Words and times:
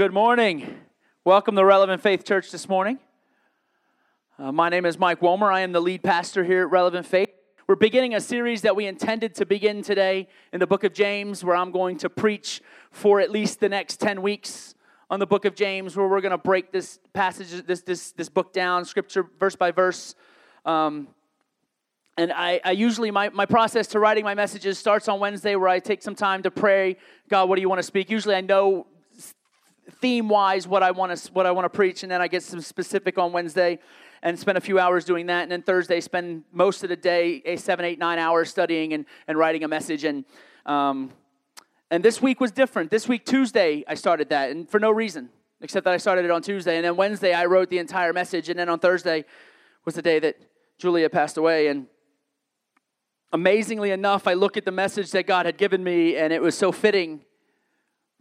good 0.00 0.14
morning. 0.14 0.78
Welcome 1.26 1.56
to 1.56 1.62
Relevant 1.62 2.00
Faith 2.00 2.24
Church 2.24 2.50
this 2.50 2.70
morning. 2.70 2.98
Uh, 4.38 4.50
my 4.50 4.70
name 4.70 4.86
is 4.86 4.98
Mike 4.98 5.20
Womer. 5.20 5.52
I 5.52 5.60
am 5.60 5.72
the 5.72 5.80
lead 5.80 6.02
pastor 6.02 6.42
here 6.42 6.62
at 6.62 6.70
Relevant 6.70 7.04
Faith. 7.04 7.28
We're 7.66 7.76
beginning 7.76 8.14
a 8.14 8.20
series 8.22 8.62
that 8.62 8.74
we 8.74 8.86
intended 8.86 9.34
to 9.34 9.44
begin 9.44 9.82
today 9.82 10.28
in 10.54 10.60
the 10.60 10.66
book 10.66 10.84
of 10.84 10.94
James, 10.94 11.44
where 11.44 11.54
I'm 11.54 11.70
going 11.70 11.98
to 11.98 12.08
preach 12.08 12.62
for 12.90 13.20
at 13.20 13.30
least 13.30 13.60
the 13.60 13.68
next 13.68 14.00
10 14.00 14.22
weeks 14.22 14.74
on 15.10 15.20
the 15.20 15.26
book 15.26 15.44
of 15.44 15.54
James, 15.54 15.94
where 15.94 16.08
we're 16.08 16.22
going 16.22 16.30
to 16.30 16.38
break 16.38 16.72
this 16.72 16.98
passage, 17.12 17.50
this, 17.66 17.82
this, 17.82 18.12
this 18.12 18.30
book 18.30 18.54
down, 18.54 18.86
scripture, 18.86 19.26
verse 19.38 19.54
by 19.54 19.70
verse. 19.70 20.14
Um, 20.64 21.08
and 22.16 22.32
I, 22.32 22.58
I, 22.64 22.70
usually, 22.70 23.10
my, 23.10 23.28
my 23.28 23.44
process 23.44 23.86
to 23.88 23.98
writing 23.98 24.24
my 24.24 24.34
messages 24.34 24.78
starts 24.78 25.08
on 25.08 25.20
Wednesday 25.20 25.56
where 25.56 25.68
I 25.68 25.78
take 25.78 26.00
some 26.00 26.14
time 26.14 26.42
to 26.44 26.50
pray, 26.50 26.96
God, 27.28 27.50
what 27.50 27.56
do 27.56 27.60
you 27.60 27.68
want 27.68 27.80
to 27.80 27.86
speak? 27.86 28.08
Usually 28.08 28.34
I 28.34 28.40
know 28.40 28.86
theme 29.90 30.28
wise 30.28 30.66
what 30.66 30.82
I 30.82 30.90
want 30.90 31.16
to 31.16 31.32
what 31.32 31.46
I 31.46 31.50
want 31.50 31.64
to 31.64 31.70
preach, 31.70 32.02
and 32.02 32.10
then 32.10 32.20
I 32.20 32.28
get 32.28 32.42
some 32.42 32.60
specific 32.60 33.18
on 33.18 33.32
Wednesday 33.32 33.78
and 34.22 34.38
spend 34.38 34.58
a 34.58 34.60
few 34.60 34.78
hours 34.78 35.04
doing 35.04 35.26
that. 35.26 35.42
And 35.42 35.52
then 35.52 35.62
Thursday, 35.62 36.00
spend 36.00 36.44
most 36.52 36.82
of 36.82 36.88
the 36.88 36.96
day, 36.96 37.42
a 37.44 37.56
seven, 37.56 37.84
eight, 37.84 37.98
nine 37.98 38.18
hours 38.18 38.50
studying 38.50 38.92
and, 38.92 39.06
and 39.26 39.38
writing 39.38 39.64
a 39.64 39.68
message. 39.68 40.04
And, 40.04 40.24
um, 40.66 41.10
and 41.90 42.04
this 42.04 42.20
week 42.20 42.40
was 42.40 42.50
different. 42.50 42.90
This 42.90 43.08
week, 43.08 43.24
Tuesday, 43.24 43.82
I 43.88 43.94
started 43.94 44.28
that, 44.28 44.50
and 44.50 44.68
for 44.68 44.78
no 44.78 44.90
reason, 44.90 45.30
except 45.60 45.84
that 45.84 45.94
I 45.94 45.96
started 45.96 46.24
it 46.24 46.30
on 46.30 46.42
Tuesday. 46.42 46.76
And 46.76 46.84
then 46.84 46.96
Wednesday, 46.96 47.32
I 47.32 47.46
wrote 47.46 47.70
the 47.70 47.78
entire 47.78 48.12
message. 48.12 48.48
And 48.48 48.58
then 48.58 48.68
on 48.68 48.78
Thursday 48.78 49.24
was 49.84 49.94
the 49.94 50.02
day 50.02 50.18
that 50.18 50.36
Julia 50.78 51.08
passed 51.08 51.36
away. 51.36 51.68
And 51.68 51.86
amazingly 53.32 53.90
enough, 53.90 54.26
I 54.26 54.34
look 54.34 54.56
at 54.56 54.64
the 54.64 54.72
message 54.72 55.10
that 55.12 55.26
God 55.26 55.46
had 55.46 55.56
given 55.56 55.82
me, 55.82 56.16
and 56.16 56.32
it 56.32 56.42
was 56.42 56.56
so 56.56 56.72
fitting 56.72 57.22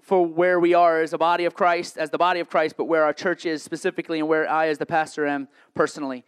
for 0.09 0.25
where 0.25 0.59
we 0.59 0.73
are 0.73 1.01
as 1.01 1.13
a 1.13 1.19
body 1.19 1.45
of 1.45 1.53
Christ, 1.53 1.95
as 1.95 2.09
the 2.09 2.17
body 2.17 2.39
of 2.39 2.49
Christ, 2.49 2.75
but 2.75 2.85
where 2.85 3.03
our 3.03 3.13
church 3.13 3.45
is 3.45 3.61
specifically 3.61 4.17
and 4.17 4.27
where 4.27 4.49
I, 4.49 4.67
as 4.67 4.79
the 4.79 4.85
pastor, 4.87 5.27
am 5.27 5.47
personally. 5.75 6.25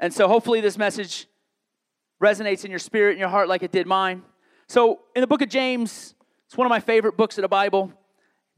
And 0.00 0.12
so 0.12 0.26
hopefully 0.26 0.60
this 0.60 0.76
message 0.76 1.28
resonates 2.20 2.64
in 2.64 2.72
your 2.72 2.80
spirit 2.80 3.12
and 3.12 3.20
your 3.20 3.28
heart 3.28 3.48
like 3.48 3.62
it 3.62 3.70
did 3.70 3.86
mine. 3.86 4.22
So 4.66 5.02
in 5.14 5.20
the 5.20 5.28
book 5.28 5.42
of 5.42 5.48
James, 5.48 6.16
it's 6.46 6.56
one 6.56 6.66
of 6.66 6.70
my 6.70 6.80
favorite 6.80 7.16
books 7.16 7.38
of 7.38 7.42
the 7.42 7.48
Bible 7.48 7.92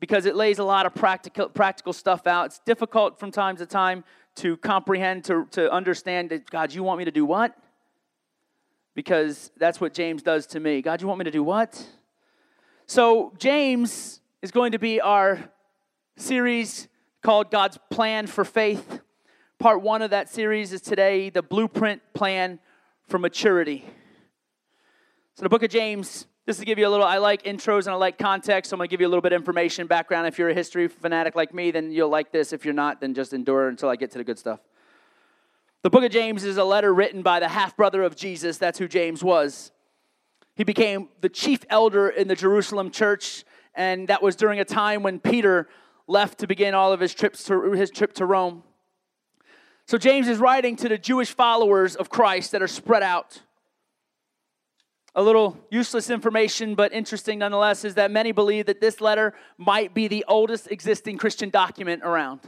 because 0.01 0.25
it 0.25 0.35
lays 0.35 0.59
a 0.59 0.65
lot 0.65 0.87
of 0.87 0.95
practical, 0.95 1.51
practical 1.51 1.93
stuff 1.93 2.27
out. 2.27 2.47
It's 2.47 2.61
difficult 2.65 3.21
from 3.21 3.31
time 3.31 3.59
to 3.59 3.67
time 3.67 4.05
to 4.37 4.57
comprehend, 4.57 5.25
to, 5.25 5.47
to 5.51 5.71
understand 5.71 6.31
that, 6.31 6.49
God, 6.49 6.73
you 6.73 6.83
want 6.83 6.99
me 6.99 7.05
to 7.05 7.11
do 7.11 7.27
what? 7.27 7.55
Because 8.95 9.51
that's 9.59 9.83
what 9.83 9.93
James 9.93 10.23
does 10.23 10.47
to 10.47 10.61
me. 10.61 10.81
God, 10.81 11.03
you 11.03 11.09
want 11.09 11.19
me 11.19 11.25
to 11.25 11.31
do 11.31 11.45
what? 11.45 11.87
So, 12.87 13.35
James 13.37 14.22
is 14.43 14.51
going 14.51 14.73
to 14.73 14.79
be 14.79 15.01
our 15.01 15.39
series 16.17 16.89
called 17.23 17.53
God's 17.53 17.79
Plan 17.91 18.27
for 18.27 18.45
Faith. 18.45 19.01
Part 19.61 19.83
one 19.83 20.03
of 20.03 20.11
that 20.11 20.29
series 20.29 20.73
is 20.73 20.81
today 20.81 21.31
the 21.31 21.43
blueprint 21.43 22.03
plan 22.13 22.59
for 23.07 23.21
maturity. 23.21 23.85
So, 25.37 25.45
the 25.45 25.49
book 25.49 25.63
of 25.63 25.71
James, 25.71 26.27
just 26.45 26.59
to 26.59 26.67
give 26.67 26.77
you 26.77 26.89
a 26.89 26.91
little, 26.91 27.07
I 27.07 27.19
like 27.19 27.45
intros 27.45 27.87
and 27.87 27.91
I 27.91 27.95
like 27.95 28.19
context, 28.19 28.71
so 28.71 28.75
I'm 28.75 28.79
going 28.79 28.89
to 28.89 28.91
give 28.91 29.01
you 29.01 29.07
a 29.07 29.11
little 29.11 29.23
bit 29.23 29.33
of 29.33 29.41
information, 29.41 29.87
background. 29.87 30.27
If 30.27 30.41
you're 30.41 30.49
a 30.49 30.55
history 30.55 30.89
fanatic 30.89 31.37
like 31.37 31.55
me, 31.55 31.71
then 31.71 31.93
you'll 31.93 32.09
like 32.09 32.33
this. 32.33 32.53
If 32.53 32.65
you're 32.65 32.75
not, 32.75 33.01
then 33.01 33.15
just 33.15 33.33
endure 33.33 33.69
until 33.69 33.91
I 33.91 33.95
get 33.95 34.11
to 34.11 34.19
the 34.19 34.25
good 34.25 34.41
stuff. 34.41 34.59
The 35.85 35.91
book 35.91 36.03
of 36.03 36.11
James 36.11 36.43
is 36.43 36.57
a 36.57 36.65
letter 36.65 36.93
written 36.93 37.23
by 37.23 37.39
the 37.39 37.49
half 37.49 37.77
brother 37.77 38.03
of 38.03 38.17
Jesus. 38.17 38.59
That's 38.59 38.81
who 38.81 38.89
James 38.89 39.23
was. 39.23 39.71
He 40.57 40.65
became 40.65 41.11
the 41.21 41.29
chief 41.29 41.65
elder 41.71 42.09
in 42.09 42.27
the 42.27 42.35
Jerusalem 42.35 42.91
church 42.91 43.45
and 43.75 44.09
that 44.09 44.23
was 44.23 44.37
during 44.37 44.61
a 44.61 44.65
time 44.65 45.03
when 45.03 45.19
Peter 45.19 45.69
left 46.07 46.39
to 46.39 46.47
begin 46.47 46.75
all 46.75 46.93
of 46.93 47.01
his 47.01 47.15
trips 47.15 47.45
to 47.45 47.73
his 47.73 47.91
trip 47.91 48.13
to 48.15 48.27
Rome. 48.27 48.63
So 49.87 49.99
James 49.99 50.29
is 50.29 50.39
writing 50.39 50.77
to 50.77 50.89
the 50.89 50.99
Jewish 50.99 51.33
followers 51.33 51.97
of 51.97 52.09
Christ 52.09 52.53
that 52.53 52.63
are 52.63 52.69
spread 52.69 53.03
out. 53.03 53.43
A 55.15 55.23
little 55.23 55.59
useless 55.71 56.09
information, 56.09 56.75
but 56.75 56.93
interesting 56.93 57.39
nonetheless, 57.39 57.85
is 57.85 57.95
that 57.97 58.11
many 58.11 58.33
believe 58.33 58.67
that 58.67 58.81
this 58.81 59.01
letter 59.01 59.35
might 59.59 59.93
be 59.93 60.09
the 60.09 60.25
oldest 60.27 60.71
existing 60.71 61.19
Christian 61.19 61.51
document 61.51 62.03
around. 62.03 62.41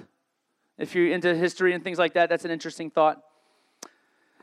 If 0.79 0.95
you're 0.95 1.13
into 1.13 1.35
history 1.35 1.75
and 1.75 1.85
things 1.85 1.99
like 1.99 2.15
that, 2.15 2.31
that's 2.31 2.45
an 2.45 2.51
interesting 2.51 2.91
thought. 2.91 3.23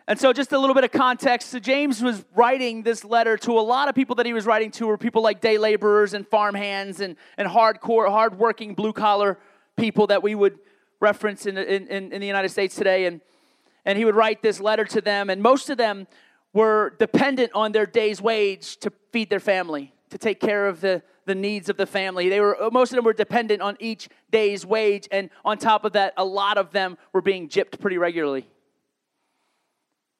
And 0.07 0.19
so, 0.19 0.33
just 0.33 0.51
a 0.51 0.57
little 0.57 0.73
bit 0.73 0.83
of 0.83 0.91
context. 0.91 1.49
So, 1.49 1.59
James 1.59 2.01
was 2.01 2.25
writing 2.35 2.83
this 2.83 3.03
letter 3.03 3.37
to 3.37 3.51
a 3.51 3.61
lot 3.61 3.87
of 3.87 3.95
people 3.95 4.15
that 4.15 4.25
he 4.25 4.33
was 4.33 4.45
writing 4.45 4.71
to 4.71 4.87
were 4.87 4.97
people 4.97 5.21
like 5.21 5.41
day 5.41 5.57
laborers 5.57 6.13
and 6.13 6.27
farmhands 6.27 7.01
and, 7.01 7.15
and 7.37 7.47
hardcore, 7.47 8.09
hardworking, 8.09 8.73
blue 8.73 8.93
collar 8.93 9.37
people 9.77 10.07
that 10.07 10.23
we 10.23 10.35
would 10.35 10.57
reference 10.99 11.45
in, 11.45 11.57
in, 11.57 11.87
in 12.11 12.21
the 12.21 12.27
United 12.27 12.49
States 12.49 12.75
today. 12.75 13.05
And, 13.05 13.21
and 13.85 13.97
he 13.97 14.05
would 14.05 14.15
write 14.15 14.41
this 14.41 14.59
letter 14.59 14.85
to 14.85 15.01
them, 15.01 15.29
and 15.29 15.41
most 15.41 15.69
of 15.69 15.77
them 15.77 16.07
were 16.53 16.95
dependent 16.99 17.51
on 17.53 17.71
their 17.71 17.85
day's 17.85 18.21
wage 18.21 18.77
to 18.77 18.91
feed 19.11 19.29
their 19.29 19.39
family, 19.39 19.93
to 20.09 20.17
take 20.17 20.39
care 20.39 20.67
of 20.67 20.81
the, 20.81 21.01
the 21.25 21.35
needs 21.35 21.69
of 21.69 21.77
the 21.77 21.85
family. 21.85 22.29
They 22.29 22.39
were 22.39 22.57
most 22.71 22.91
of 22.91 22.97
them 22.97 23.05
were 23.05 23.13
dependent 23.13 23.61
on 23.61 23.77
each 23.79 24.09
day's 24.31 24.65
wage, 24.65 25.07
and 25.11 25.29
on 25.45 25.57
top 25.57 25.85
of 25.85 25.93
that, 25.93 26.13
a 26.17 26.25
lot 26.25 26.57
of 26.57 26.71
them 26.71 26.97
were 27.13 27.21
being 27.21 27.47
gypped 27.49 27.79
pretty 27.79 27.97
regularly. 27.97 28.47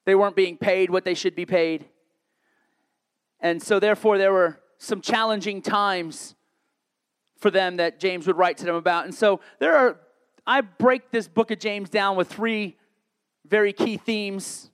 They 0.06 0.16
weren't 0.16 0.36
being 0.36 0.58
paid 0.58 0.90
what 0.90 1.06
they 1.06 1.14
should 1.14 1.36
be 1.36 1.46
paid. 1.46 1.86
And 3.40 3.62
so, 3.62 3.80
therefore, 3.80 4.18
there 4.18 4.34
were 4.34 4.60
some 4.78 5.02
challenging 5.02 5.62
times 5.62 6.36
for 7.38 7.52
them 7.52 7.78
that 7.78 8.00
James 8.00 8.28
would 8.28 8.38
write 8.38 8.58
to 8.58 8.66
them 8.66 8.76
about. 8.76 9.06
And 9.06 9.14
so, 9.14 9.40
there 9.60 9.76
are, 9.76 10.00
I 10.46 10.62
break 10.62 11.12
this 11.12 11.28
book 11.28 11.52
of 11.52 11.60
James 11.60 11.90
down 11.90 12.16
with 12.16 12.28
three 12.28 12.78
very 13.48 13.74
key 13.74 13.98
themes. 13.98 14.70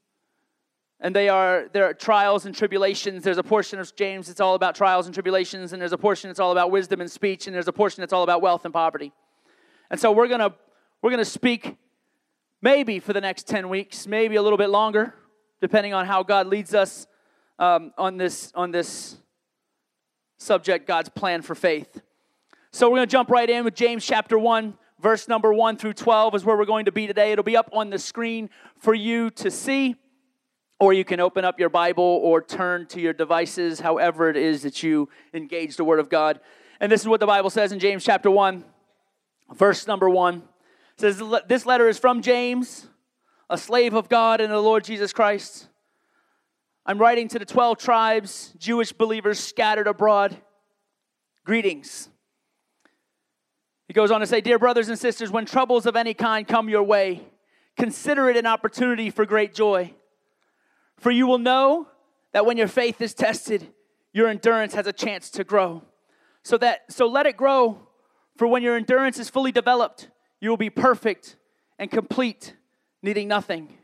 And 1.00 1.16
they 1.16 1.30
are 1.30 1.70
there 1.74 1.86
are 1.86 1.94
trials 1.94 2.48
and 2.48 2.56
tribulations. 2.56 3.24
There's 3.24 3.38
a 3.38 3.44
portion 3.44 3.80
of 3.80 3.96
James 3.96 4.28
that's 4.28 4.40
all 4.40 4.56
about 4.56 4.74
trials 4.74 5.06
and 5.06 5.14
tribulations, 5.14 5.72
and 5.72 5.80
there's 5.80 5.94
a 5.94 5.98
portion 5.98 6.28
that's 6.28 6.40
all 6.40 6.52
about 6.52 6.72
wisdom 6.72 7.02
and 7.02 7.12
speech, 7.12 7.46
and 7.46 7.56
there's 7.56 7.68
a 7.68 7.74
portion 7.74 8.02
that's 8.02 8.14
all 8.14 8.24
about 8.24 8.42
wealth 8.42 8.66
and 8.66 8.74
poverty. 8.74 9.14
And 9.92 10.00
so 10.00 10.12
we're 10.12 10.28
gonna 10.28 10.56
we're 11.04 11.12
gonna 11.12 11.24
speak 11.24 11.78
maybe 12.62 13.00
for 13.00 13.14
the 13.14 13.22
next 13.22 13.48
10 13.48 13.70
weeks, 13.70 14.08
maybe 14.08 14.36
a 14.36 14.42
little 14.42 14.58
bit 14.58 14.70
longer, 14.70 15.14
depending 15.62 15.94
on 15.94 16.06
how 16.06 16.24
God 16.24 16.48
leads 16.48 16.74
us 16.74 17.08
um, 17.60 17.92
on, 17.98 18.18
this, 18.18 18.52
on 18.56 18.72
this 18.72 19.18
subject, 20.38 20.88
God's 20.88 21.10
plan 21.10 21.42
for 21.42 21.56
faith. 21.56 22.02
So 22.72 22.90
we're 22.90 22.98
going 22.98 23.08
to 23.08 23.12
jump 23.12 23.30
right 23.30 23.50
in 23.50 23.64
with 23.64 23.76
James 23.76 24.06
chapter 24.06 24.38
1, 24.38 24.78
verse 25.00 25.28
number 25.28 25.54
1 25.54 25.78
through 25.78 25.94
12 25.94 26.36
is 26.36 26.46
where 26.46 26.58
we're 26.58 26.66
going 26.66 26.86
to 26.86 26.92
be 26.92 27.08
today. 27.08 27.32
It'll 27.32 27.44
be 27.44 27.58
up 27.58 27.70
on 27.74 27.90
the 27.90 28.00
screen 28.00 28.50
for 28.78 28.94
you 28.94 29.30
to 29.32 29.50
see, 29.50 29.96
or 30.80 30.94
you 30.94 31.06
can 31.06 31.20
open 31.20 31.46
up 31.46 31.60
your 31.60 31.70
Bible 31.70 32.04
or 32.04 32.42
turn 32.42 32.86
to 32.88 33.00
your 33.00 33.14
devices, 33.14 33.80
however 33.80 34.30
it 34.30 34.38
is 34.38 34.64
that 34.64 34.84
you 34.84 35.10
engage 35.34 35.78
the 35.78 35.84
Word 35.84 36.00
of 36.00 36.10
God. 36.10 36.40
And 36.80 36.92
this 36.92 37.02
is 37.02 37.08
what 37.08 37.20
the 37.20 37.26
Bible 37.26 37.50
says 37.50 37.72
in 37.72 37.80
James 37.80 38.04
chapter 38.04 38.30
1, 38.30 38.64
verse 39.56 39.88
number 39.88 40.10
1 40.10 40.44
says 40.98 41.22
this 41.48 41.66
letter 41.66 41.88
is 41.88 42.00
from 42.00 42.22
James, 42.22 42.88
a 43.50 43.58
slave 43.58 43.94
of 43.94 44.10
God 44.10 44.42
and 44.42 44.52
the 44.52 44.60
Lord 44.60 44.84
Jesus 44.84 45.14
Christ. 45.14 45.68
I'm 46.86 46.98
writing 46.98 47.28
to 47.30 47.40
the 47.40 47.46
12 47.46 47.78
tribes, 47.78 48.54
Jewish 48.58 48.92
believers 48.92 49.40
scattered 49.40 49.88
abroad. 49.88 50.36
Greetings. 51.46 52.10
He 53.88 53.94
goes 53.94 54.10
on 54.10 54.22
to 54.22 54.28
say, 54.28 54.42
Dear 54.42 54.58
brothers 54.58 54.90
and 54.90 54.98
sisters, 54.98 55.32
when 55.32 55.46
troubles 55.46 55.86
of 55.86 55.96
any 55.96 56.14
kind 56.14 56.48
come 56.48 56.68
your 56.68 56.84
way, 56.84 57.22
consider 57.78 58.30
it 58.30 58.38
an 58.38 58.46
opportunity 58.46 59.10
for 59.10 59.26
great 59.26 59.54
joy. 59.54 59.94
For 60.98 61.12
you 61.12 61.28
will 61.28 61.38
know 61.38 61.88
that 62.34 62.46
when 62.46 62.58
your 62.58 62.68
faith 62.68 63.02
is 63.02 63.14
tested, 63.14 63.68
your 64.14 64.28
endurance 64.30 64.74
has 64.74 64.88
a 64.88 64.94
chance 64.94 65.30
to 65.32 65.44
grow. 65.44 65.84
So 66.44 66.58
that 66.58 66.92
so 66.92 67.08
let 67.08 67.26
it 67.26 67.38
grow, 67.38 67.88
for 68.36 68.48
when 68.48 68.64
your 68.64 68.76
endurance 68.76 69.20
is 69.20 69.30
fully 69.30 69.52
developed, 69.52 70.10
you 70.40 70.50
will 70.50 70.58
be 70.58 70.70
perfect 70.70 71.36
and 71.80 71.90
complete, 71.90 72.56
needing 73.02 73.28
nothing. 73.28 73.78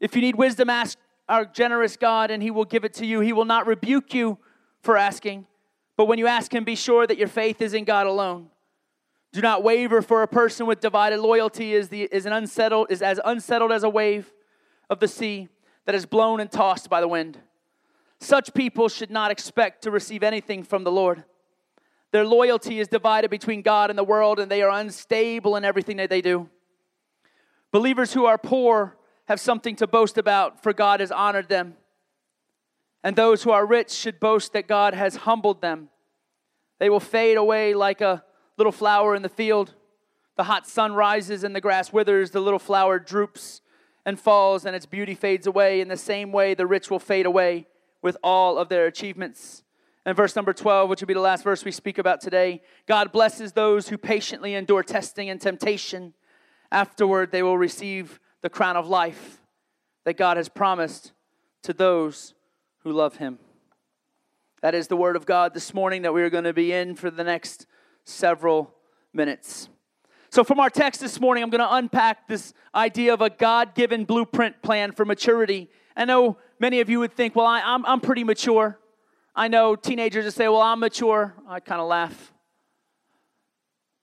If 0.00 0.14
you 0.14 0.22
need 0.22 0.36
wisdom, 0.36 0.68
ask 0.68 0.98
our 1.28 1.44
generous 1.44 1.96
God, 1.96 2.30
and 2.30 2.42
He 2.42 2.50
will 2.50 2.64
give 2.64 2.84
it 2.84 2.94
to 2.94 3.06
you. 3.06 3.20
He 3.20 3.32
will 3.32 3.44
not 3.44 3.66
rebuke 3.66 4.14
you 4.14 4.38
for 4.82 4.96
asking, 4.96 5.46
but 5.96 6.06
when 6.06 6.18
you 6.18 6.26
ask 6.26 6.52
Him, 6.52 6.64
be 6.64 6.74
sure 6.74 7.06
that 7.06 7.18
your 7.18 7.28
faith 7.28 7.62
is 7.62 7.74
in 7.74 7.84
God 7.84 8.06
alone. 8.06 8.50
Do 9.32 9.40
not 9.40 9.62
waver, 9.62 10.02
for 10.02 10.22
a 10.22 10.28
person 10.28 10.66
with 10.66 10.80
divided 10.80 11.20
loyalty 11.20 11.72
is, 11.72 11.88
the, 11.88 12.02
is, 12.02 12.26
an 12.26 12.34
unsettled, 12.34 12.88
is 12.90 13.00
as 13.00 13.18
unsettled 13.24 13.72
as 13.72 13.82
a 13.82 13.88
wave 13.88 14.30
of 14.90 15.00
the 15.00 15.08
sea 15.08 15.48
that 15.86 15.94
is 15.94 16.04
blown 16.04 16.38
and 16.38 16.50
tossed 16.50 16.90
by 16.90 17.00
the 17.00 17.08
wind. 17.08 17.38
Such 18.20 18.52
people 18.52 18.88
should 18.88 19.10
not 19.10 19.30
expect 19.30 19.82
to 19.82 19.90
receive 19.90 20.22
anything 20.22 20.62
from 20.62 20.84
the 20.84 20.92
Lord. 20.92 21.24
Their 22.12 22.26
loyalty 22.26 22.78
is 22.78 22.88
divided 22.88 23.30
between 23.30 23.62
God 23.62 23.90
and 23.90 23.98
the 23.98 24.04
world, 24.04 24.38
and 24.38 24.50
they 24.50 24.62
are 24.62 24.70
unstable 24.70 25.56
in 25.56 25.64
everything 25.64 25.96
that 25.96 26.10
they 26.10 26.20
do. 26.20 26.48
Believers 27.72 28.12
who 28.12 28.26
are 28.26 28.36
poor 28.36 28.98
have 29.26 29.40
something 29.40 29.76
to 29.76 29.86
boast 29.86 30.18
about, 30.18 30.62
for 30.62 30.74
God 30.74 31.00
has 31.00 31.10
honored 31.10 31.48
them. 31.48 31.74
And 33.02 33.16
those 33.16 33.42
who 33.42 33.50
are 33.50 33.64
rich 33.64 33.90
should 33.90 34.20
boast 34.20 34.52
that 34.52 34.68
God 34.68 34.94
has 34.94 35.16
humbled 35.16 35.62
them. 35.62 35.88
They 36.78 36.90
will 36.90 37.00
fade 37.00 37.38
away 37.38 37.72
like 37.72 38.00
a 38.00 38.22
little 38.58 38.72
flower 38.72 39.14
in 39.14 39.22
the 39.22 39.28
field. 39.28 39.74
The 40.36 40.44
hot 40.44 40.68
sun 40.68 40.92
rises 40.92 41.44
and 41.44 41.56
the 41.56 41.60
grass 41.60 41.92
withers, 41.92 42.30
the 42.30 42.40
little 42.40 42.58
flower 42.58 42.98
droops 42.98 43.62
and 44.04 44.20
falls, 44.20 44.66
and 44.66 44.76
its 44.76 44.86
beauty 44.86 45.14
fades 45.14 45.46
away. 45.46 45.80
In 45.80 45.88
the 45.88 45.96
same 45.96 46.30
way, 46.30 46.54
the 46.54 46.66
rich 46.66 46.90
will 46.90 46.98
fade 46.98 47.26
away 47.26 47.66
with 48.02 48.16
all 48.22 48.58
of 48.58 48.68
their 48.68 48.86
achievements. 48.86 49.62
And 50.04 50.16
verse 50.16 50.34
number 50.34 50.52
12, 50.52 50.90
which 50.90 51.00
will 51.00 51.06
be 51.06 51.14
the 51.14 51.20
last 51.20 51.44
verse 51.44 51.64
we 51.64 51.70
speak 51.70 51.98
about 51.98 52.20
today 52.20 52.62
God 52.86 53.12
blesses 53.12 53.52
those 53.52 53.88
who 53.88 53.98
patiently 53.98 54.54
endure 54.54 54.82
testing 54.82 55.30
and 55.30 55.40
temptation. 55.40 56.14
Afterward, 56.70 57.30
they 57.30 57.42
will 57.42 57.58
receive 57.58 58.18
the 58.40 58.50
crown 58.50 58.76
of 58.76 58.88
life 58.88 59.42
that 60.04 60.14
God 60.14 60.36
has 60.36 60.48
promised 60.48 61.12
to 61.62 61.72
those 61.72 62.34
who 62.78 62.92
love 62.92 63.16
Him. 63.16 63.38
That 64.62 64.74
is 64.74 64.88
the 64.88 64.96
word 64.96 65.16
of 65.16 65.26
God 65.26 65.54
this 65.54 65.74
morning 65.74 66.02
that 66.02 66.14
we 66.14 66.22
are 66.22 66.30
going 66.30 66.44
to 66.44 66.52
be 66.52 66.72
in 66.72 66.94
for 66.94 67.10
the 67.10 67.24
next 67.24 67.66
several 68.04 68.74
minutes. 69.12 69.68
So, 70.30 70.42
from 70.42 70.60
our 70.60 70.70
text 70.70 71.00
this 71.00 71.20
morning, 71.20 71.44
I'm 71.44 71.50
going 71.50 71.60
to 71.60 71.74
unpack 71.74 72.26
this 72.26 72.54
idea 72.74 73.12
of 73.12 73.20
a 73.20 73.28
God 73.28 73.74
given 73.74 74.04
blueprint 74.04 74.62
plan 74.62 74.92
for 74.92 75.04
maturity. 75.04 75.68
I 75.96 76.06
know 76.06 76.38
many 76.58 76.80
of 76.80 76.88
you 76.88 77.00
would 77.00 77.12
think, 77.12 77.36
well, 77.36 77.46
I, 77.46 77.60
am 77.60 77.84
I'm, 77.84 77.86
I'm 77.86 78.00
pretty 78.00 78.24
mature. 78.24 78.78
I 79.34 79.48
know 79.48 79.76
teenagers 79.76 80.26
that 80.26 80.32
say, 80.32 80.48
well, 80.48 80.60
I'm 80.60 80.80
mature. 80.80 81.34
I 81.48 81.60
kind 81.60 81.80
of 81.80 81.88
laugh. 81.88 82.32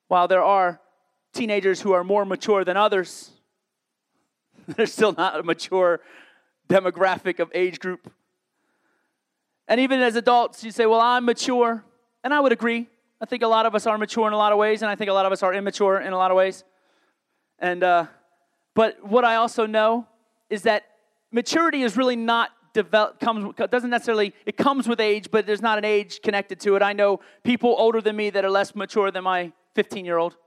While 0.07 0.27
there 0.27 0.43
are 0.43 0.81
teenagers 1.33 1.81
who 1.81 1.91
are 1.91 2.03
more 2.03 2.25
mature 2.25 2.65
than 2.65 2.77
others, 2.77 3.31
they're 4.67 4.87
still 4.87 5.13
not 5.13 5.39
a 5.39 5.43
mature 5.43 5.99
demographic 6.67 7.39
of 7.39 7.51
age 7.53 7.79
group. 7.79 8.11
And 9.67 9.79
even 9.79 10.01
as 10.01 10.15
adults, 10.15 10.63
you 10.63 10.71
say, 10.71 10.87
Well, 10.87 10.99
I'm 10.99 11.25
mature. 11.25 11.83
And 12.23 12.33
I 12.33 12.39
would 12.39 12.51
agree. 12.51 12.87
I 13.21 13.25
think 13.25 13.43
a 13.43 13.47
lot 13.47 13.65
of 13.65 13.75
us 13.75 13.85
are 13.85 13.97
mature 13.97 14.27
in 14.27 14.33
a 14.33 14.37
lot 14.37 14.51
of 14.51 14.57
ways, 14.57 14.81
and 14.81 14.89
I 14.89 14.95
think 14.95 15.09
a 15.09 15.13
lot 15.13 15.25
of 15.25 15.31
us 15.31 15.43
are 15.43 15.53
immature 15.53 15.99
in 15.99 16.11
a 16.11 16.17
lot 16.17 16.31
of 16.31 16.37
ways. 16.37 16.63
And, 17.59 17.83
uh, 17.83 18.07
but 18.73 19.05
what 19.05 19.25
I 19.25 19.35
also 19.35 19.65
know 19.65 20.07
is 20.49 20.63
that 20.63 20.83
maturity 21.31 21.83
is 21.83 21.97
really 21.97 22.15
not 22.15 22.51
develop 22.73 23.19
comes 23.19 23.53
doesn't 23.71 23.89
necessarily 23.89 24.33
it 24.45 24.57
comes 24.57 24.87
with 24.87 24.99
age 24.99 25.29
but 25.31 25.45
there's 25.45 25.61
not 25.61 25.77
an 25.77 25.85
age 25.85 26.21
connected 26.21 26.59
to 26.59 26.75
it 26.75 26.81
i 26.81 26.93
know 26.93 27.19
people 27.43 27.75
older 27.77 28.01
than 28.01 28.15
me 28.15 28.29
that 28.29 28.45
are 28.45 28.49
less 28.49 28.75
mature 28.75 29.11
than 29.11 29.23
my 29.23 29.51
15 29.75 30.05
year 30.05 30.17
old 30.17 30.37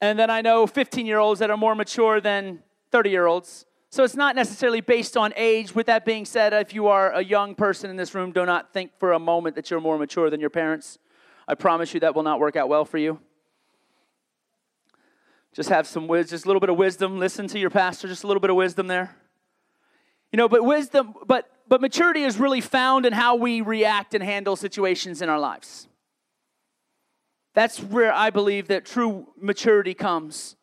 and 0.00 0.18
then 0.18 0.30
i 0.30 0.40
know 0.40 0.66
15 0.66 1.06
year 1.06 1.18
olds 1.18 1.40
that 1.40 1.50
are 1.50 1.56
more 1.56 1.74
mature 1.74 2.20
than 2.20 2.62
30 2.92 3.10
year 3.10 3.26
olds 3.26 3.66
so 3.92 4.04
it's 4.04 4.14
not 4.14 4.36
necessarily 4.36 4.80
based 4.80 5.16
on 5.16 5.32
age. 5.34 5.74
With 5.74 5.86
that 5.86 6.04
being 6.04 6.24
said, 6.24 6.52
if 6.52 6.72
you 6.72 6.86
are 6.86 7.12
a 7.12 7.24
young 7.24 7.56
person 7.56 7.90
in 7.90 7.96
this 7.96 8.14
room, 8.14 8.30
do 8.30 8.46
not 8.46 8.72
think 8.72 8.92
for 9.00 9.12
a 9.12 9.18
moment 9.18 9.56
that 9.56 9.68
you're 9.68 9.80
more 9.80 9.98
mature 9.98 10.30
than 10.30 10.40
your 10.40 10.48
parents. 10.48 10.98
I 11.48 11.56
promise 11.56 11.92
you 11.92 11.98
that 12.00 12.14
will 12.14 12.22
not 12.22 12.38
work 12.38 12.54
out 12.54 12.68
well 12.68 12.84
for 12.84 12.98
you. 12.98 13.18
Just 15.52 15.68
have 15.70 15.88
some 15.88 16.06
just 16.06 16.44
a 16.44 16.46
little 16.46 16.60
bit 16.60 16.70
of 16.70 16.76
wisdom. 16.76 17.18
Listen 17.18 17.48
to 17.48 17.58
your 17.58 17.70
pastor, 17.70 18.06
just 18.06 18.22
a 18.22 18.28
little 18.28 18.40
bit 18.40 18.50
of 18.50 18.56
wisdom 18.56 18.86
there. 18.86 19.16
You 20.32 20.36
know, 20.36 20.48
but 20.48 20.64
wisdom, 20.64 21.14
but 21.26 21.50
but 21.70 21.80
maturity 21.80 22.24
is 22.24 22.38
really 22.38 22.60
found 22.60 23.06
in 23.06 23.12
how 23.12 23.36
we 23.36 23.60
react 23.60 24.12
and 24.14 24.24
handle 24.24 24.56
situations 24.56 25.22
in 25.22 25.28
our 25.28 25.38
lives. 25.38 25.86
That's 27.54 27.78
where 27.78 28.12
I 28.12 28.30
believe 28.30 28.68
that 28.68 28.84
true 28.84 29.28
maturity 29.40 29.94
comes. 29.94 30.56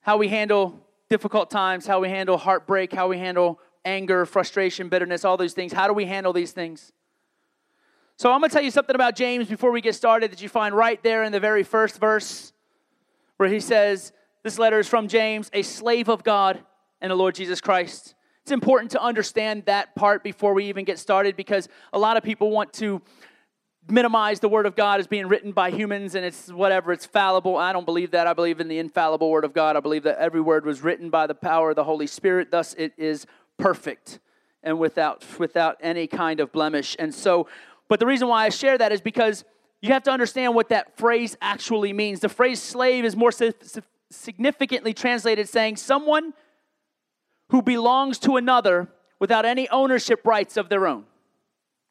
How 0.00 0.16
we 0.16 0.28
handle 0.28 0.84
difficult 1.08 1.48
times, 1.48 1.86
how 1.86 2.00
we 2.00 2.08
handle 2.08 2.36
heartbreak, 2.36 2.92
how 2.92 3.06
we 3.06 3.18
handle 3.18 3.60
anger, 3.84 4.26
frustration, 4.26 4.88
bitterness, 4.88 5.24
all 5.24 5.36
those 5.36 5.52
things. 5.52 5.72
How 5.72 5.86
do 5.86 5.92
we 5.92 6.06
handle 6.06 6.32
these 6.32 6.50
things? 6.50 6.92
So 8.16 8.32
I'm 8.32 8.40
going 8.40 8.50
to 8.50 8.54
tell 8.54 8.64
you 8.64 8.72
something 8.72 8.96
about 8.96 9.14
James 9.14 9.48
before 9.48 9.70
we 9.70 9.80
get 9.80 9.94
started 9.94 10.32
that 10.32 10.42
you 10.42 10.48
find 10.48 10.74
right 10.74 11.02
there 11.04 11.22
in 11.22 11.30
the 11.30 11.40
very 11.40 11.62
first 11.62 12.00
verse 12.00 12.52
where 13.36 13.48
he 13.48 13.60
says, 13.60 14.12
This 14.42 14.58
letter 14.58 14.80
is 14.80 14.88
from 14.88 15.06
James, 15.06 15.50
a 15.52 15.62
slave 15.62 16.08
of 16.08 16.24
God 16.24 16.64
and 17.00 17.10
the 17.10 17.16
Lord 17.16 17.34
Jesus 17.36 17.60
Christ. 17.60 18.13
It's 18.44 18.52
important 18.52 18.90
to 18.90 19.00
understand 19.00 19.64
that 19.64 19.94
part 19.94 20.22
before 20.22 20.52
we 20.52 20.66
even 20.66 20.84
get 20.84 20.98
started 20.98 21.34
because 21.34 21.66
a 21.94 21.98
lot 21.98 22.18
of 22.18 22.22
people 22.22 22.50
want 22.50 22.74
to 22.74 23.00
minimize 23.88 24.38
the 24.38 24.50
word 24.50 24.66
of 24.66 24.76
God 24.76 25.00
as 25.00 25.06
being 25.06 25.28
written 25.28 25.52
by 25.52 25.70
humans 25.70 26.14
and 26.14 26.26
it's 26.26 26.52
whatever, 26.52 26.92
it's 26.92 27.06
fallible. 27.06 27.56
I 27.56 27.72
don't 27.72 27.86
believe 27.86 28.10
that. 28.10 28.26
I 28.26 28.34
believe 28.34 28.60
in 28.60 28.68
the 28.68 28.78
infallible 28.78 29.30
word 29.30 29.46
of 29.46 29.54
God. 29.54 29.78
I 29.78 29.80
believe 29.80 30.02
that 30.02 30.18
every 30.18 30.42
word 30.42 30.66
was 30.66 30.82
written 30.82 31.08
by 31.08 31.26
the 31.26 31.34
power 31.34 31.70
of 31.70 31.76
the 31.76 31.84
Holy 31.84 32.06
Spirit, 32.06 32.50
thus 32.50 32.74
it 32.74 32.92
is 32.98 33.24
perfect 33.56 34.20
and 34.62 34.78
without 34.78 35.24
without 35.38 35.78
any 35.80 36.06
kind 36.06 36.38
of 36.38 36.52
blemish. 36.52 36.96
And 36.98 37.14
so, 37.14 37.48
but 37.88 37.98
the 37.98 38.04
reason 38.04 38.28
why 38.28 38.44
I 38.44 38.50
share 38.50 38.76
that 38.76 38.92
is 38.92 39.00
because 39.00 39.46
you 39.80 39.94
have 39.94 40.02
to 40.02 40.10
understand 40.10 40.54
what 40.54 40.68
that 40.68 40.98
phrase 40.98 41.34
actually 41.40 41.94
means. 41.94 42.20
The 42.20 42.28
phrase 42.28 42.60
slave 42.60 43.06
is 43.06 43.16
more 43.16 43.32
significantly 44.10 44.92
translated 44.92 45.48
saying 45.48 45.76
someone 45.76 46.34
who 47.54 47.62
belongs 47.62 48.18
to 48.18 48.36
another 48.36 48.88
without 49.20 49.44
any 49.44 49.68
ownership 49.68 50.26
rights 50.26 50.56
of 50.56 50.68
their 50.68 50.88
own. 50.88 51.04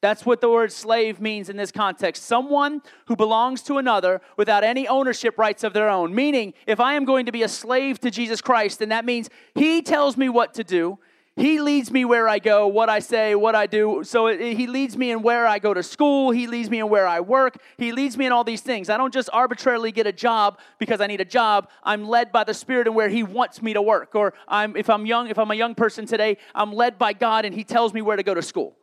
That's 0.02 0.26
what 0.26 0.42
the 0.42 0.50
word 0.50 0.74
slave 0.74 1.22
means 1.22 1.48
in 1.48 1.56
this 1.56 1.72
context. 1.72 2.24
Someone 2.24 2.82
who 3.06 3.16
belongs 3.16 3.62
to 3.64 3.78
another 3.78 4.20
without 4.36 4.66
any 4.66 4.90
ownership 4.90 5.38
rights 5.38 5.64
of 5.64 5.72
their 5.72 5.88
own. 5.88 6.14
Meaning, 6.14 6.54
if 6.68 6.82
I 6.82 6.96
am 6.96 7.06
going 7.06 7.26
to 7.28 7.32
be 7.32 7.44
a 7.44 7.48
slave 7.48 7.98
to 8.02 8.12
Jesus 8.12 8.42
Christ, 8.42 8.80
then 8.80 8.90
that 8.90 9.06
means 9.06 9.30
He 9.56 9.82
tells 9.82 10.18
me 10.18 10.28
what 10.28 10.54
to 10.56 10.66
do. 10.66 11.00
He 11.36 11.60
leads 11.60 11.90
me 11.90 12.06
where 12.06 12.28
I 12.30 12.38
go, 12.38 12.68
what 12.68 12.90
I 12.90 13.00
say, 13.00 13.34
what 13.34 13.56
I 13.56 13.66
do. 13.66 14.04
So 14.04 14.28
it, 14.28 14.56
He 14.56 14.68
leads 14.68 14.96
me 14.96 15.10
in 15.10 15.24
where 15.24 15.48
I 15.48 15.58
go 15.58 15.74
to 15.74 15.82
school. 15.82 16.30
He 16.30 16.46
leads 16.46 16.70
me 16.70 16.80
in 16.80 16.90
where 16.90 17.08
I 17.08 17.22
work. 17.22 17.58
He 17.78 17.92
leads 17.92 18.18
me 18.18 18.28
in 18.28 18.32
all 18.32 18.44
these 18.44 18.62
things. 18.62 18.88
I 18.88 18.98
don't 18.98 19.12
just 19.12 19.32
arbitrarily 19.34 19.92
get 19.92 20.06
a 20.06 20.12
job 20.12 20.60
because 20.78 21.02
I 21.02 21.08
need 21.08 21.22
a 21.22 21.26
job. 21.26 21.70
I'm 21.84 22.08
led 22.08 22.32
by 22.32 22.44
the 22.44 22.54
Spirit 22.54 22.86
and 22.86 22.96
where 22.96 23.10
He 23.10 23.24
wants 23.24 23.64
me 23.64 23.74
to 23.74 23.82
work. 23.82 24.14
Or 24.14 24.36
I'm, 24.48 24.76
if 24.78 24.92
I'm 24.92 25.08
young, 25.08 25.28
if 25.28 25.40
I'm 25.40 25.50
a 25.50 25.56
young 25.56 25.74
person 25.74 26.06
today, 26.06 26.38
I'm 26.54 26.72
led 26.72 27.00
by 27.00 27.14
God 27.14 27.46
and 27.46 27.56
He 27.56 27.64
tells 27.64 27.96
me 27.96 28.04
where 28.04 28.16
to 28.16 28.24
go 28.24 28.36
to 28.36 28.44
school. 28.44 28.78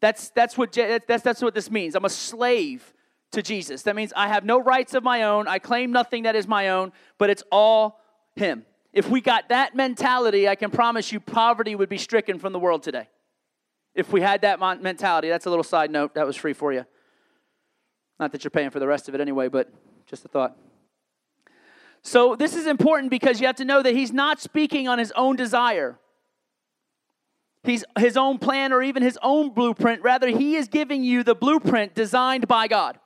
That's, 0.00 0.30
that's, 0.30 0.58
what, 0.58 0.72
that's, 0.72 1.22
that's 1.22 1.42
what 1.42 1.54
this 1.54 1.70
means. 1.70 1.94
I'm 1.94 2.04
a 2.04 2.10
slave 2.10 2.92
to 3.30 3.40
Jesus. 3.40 3.82
That 3.82 3.94
means 3.94 4.12
I 4.16 4.26
have 4.26 4.44
no 4.44 4.60
rights 4.60 4.94
of 4.94 5.04
my 5.04 5.22
own. 5.22 5.46
I 5.46 5.60
claim 5.60 5.92
nothing 5.92 6.24
that 6.24 6.34
is 6.34 6.48
my 6.48 6.70
own, 6.70 6.92
but 7.18 7.30
it's 7.30 7.44
all 7.52 8.00
Him. 8.34 8.66
If 8.94 9.10
we 9.10 9.20
got 9.20 9.50
that 9.50 9.74
mentality, 9.74 10.48
I 10.48 10.54
can 10.54 10.70
promise 10.70 11.12
you 11.12 11.20
poverty 11.20 11.74
would 11.74 11.90
be 11.90 11.98
stricken 11.98 12.38
from 12.38 12.54
the 12.54 12.58
world 12.58 12.82
today. 12.82 13.08
If 13.94 14.10
we 14.10 14.22
had 14.22 14.40
that 14.40 14.58
mentality, 14.80 15.28
that's 15.28 15.44
a 15.44 15.50
little 15.50 15.64
side 15.64 15.90
note. 15.90 16.14
That 16.14 16.26
was 16.26 16.36
free 16.36 16.54
for 16.54 16.72
you. 16.72 16.86
Not 18.18 18.32
that 18.32 18.42
you're 18.44 18.50
paying 18.50 18.70
for 18.70 18.80
the 18.80 18.86
rest 18.86 19.08
of 19.08 19.14
it 19.14 19.20
anyway, 19.20 19.48
but 19.48 19.70
just 20.06 20.24
a 20.24 20.28
thought. 20.28 20.56
So, 22.02 22.36
this 22.36 22.54
is 22.54 22.66
important 22.66 23.10
because 23.10 23.40
you 23.40 23.46
have 23.46 23.56
to 23.56 23.64
know 23.64 23.82
that 23.82 23.94
he's 23.94 24.12
not 24.12 24.40
speaking 24.40 24.88
on 24.88 24.98
his 24.98 25.12
own 25.12 25.36
desire 25.36 25.98
he's, 27.64 27.84
his 27.98 28.16
own 28.16 28.38
plan 28.38 28.72
or 28.72 28.82
even 28.82 29.02
his 29.02 29.18
own 29.22 29.50
blueprint. 29.50 30.02
Rather, 30.02 30.28
he 30.28 30.56
is 30.56 30.68
giving 30.68 31.02
you 31.02 31.22
the 31.22 31.34
blueprint 31.34 31.94
designed 31.94 32.46
by 32.46 32.68
God. 32.68 32.98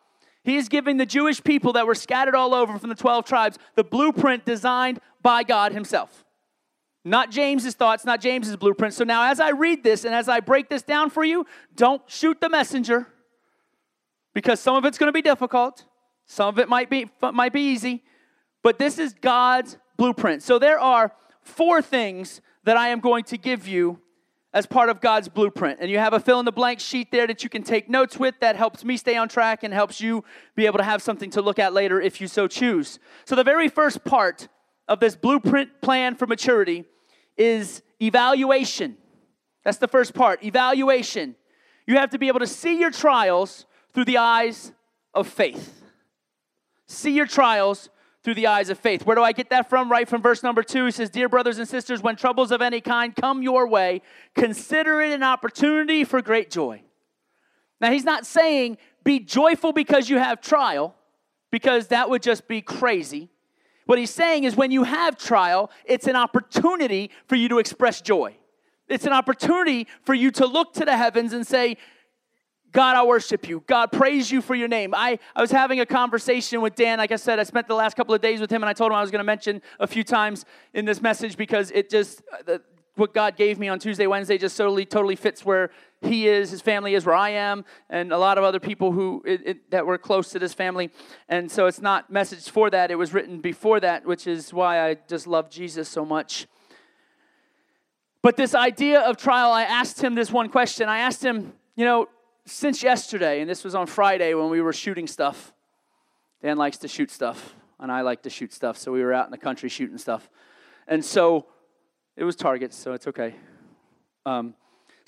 He 0.45 0.57
is 0.57 0.69
giving 0.69 0.97
the 0.97 1.07
Jewish 1.07 1.43
people 1.43 1.73
that 1.75 1.87
were 1.87 1.95
scattered 1.95 2.35
all 2.35 2.55
over 2.55 2.79
from 2.79 2.89
the 2.89 2.95
12 2.95 3.25
tribes 3.25 3.59
the 3.75 3.85
blueprint 3.85 4.45
designed 4.45 5.01
by 5.29 5.43
God 5.43 5.73
himself. 5.73 6.25
Not 7.05 7.31
James's 7.31 7.75
thoughts, 7.75 8.07
not 8.07 8.19
James's 8.19 8.57
blueprint. 8.57 8.95
So 8.95 9.05
now, 9.05 9.31
as 9.31 9.41
I 9.41 9.51
read 9.51 9.85
this 9.85 10.07
and 10.07 10.15
as 10.15 10.27
I 10.27 10.41
break 10.41 10.71
this 10.71 10.81
down 10.81 11.11
for 11.11 11.23
you, 11.23 11.45
don't 11.77 12.01
shoot 12.07 12.41
the 12.41 12.49
messenger 12.49 13.07
because 14.33 14.59
some 14.59 14.75
of 14.75 14.87
it's 14.87 14.97
going 14.97 15.09
to 15.09 15.13
be 15.13 15.21
difficult, 15.21 15.85
some 16.25 16.49
of 16.49 16.59
it 16.59 16.67
might 16.67 16.89
be, 16.89 17.11
might 17.21 17.53
be 17.53 17.61
easy, 17.61 18.05
but 18.63 18.79
this 18.79 18.99
is 18.99 19.13
God's 19.13 19.77
blueprint. 19.99 20.43
So 20.43 20.59
there 20.59 20.81
are 20.81 21.13
four 21.43 21.83
things 21.83 22.41
that 22.65 22.79
I 22.79 22.89
am 22.89 22.99
going 22.99 23.25
to 23.25 23.37
give 23.37 23.69
you 23.69 24.01
as 24.55 24.65
part 24.65 24.89
of 24.89 25.03
God's 25.03 25.29
blueprint. 25.29 25.79
And 25.83 25.91
you 25.91 25.99
have 25.99 26.15
a 26.15 26.21
fill 26.21 26.39
in 26.39 26.47
the 26.47 26.53
blank 26.53 26.81
sheet 26.81 27.13
there 27.13 27.27
that 27.27 27.45
you 27.45 27.51
can 27.51 27.63
take 27.63 27.91
notes 27.91 28.19
with 28.19 28.37
that 28.41 28.57
helps 28.57 28.83
me 28.83 28.97
stay 28.97 29.19
on 29.19 29.29
track 29.29 29.63
and 29.63 29.75
helps 29.75 30.01
you 30.01 30.25
be 30.57 30.65
able 30.65 30.79
to 30.79 30.85
have 30.85 31.03
something 31.03 31.29
to 31.33 31.43
look 31.43 31.59
at 31.59 31.75
later 31.75 32.01
if 32.01 32.19
you 32.19 32.29
so 32.29 32.49
choose. 32.49 32.99
So, 33.27 33.37
the 33.37 33.45
very 33.45 33.69
first 33.69 34.05
part 34.05 34.49
of 34.89 35.01
this 35.01 35.15
blueprint 35.15 35.81
plan 35.81 36.15
for 36.15 36.27
maturity 36.27 36.85
is 37.37 37.83
evaluation. 38.01 38.97
That's 39.65 39.79
the 39.79 39.89
first 39.89 40.15
part 40.15 40.43
evaluation. 40.43 41.37
You 41.87 41.97
have 41.97 42.11
to 42.11 42.19
be 42.19 42.29
able 42.29 42.41
to 42.41 42.47
see 42.47 42.79
your 42.79 42.91
trials 42.91 43.67
through 43.93 44.07
the 44.07 44.19
eyes 44.19 44.73
of 45.15 45.29
faith. 45.29 45.83
See 46.87 47.13
your 47.13 47.27
trials 47.27 47.91
through 48.25 48.35
the 48.35 48.47
eyes 48.47 48.71
of 48.71 48.79
faith. 48.79 49.07
Where 49.07 49.17
do 49.17 49.23
I 49.23 49.33
get 49.33 49.51
that 49.51 49.69
from? 49.69 49.91
Right 49.91 50.09
from 50.09 50.21
verse 50.21 50.43
number 50.43 50.63
two. 50.63 50.87
He 50.87 50.91
says, 50.91 51.11
Dear 51.11 51.29
brothers 51.29 51.59
and 51.59 51.69
sisters, 51.69 52.03
when 52.03 52.17
troubles 52.17 52.51
of 52.51 52.61
any 52.61 52.81
kind 52.81 53.15
come 53.15 53.43
your 53.43 53.67
way, 53.67 54.03
consider 54.35 55.01
it 55.01 55.13
an 55.13 55.23
opportunity 55.23 56.05
for 56.05 56.21
great 56.21 56.51
joy. 56.51 56.83
Now, 57.81 57.93
he's 57.93 58.05
not 58.05 58.27
saying 58.27 58.79
be 59.05 59.21
joyful 59.21 59.73
because 59.73 60.11
you 60.11 60.19
have 60.19 60.41
trial, 60.41 60.95
because 61.51 61.89
that 61.89 62.11
would 62.11 62.23
just 62.23 62.49
be 62.49 62.61
crazy. 62.61 63.31
What 63.89 63.99
he's 63.99 64.11
saying 64.11 64.45
is 64.45 64.55
when 64.55 64.71
you 64.71 64.85
have 64.85 65.17
trial, 65.17 65.71
it's 65.87 66.07
an 66.07 66.15
opportunity 66.15 67.11
for 67.27 67.37
you 67.37 67.49
to 67.49 67.59
express 67.59 68.03
joy. 68.03 68.37
It's 68.87 69.07
an 69.07 69.15
opportunity 69.15 69.87
for 70.03 70.13
you 70.13 70.31
to 70.33 70.45
look 70.45 70.75
to 70.75 70.85
the 70.85 70.95
heavens 70.95 71.33
and 71.33 71.47
say, 71.47 71.79
God, 72.71 72.97
I 72.97 73.05
worship 73.05 73.49
you. 73.49 73.65
God, 73.67 73.91
praise 73.91 74.31
you 74.31 74.43
for 74.43 74.55
your 74.55 74.69
name. 74.69 74.93
I, 74.95 75.19
I 75.35 75.41
was 75.41 75.51
having 75.51 75.81
a 75.81 75.87
conversation 75.87 76.61
with 76.61 76.75
Dan. 76.75 76.99
Like 76.99 77.13
I 77.13 77.17
said, 77.17 77.39
I 77.39 77.45
spent 77.45 77.67
the 77.67 77.75
last 77.75 77.97
couple 77.97 78.15
of 78.15 78.21
days 78.21 78.43
with 78.43 78.53
him, 78.53 78.63
and 78.63 78.69
I 78.69 78.75
told 78.75 78.93
him 78.93 78.97
I 78.97 79.01
was 79.01 79.11
going 79.11 79.21
to 79.21 79.25
mention 79.25 79.63
a 79.81 79.87
few 79.87 80.05
times 80.05 80.45
in 80.75 80.85
this 80.85 81.01
message 81.01 81.39
because 81.39 81.71
it 81.71 81.89
just, 81.89 82.21
uh, 82.31 82.43
the, 82.45 82.63
what 82.97 83.15
God 83.15 83.37
gave 83.37 83.59
me 83.59 83.69
on 83.69 83.79
Tuesday, 83.79 84.07
Wednesday 84.07 84.37
just 84.37 84.55
totally, 84.55 84.85
totally 84.85 85.17
fits 85.17 85.47
where 85.47 85.71
he 86.01 86.29
is, 86.29 86.51
his 86.51 86.61
family 86.61 86.95
is, 86.95 87.05
where 87.05 87.15
I 87.15 87.31
am, 87.31 87.65
and 87.91 88.13
a 88.13 88.19
lot 88.19 88.39
of 88.39 88.45
other 88.45 88.61
people 88.61 88.93
who 88.93 89.23
it, 89.27 89.43
it, 89.45 89.71
that 89.71 89.87
were 89.87 89.99
close 89.99 90.31
to 90.31 90.39
this 90.39 90.55
family. 90.55 90.91
And 91.29 91.51
so 91.51 91.67
it's 91.67 91.81
not 91.81 92.11
message 92.11 92.49
for 92.51 92.71
that. 92.71 92.91
It 92.91 92.95
was 92.95 93.13
written 93.13 93.41
before 93.41 93.81
that, 93.81 94.07
which 94.07 94.27
is 94.27 94.53
why 94.53 94.89
I 94.89 94.97
just 95.09 95.27
love 95.27 95.51
Jesus 95.51 95.89
so 95.89 96.05
much. 96.05 96.47
But 98.23 98.37
this 98.37 98.55
idea 98.55 99.01
of 99.01 99.17
trial, 99.17 99.53
I 99.53 99.63
asked 99.63 100.03
him 100.03 100.15
this 100.15 100.31
one 100.31 100.49
question. 100.49 100.89
I 100.89 100.99
asked 100.99 101.25
him, 101.25 101.53
you 101.77 101.85
know, 101.85 102.09
since 102.45 102.83
yesterday, 102.83 103.41
and 103.41 103.51
this 103.51 103.65
was 103.65 103.75
on 103.75 103.87
Friday 103.87 104.35
when 104.35 104.51
we 104.51 104.61
were 104.61 104.73
shooting 104.73 105.07
stuff. 105.07 105.53
Dan 106.43 106.57
likes 106.57 106.79
to 106.79 106.89
shoot 106.89 107.11
stuff, 107.11 107.55
and 107.81 107.91
I 107.91 108.03
like 108.03 108.23
to 108.23 108.31
shoot 108.31 108.53
stuff, 108.53 108.79
so 108.79 108.93
we 108.93 109.03
were 109.03 109.13
out 109.13 109.27
in 109.27 109.33
the 109.33 109.39
country 109.39 109.69
shooting 109.69 109.99
stuff. 109.99 110.31
And 110.87 111.05
so 111.05 111.47
it 112.17 112.25
was 112.25 112.37
targets, 112.37 112.77
so 112.77 112.93
it's 112.93 113.07
okay. 113.09 113.35
Um, 114.25 114.55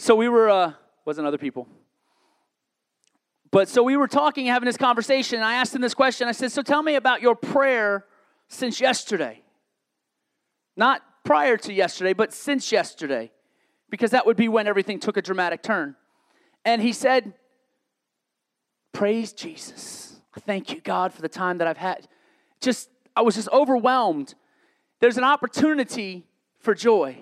so 0.00 0.14
we 0.14 0.30
were, 0.30 0.48
uh, 0.48 0.72
wasn't 1.04 1.26
other 1.26 1.36
people. 1.36 1.68
But 3.50 3.68
so 3.68 3.82
we 3.82 3.98
were 3.98 4.08
talking, 4.08 4.46
having 4.46 4.64
this 4.64 4.78
conversation, 4.78 5.36
and 5.36 5.44
I 5.44 5.54
asked 5.54 5.74
him 5.74 5.82
this 5.82 5.92
question. 5.92 6.26
I 6.26 6.32
said, 6.32 6.50
So 6.50 6.62
tell 6.62 6.82
me 6.82 6.94
about 6.94 7.20
your 7.20 7.34
prayer 7.34 8.06
since 8.48 8.80
yesterday. 8.80 9.42
Not 10.74 11.02
prior 11.22 11.58
to 11.58 11.72
yesterday, 11.74 12.14
but 12.14 12.32
since 12.32 12.72
yesterday, 12.72 13.30
because 13.90 14.12
that 14.12 14.24
would 14.24 14.38
be 14.38 14.48
when 14.48 14.66
everything 14.66 15.00
took 15.00 15.18
a 15.18 15.22
dramatic 15.22 15.62
turn. 15.62 15.96
And 16.64 16.80
he 16.80 16.94
said, 16.94 17.34
Praise 18.92 19.34
Jesus. 19.34 20.18
Thank 20.46 20.72
you, 20.72 20.80
God, 20.80 21.12
for 21.12 21.20
the 21.20 21.28
time 21.28 21.58
that 21.58 21.66
I've 21.66 21.76
had. 21.76 22.08
Just, 22.62 22.88
I 23.14 23.20
was 23.20 23.34
just 23.34 23.50
overwhelmed. 23.50 24.34
There's 25.00 25.18
an 25.18 25.24
opportunity 25.24 26.24
for 26.58 26.74
joy, 26.74 27.18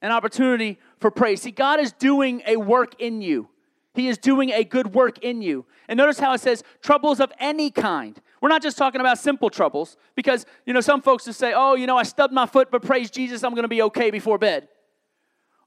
an 0.00 0.12
opportunity 0.12 0.78
for 1.02 1.10
praise. 1.10 1.42
See, 1.42 1.50
God 1.50 1.80
is 1.80 1.92
doing 1.92 2.42
a 2.46 2.56
work 2.56 2.94
in 2.98 3.20
you. 3.20 3.48
He 3.94 4.08
is 4.08 4.16
doing 4.16 4.50
a 4.50 4.64
good 4.64 4.94
work 4.94 5.18
in 5.18 5.42
you. 5.42 5.66
And 5.86 5.98
notice 5.98 6.18
how 6.18 6.32
it 6.32 6.40
says 6.40 6.64
troubles 6.80 7.20
of 7.20 7.30
any 7.38 7.70
kind. 7.70 8.18
We're 8.40 8.48
not 8.48 8.62
just 8.62 8.78
talking 8.78 9.02
about 9.02 9.18
simple 9.18 9.50
troubles 9.50 9.98
because, 10.14 10.46
you 10.64 10.72
know, 10.72 10.80
some 10.80 11.02
folks 11.02 11.26
just 11.26 11.38
say, 11.38 11.52
oh, 11.54 11.74
you 11.74 11.86
know, 11.86 11.98
I 11.98 12.04
stubbed 12.04 12.32
my 12.32 12.46
foot, 12.46 12.70
but 12.70 12.80
praise 12.80 13.10
Jesus, 13.10 13.44
I'm 13.44 13.52
going 13.52 13.64
to 13.64 13.68
be 13.68 13.82
okay 13.82 14.10
before 14.10 14.38
bed. 14.38 14.68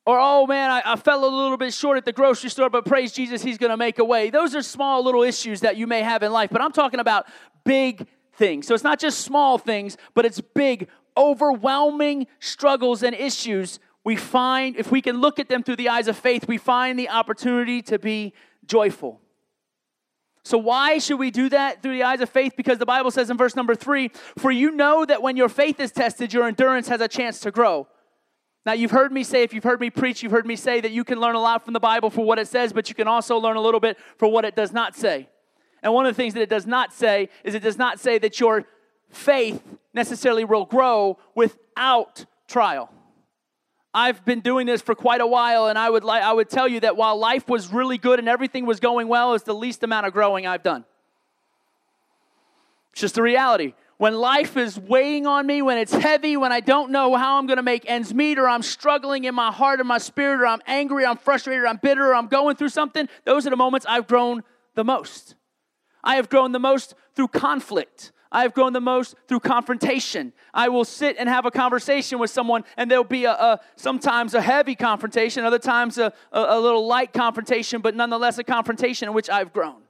Or, 0.08 0.20
oh 0.20 0.46
man, 0.46 0.70
I, 0.70 0.82
I, 0.86 0.96
fell 0.98 1.26
a 1.26 1.28
little 1.28 1.58
bit 1.58 1.74
short 1.74 1.98
at 1.98 2.06
the 2.06 2.12
grocery 2.12 2.52
store, 2.52 2.70
but 2.70 2.86
praise 2.86 3.12
Jesus, 3.12 3.42
He's 3.42 3.58
gonna 3.58 3.76
make 3.76 3.98
a 3.98 4.06
way. 4.06 4.30
Those 4.30 4.54
are 4.54 4.62
small 4.62 5.04
little 5.04 5.24
issues 5.24 5.62
that 5.62 5.78
you 5.78 5.88
may 5.88 6.04
have 6.04 6.22
in 6.22 6.32
life, 6.32 6.52
but 6.52 6.62
I'm 6.62 6.72
talking 6.72 7.00
about 7.00 7.26
big 7.64 8.06
things. 8.34 8.68
So 8.68 8.76
it's 8.76 8.84
not 8.84 9.00
just 9.00 9.22
small 9.22 9.58
things, 9.58 9.98
but 10.14 10.24
it's 10.24 10.40
big, 10.40 10.90
overwhelming 11.18 12.28
struggles 12.40 13.02
and 13.02 13.16
issues. 13.16 13.80
We 14.06 14.16
find, 14.16 14.78
if 14.78 14.92
we 14.92 15.02
can 15.02 15.20
look 15.20 15.40
at 15.40 15.50
them 15.50 15.64
through 15.64 15.78
the 15.78 15.90
eyes 15.90 16.08
of 16.08 16.16
faith, 16.16 16.48
we 16.48 16.58
find 16.58 16.98
the 16.98 17.10
opportunity 17.10 17.82
to 17.82 18.00
be 18.00 18.34
joyful. 18.66 19.20
So, 20.44 20.60
why 20.60 21.00
should 21.00 21.18
we 21.18 21.32
do 21.32 21.50
that 21.50 21.82
through 21.82 21.94
the 21.94 22.04
eyes 22.04 22.22
of 22.22 22.30
faith? 22.30 22.54
Because 22.56 22.78
the 22.78 22.86
Bible 22.86 23.10
says 23.10 23.32
in 23.32 23.36
verse 23.38 23.56
number 23.56 23.74
three, 23.74 24.12
For 24.38 24.52
you 24.52 24.72
know 24.72 25.06
that 25.06 25.24
when 25.24 25.36
your 25.36 25.50
faith 25.50 25.80
is 25.80 25.92
tested, 25.92 26.34
your 26.34 26.48
endurance 26.48 26.88
has 26.88 27.02
a 27.02 27.08
chance 27.08 27.40
to 27.42 27.52
grow. 27.52 27.88
Now, 28.64 28.74
you've 28.74 28.92
heard 28.92 29.12
me 29.12 29.24
say, 29.24 29.42
if 29.42 29.54
you've 29.54 29.64
heard 29.64 29.82
me 29.82 29.90
preach, 29.90 30.22
you've 30.22 30.32
heard 30.32 30.46
me 30.46 30.56
say 30.56 30.82
that 30.82 30.92
you 30.92 31.04
can 31.04 31.20
learn 31.20 31.36
a 31.36 31.42
lot 31.42 31.66
from 31.66 31.74
the 31.74 31.80
Bible 31.80 32.12
for 32.12 32.24
what 32.24 32.40
it 32.40 32.48
says, 32.48 32.74
but 32.74 32.90
you 32.90 32.96
can 32.96 33.08
also 33.08 33.38
learn 33.38 33.58
a 33.58 33.62
little 33.62 33.80
bit 33.80 33.98
for 34.18 34.28
what 34.28 34.46
it 34.46 34.56
does 34.56 34.72
not 34.72 34.96
say. 34.96 35.30
And 35.84 35.94
one 35.94 36.06
of 36.06 36.16
the 36.16 36.18
things 36.18 36.34
that 36.36 36.42
it 36.42 36.50
does 36.50 36.66
not 36.66 36.94
say 36.94 37.30
is 37.44 37.54
it 37.54 37.62
does 37.62 37.78
not 37.78 38.00
say 38.00 38.18
that 38.20 38.40
your 38.40 38.66
faith 39.10 39.64
necessarily 39.94 40.46
will 40.46 40.66
grow 40.66 41.18
without 41.36 42.26
trial. 42.48 42.92
I've 43.96 44.26
been 44.26 44.42
doing 44.42 44.68
this 44.68 44.82
for 44.82 44.94
quite 44.94 45.22
a 45.22 45.28
while, 45.28 45.68
and 45.68 45.80
I 45.80 45.90
would, 45.90 46.04
li- 46.04 46.12
I 46.20 46.34
would 46.34 46.50
tell 46.50 46.68
you 46.68 46.82
that 46.82 46.98
while 46.98 47.18
life 47.18 47.48
was 47.48 47.72
really 47.72 47.98
good 47.98 48.20
and 48.20 48.28
everything 48.28 48.66
was 48.66 48.82
going 48.82 49.08
well, 49.08 49.36
it's 49.36 49.46
the 49.46 49.56
least 49.56 49.84
amount 49.84 50.06
of 50.06 50.12
growing 50.12 50.46
I've 50.46 50.64
done. 50.64 50.84
It's 52.92 53.00
just 53.00 53.16
the 53.16 53.22
reality 53.22 53.74
when 53.98 54.14
life 54.14 54.58
is 54.58 54.78
weighing 54.78 55.26
on 55.26 55.48
me, 55.48 55.62
when 55.62 55.78
it's 55.78 55.94
heavy, 55.94 56.36
when 56.36 56.52
I 56.52 56.60
don't 56.60 56.92
know 56.92 57.16
how 57.16 57.38
I'm 57.38 57.48
going 57.48 57.56
to 57.56 57.64
make 57.64 57.90
ends 57.90 58.14
meet, 58.14 58.38
or 58.38 58.50
I'm 58.50 58.62
struggling 58.62 59.24
in 59.24 59.34
my 59.34 59.50
heart 59.50 59.80
or 59.80 59.86
my 59.86 60.00
spirit, 60.00 60.42
or 60.42 60.48
I'm 60.48 60.62
angry, 60.68 61.06
I'm 61.06 61.16
frustrated, 61.16 61.64
I'm 61.64 61.78
bitter, 61.78 62.10
or 62.10 62.16
I'm 62.16 62.28
going 62.28 62.58
through 62.58 62.70
something, 62.70 63.08
those 63.24 63.48
are 63.48 63.50
the 63.50 63.56
moments 63.56 63.86
I've 63.88 64.08
grown 64.08 64.44
the 64.74 64.84
most. 64.84 65.36
I 66.04 66.18
have 66.18 66.30
grown 66.30 66.52
the 66.52 66.60
most 66.60 66.94
through 67.16 67.30
conflict. 67.30 68.12
I 68.36 68.42
have 68.42 68.54
grown 68.54 68.74
the 68.74 68.82
most 68.82 69.16
through 69.30 69.40
confrontation. 69.40 70.34
I 70.54 70.68
will 70.68 70.84
sit 70.84 71.16
and 71.18 71.30
have 71.30 71.46
a 71.46 71.52
conversation 71.52 72.20
with 72.20 72.30
someone, 72.30 72.66
and 72.76 72.92
there'll 72.92 73.06
be 73.06 73.24
a, 73.24 73.32
a 73.32 73.60
sometimes 73.78 74.34
a 74.34 74.42
heavy 74.42 74.76
confrontation, 74.76 75.46
other 75.46 75.58
times 75.58 75.98
a, 75.98 76.12
a, 76.34 76.46
a 76.50 76.60
little 76.60 76.86
light 76.86 77.14
confrontation, 77.14 77.80
but 77.80 77.96
nonetheless 77.96 78.38
a 78.38 78.44
confrontation 78.44 79.08
in 79.08 79.16
which 79.16 79.30
I've 79.30 79.54
grown. 79.54 79.84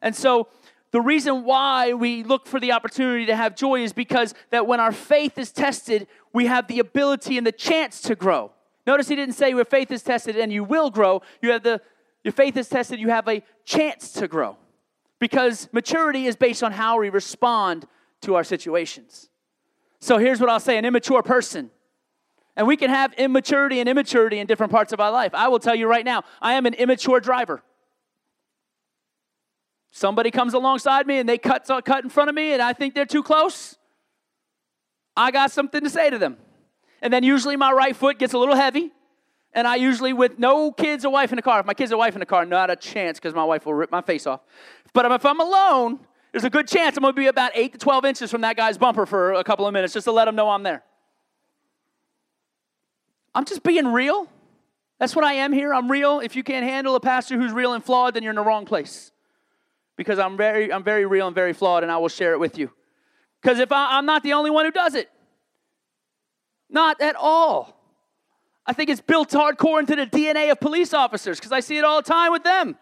And 0.00 0.16
so 0.16 0.48
the 0.90 1.02
reason 1.02 1.44
why 1.44 1.92
we 1.92 2.22
look 2.22 2.46
for 2.46 2.58
the 2.58 2.72
opportunity 2.72 3.26
to 3.26 3.36
have 3.36 3.56
joy 3.56 3.82
is 3.82 3.92
because 3.92 4.32
that 4.48 4.66
when 4.66 4.80
our 4.80 4.90
faith 4.90 5.36
is 5.36 5.52
tested, 5.52 6.06
we 6.32 6.46
have 6.46 6.66
the 6.66 6.78
ability 6.78 7.36
and 7.36 7.46
the 7.46 7.52
chance 7.52 8.00
to 8.02 8.14
grow. 8.14 8.52
Notice 8.86 9.08
he 9.08 9.16
didn't 9.16 9.34
say 9.34 9.50
your 9.50 9.66
faith 9.66 9.90
is 9.90 10.02
tested 10.02 10.34
and 10.34 10.50
you 10.50 10.64
will 10.64 10.88
grow. 10.88 11.20
You 11.42 11.50
have 11.50 11.62
the 11.62 11.82
your 12.24 12.32
faith 12.32 12.56
is 12.56 12.70
tested, 12.70 13.00
you 13.00 13.10
have 13.10 13.28
a 13.28 13.42
chance 13.66 14.12
to 14.12 14.28
grow. 14.28 14.56
Because 15.20 15.68
maturity 15.72 16.26
is 16.26 16.34
based 16.34 16.64
on 16.64 16.72
how 16.72 16.98
we 16.98 17.10
respond 17.10 17.86
to 18.22 18.34
our 18.34 18.42
situations. 18.42 19.28
So 20.00 20.18
here's 20.18 20.40
what 20.40 20.48
I'll 20.50 20.60
say 20.60 20.78
an 20.78 20.84
immature 20.84 21.22
person. 21.22 21.70
And 22.56 22.66
we 22.66 22.76
can 22.76 22.90
have 22.90 23.12
immaturity 23.14 23.80
and 23.80 23.88
immaturity 23.88 24.38
in 24.38 24.46
different 24.46 24.72
parts 24.72 24.92
of 24.92 25.00
our 25.00 25.12
life. 25.12 25.32
I 25.34 25.48
will 25.48 25.60
tell 25.60 25.74
you 25.74 25.86
right 25.86 26.04
now, 26.04 26.24
I 26.42 26.54
am 26.54 26.66
an 26.66 26.74
immature 26.74 27.20
driver. 27.20 27.62
Somebody 29.92 30.30
comes 30.30 30.54
alongside 30.54 31.06
me 31.06 31.18
and 31.18 31.28
they 31.28 31.38
cut, 31.38 31.70
uh, 31.70 31.80
cut 31.80 32.04
in 32.04 32.10
front 32.10 32.28
of 32.28 32.34
me 32.34 32.52
and 32.52 32.62
I 32.62 32.72
think 32.72 32.94
they're 32.94 33.06
too 33.06 33.22
close. 33.22 33.76
I 35.16 35.30
got 35.30 35.50
something 35.50 35.82
to 35.82 35.90
say 35.90 36.10
to 36.10 36.18
them. 36.18 36.38
And 37.02 37.12
then 37.12 37.24
usually 37.24 37.56
my 37.56 37.72
right 37.72 37.94
foot 37.94 38.18
gets 38.18 38.32
a 38.32 38.38
little 38.38 38.54
heavy. 38.54 38.92
And 39.52 39.66
I 39.66 39.76
usually, 39.76 40.12
with 40.12 40.38
no 40.38 40.70
kids 40.70 41.04
or 41.04 41.12
wife 41.12 41.32
in 41.32 41.36
the 41.36 41.42
car, 41.42 41.60
if 41.60 41.66
my 41.66 41.74
kids 41.74 41.90
or 41.92 41.98
wife 41.98 42.14
in 42.14 42.20
the 42.20 42.26
car, 42.26 42.44
not 42.44 42.70
a 42.70 42.76
chance 42.76 43.18
because 43.18 43.34
my 43.34 43.44
wife 43.44 43.66
will 43.66 43.74
rip 43.74 43.90
my 43.90 44.00
face 44.00 44.26
off. 44.26 44.40
But 44.92 45.10
if 45.10 45.26
I'm 45.26 45.40
alone, 45.40 45.98
there's 46.32 46.44
a 46.44 46.50
good 46.50 46.68
chance 46.68 46.96
I'm 46.96 47.02
going 47.02 47.14
to 47.14 47.20
be 47.20 47.26
about 47.26 47.52
8 47.54 47.72
to 47.72 47.78
12 47.78 48.04
inches 48.04 48.30
from 48.30 48.42
that 48.42 48.56
guy's 48.56 48.78
bumper 48.78 49.06
for 49.06 49.32
a 49.32 49.42
couple 49.42 49.66
of 49.66 49.72
minutes 49.72 49.94
just 49.94 50.04
to 50.04 50.12
let 50.12 50.28
him 50.28 50.36
know 50.36 50.50
I'm 50.50 50.62
there. 50.62 50.84
I'm 53.34 53.44
just 53.44 53.62
being 53.62 53.88
real. 53.88 54.28
That's 54.98 55.16
what 55.16 55.24
I 55.24 55.34
am 55.34 55.52
here. 55.52 55.72
I'm 55.72 55.90
real. 55.90 56.20
If 56.20 56.36
you 56.36 56.44
can't 56.44 56.64
handle 56.64 56.94
a 56.94 57.00
pastor 57.00 57.36
who's 57.36 57.52
real 57.52 57.72
and 57.72 57.84
flawed, 57.84 58.14
then 58.14 58.22
you're 58.22 58.30
in 58.30 58.36
the 58.36 58.42
wrong 58.42 58.66
place 58.66 59.12
because 59.96 60.18
I'm 60.18 60.36
very, 60.36 60.72
I'm 60.72 60.84
very 60.84 61.06
real 61.06 61.26
and 61.26 61.34
very 61.34 61.52
flawed, 61.52 61.82
and 61.82 61.90
I 61.90 61.96
will 61.98 62.08
share 62.08 62.32
it 62.32 62.40
with 62.40 62.58
you. 62.58 62.70
Because 63.40 63.58
if 63.58 63.72
I, 63.72 63.98
I'm 63.98 64.06
not 64.06 64.22
the 64.22 64.34
only 64.34 64.50
one 64.50 64.64
who 64.64 64.70
does 64.70 64.94
it, 64.94 65.10
not 66.68 67.00
at 67.00 67.16
all. 67.16 67.79
I 68.66 68.72
think 68.72 68.90
it's 68.90 69.00
built 69.00 69.30
hardcore 69.30 69.80
into 69.80 69.96
the 69.96 70.06
DNA 70.06 70.50
of 70.50 70.60
police 70.60 70.94
officers 70.94 71.38
because 71.38 71.52
I 71.52 71.60
see 71.60 71.78
it 71.78 71.84
all 71.84 72.02
the 72.02 72.08
time 72.08 72.32
with 72.32 72.44
them. 72.44 72.76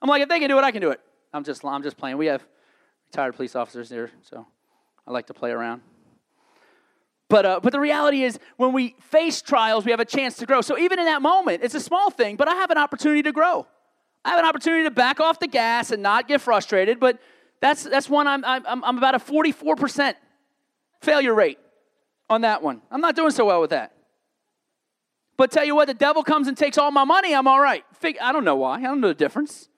I'm 0.00 0.08
like, 0.08 0.22
if 0.22 0.28
they 0.28 0.38
can 0.38 0.48
do 0.48 0.58
it, 0.58 0.62
I 0.62 0.70
can 0.70 0.80
do 0.80 0.90
it. 0.90 1.00
I'm 1.32 1.44
just, 1.44 1.64
I'm 1.64 1.82
just 1.82 1.96
playing. 1.96 2.18
We 2.18 2.26
have 2.26 2.44
retired 3.10 3.34
police 3.34 3.56
officers 3.56 3.88
here, 3.88 4.10
so 4.22 4.46
I 5.06 5.10
like 5.10 5.26
to 5.28 5.34
play 5.34 5.50
around. 5.50 5.82
But, 7.28 7.46
uh, 7.46 7.60
but 7.62 7.72
the 7.72 7.80
reality 7.80 8.24
is, 8.24 8.38
when 8.58 8.74
we 8.74 8.94
face 9.00 9.40
trials, 9.40 9.86
we 9.86 9.90
have 9.90 10.00
a 10.00 10.04
chance 10.04 10.36
to 10.36 10.46
grow. 10.46 10.60
So 10.60 10.76
even 10.76 10.98
in 10.98 11.06
that 11.06 11.22
moment, 11.22 11.62
it's 11.62 11.74
a 11.74 11.80
small 11.80 12.10
thing, 12.10 12.36
but 12.36 12.46
I 12.46 12.54
have 12.56 12.70
an 12.70 12.76
opportunity 12.76 13.22
to 13.22 13.32
grow. 13.32 13.66
I 14.24 14.30
have 14.30 14.38
an 14.38 14.44
opportunity 14.44 14.84
to 14.84 14.90
back 14.90 15.18
off 15.18 15.38
the 15.38 15.46
gas 15.46 15.92
and 15.92 16.02
not 16.02 16.28
get 16.28 16.42
frustrated, 16.42 17.00
but 17.00 17.18
that's, 17.60 17.84
that's 17.84 18.08
one 18.08 18.26
I'm, 18.26 18.44
I'm, 18.44 18.84
I'm 18.84 18.98
about 18.98 19.14
a 19.14 19.18
44% 19.18 20.14
failure 21.00 21.34
rate 21.34 21.58
on 22.28 22.42
that 22.42 22.62
one. 22.62 22.82
I'm 22.90 23.00
not 23.00 23.16
doing 23.16 23.30
so 23.30 23.46
well 23.46 23.60
with 23.60 23.70
that. 23.70 23.94
But 25.42 25.50
tell 25.50 25.64
you 25.64 25.74
what, 25.74 25.88
the 25.88 25.94
devil 25.94 26.22
comes 26.22 26.46
and 26.46 26.56
takes 26.56 26.78
all 26.78 26.92
my 26.92 27.02
money, 27.02 27.34
I'm 27.34 27.48
all 27.48 27.60
right. 27.60 27.84
I 28.20 28.30
don't 28.30 28.44
know 28.44 28.54
why. 28.54 28.76
I 28.76 28.82
don't 28.82 29.00
know 29.00 29.08
the 29.08 29.14
difference. 29.14 29.68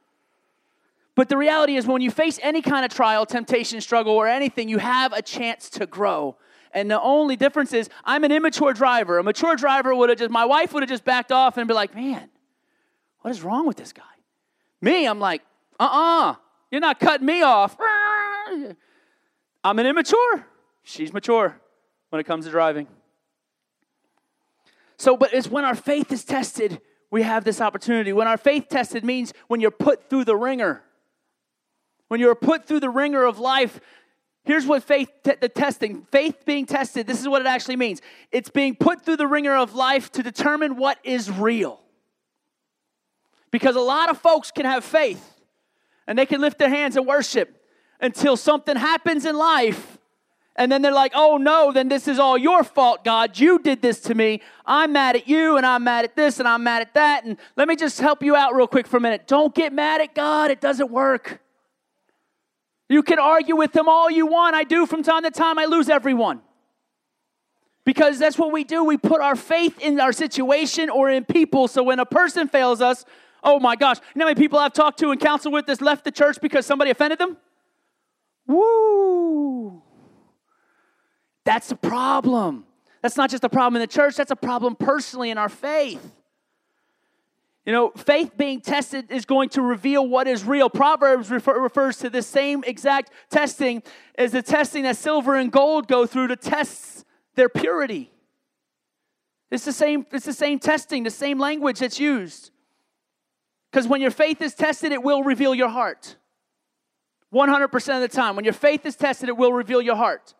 But 1.14 1.30
the 1.30 1.38
reality 1.38 1.76
is, 1.76 1.86
when 1.86 2.02
you 2.02 2.10
face 2.10 2.38
any 2.42 2.60
kind 2.60 2.84
of 2.84 2.92
trial, 2.92 3.24
temptation, 3.24 3.80
struggle, 3.80 4.12
or 4.12 4.28
anything, 4.28 4.68
you 4.68 4.76
have 4.76 5.14
a 5.14 5.22
chance 5.22 5.70
to 5.70 5.86
grow. 5.86 6.36
And 6.72 6.90
the 6.90 7.00
only 7.00 7.36
difference 7.36 7.72
is, 7.72 7.88
I'm 8.04 8.24
an 8.24 8.30
immature 8.30 8.74
driver. 8.74 9.16
A 9.16 9.22
mature 9.22 9.56
driver 9.56 9.94
would 9.94 10.10
have 10.10 10.18
just, 10.18 10.30
my 10.30 10.44
wife 10.44 10.74
would 10.74 10.82
have 10.82 10.90
just 10.90 11.02
backed 11.02 11.32
off 11.32 11.56
and 11.56 11.66
be 11.66 11.72
like, 11.72 11.94
man, 11.94 12.28
what 13.22 13.30
is 13.30 13.40
wrong 13.40 13.66
with 13.66 13.78
this 13.78 13.94
guy? 13.94 14.02
Me, 14.82 15.06
I'm 15.06 15.18
like, 15.18 15.40
uh 15.80 15.84
uh-uh, 15.84 16.30
uh, 16.32 16.34
you 16.72 16.76
are 16.76 16.80
not 16.82 17.00
cutting 17.00 17.24
me 17.24 17.40
off. 17.40 17.74
I'm 19.64 19.78
an 19.78 19.86
immature. 19.86 20.46
She's 20.82 21.10
mature 21.10 21.58
when 22.10 22.20
it 22.20 22.24
comes 22.24 22.44
to 22.44 22.50
driving. 22.50 22.86
So, 25.04 25.18
but 25.18 25.34
it's 25.34 25.48
when 25.48 25.66
our 25.66 25.74
faith 25.74 26.10
is 26.12 26.24
tested, 26.24 26.80
we 27.10 27.24
have 27.24 27.44
this 27.44 27.60
opportunity. 27.60 28.14
When 28.14 28.26
our 28.26 28.38
faith 28.38 28.70
tested 28.70 29.04
means 29.04 29.34
when 29.48 29.60
you're 29.60 29.70
put 29.70 30.08
through 30.08 30.24
the 30.24 30.34
wringer. 30.34 30.82
When 32.08 32.20
you're 32.20 32.34
put 32.34 32.66
through 32.66 32.80
the 32.80 32.88
wringer 32.88 33.22
of 33.22 33.38
life, 33.38 33.80
here's 34.44 34.64
what 34.64 34.82
faith, 34.82 35.10
te- 35.22 35.34
the 35.38 35.50
testing, 35.50 36.06
faith 36.10 36.46
being 36.46 36.64
tested, 36.64 37.06
this 37.06 37.20
is 37.20 37.28
what 37.28 37.42
it 37.42 37.46
actually 37.46 37.76
means. 37.76 38.00
It's 38.32 38.48
being 38.48 38.76
put 38.76 39.04
through 39.04 39.18
the 39.18 39.26
wringer 39.26 39.54
of 39.54 39.74
life 39.74 40.10
to 40.12 40.22
determine 40.22 40.76
what 40.76 40.96
is 41.04 41.30
real. 41.30 41.82
Because 43.50 43.76
a 43.76 43.80
lot 43.80 44.08
of 44.08 44.16
folks 44.16 44.50
can 44.50 44.64
have 44.64 44.86
faith 44.86 45.38
and 46.06 46.18
they 46.18 46.24
can 46.24 46.40
lift 46.40 46.58
their 46.58 46.70
hands 46.70 46.96
and 46.96 47.06
worship 47.06 47.62
until 48.00 48.38
something 48.38 48.76
happens 48.76 49.26
in 49.26 49.36
life 49.36 49.93
and 50.56 50.70
then 50.70 50.82
they're 50.82 50.92
like, 50.92 51.12
oh 51.14 51.36
no, 51.36 51.72
then 51.72 51.88
this 51.88 52.06
is 52.06 52.18
all 52.18 52.38
your 52.38 52.62
fault, 52.62 53.04
God. 53.04 53.38
You 53.38 53.58
did 53.58 53.82
this 53.82 54.00
to 54.00 54.14
me. 54.14 54.40
I'm 54.64 54.92
mad 54.92 55.16
at 55.16 55.28
you, 55.28 55.56
and 55.56 55.66
I'm 55.66 55.84
mad 55.84 56.04
at 56.04 56.14
this, 56.14 56.38
and 56.38 56.46
I'm 56.46 56.62
mad 56.62 56.82
at 56.82 56.94
that. 56.94 57.24
And 57.24 57.36
let 57.56 57.66
me 57.66 57.74
just 57.74 58.00
help 58.00 58.22
you 58.22 58.36
out 58.36 58.54
real 58.54 58.68
quick 58.68 58.86
for 58.86 58.98
a 58.98 59.00
minute. 59.00 59.26
Don't 59.26 59.54
get 59.54 59.72
mad 59.72 60.00
at 60.00 60.14
God, 60.14 60.50
it 60.50 60.60
doesn't 60.60 60.90
work. 60.90 61.40
You 62.88 63.02
can 63.02 63.18
argue 63.18 63.56
with 63.56 63.74
him 63.74 63.88
all 63.88 64.10
you 64.10 64.26
want. 64.26 64.54
I 64.54 64.62
do 64.62 64.86
from 64.86 65.02
time 65.02 65.24
to 65.24 65.30
time, 65.30 65.58
I 65.58 65.64
lose 65.64 65.88
everyone. 65.88 66.40
Because 67.84 68.18
that's 68.18 68.38
what 68.38 68.52
we 68.52 68.64
do. 68.64 68.84
We 68.84 68.96
put 68.96 69.20
our 69.20 69.36
faith 69.36 69.78
in 69.80 70.00
our 70.00 70.12
situation 70.12 70.88
or 70.88 71.10
in 71.10 71.24
people. 71.24 71.68
So 71.68 71.82
when 71.82 71.98
a 71.98 72.06
person 72.06 72.48
fails 72.48 72.80
us, 72.80 73.04
oh 73.42 73.60
my 73.60 73.76
gosh, 73.76 73.98
you 73.98 74.18
know 74.18 74.24
how 74.24 74.30
many 74.30 74.40
people 74.40 74.58
I've 74.58 74.72
talked 74.72 74.98
to 75.00 75.10
and 75.10 75.20
counseled 75.20 75.52
with 75.52 75.66
that's 75.66 75.82
left 75.82 76.04
the 76.04 76.10
church 76.10 76.38
because 76.40 76.64
somebody 76.64 76.90
offended 76.90 77.18
them? 77.18 77.36
Woo! 78.46 79.83
That's 81.44 81.70
a 81.70 81.76
problem. 81.76 82.64
That's 83.02 83.16
not 83.16 83.30
just 83.30 83.44
a 83.44 83.48
problem 83.48 83.76
in 83.76 83.80
the 83.80 83.92
church, 83.92 84.16
that's 84.16 84.30
a 84.30 84.36
problem 84.36 84.76
personally 84.76 85.30
in 85.30 85.38
our 85.38 85.48
faith. 85.48 86.14
You 87.66 87.72
know, 87.72 87.90
faith 87.90 88.36
being 88.36 88.60
tested 88.60 89.10
is 89.10 89.24
going 89.24 89.48
to 89.50 89.62
reveal 89.62 90.06
what 90.06 90.28
is 90.28 90.44
real. 90.44 90.68
Proverbs 90.68 91.30
refer, 91.30 91.58
refers 91.58 91.96
to 91.98 92.10
the 92.10 92.20
same 92.20 92.62
exact 92.66 93.10
testing 93.30 93.82
as 94.18 94.32
the 94.32 94.42
testing 94.42 94.82
that 94.82 94.96
silver 94.96 95.34
and 95.34 95.50
gold 95.50 95.88
go 95.88 96.04
through 96.04 96.28
to 96.28 96.36
test 96.36 97.06
their 97.36 97.48
purity. 97.48 98.10
It's 99.50 99.64
the 99.64 99.72
same, 99.72 100.04
it's 100.12 100.26
the 100.26 100.34
same 100.34 100.58
testing, 100.58 101.04
the 101.04 101.10
same 101.10 101.38
language 101.38 101.78
that's 101.78 101.98
used. 101.98 102.50
Because 103.70 103.88
when 103.88 104.02
your 104.02 104.10
faith 104.10 104.42
is 104.42 104.54
tested, 104.54 104.92
it 104.92 105.02
will 105.02 105.22
reveal 105.22 105.54
your 105.54 105.68
heart. 105.68 106.16
100% 107.32 107.94
of 107.94 108.00
the 108.02 108.08
time. 108.08 108.36
When 108.36 108.44
your 108.44 108.54
faith 108.54 108.84
is 108.84 108.94
tested, 108.94 109.28
it 109.28 109.36
will 109.36 109.52
reveal 109.52 109.80
your 109.80 109.96
heart. 109.96 110.34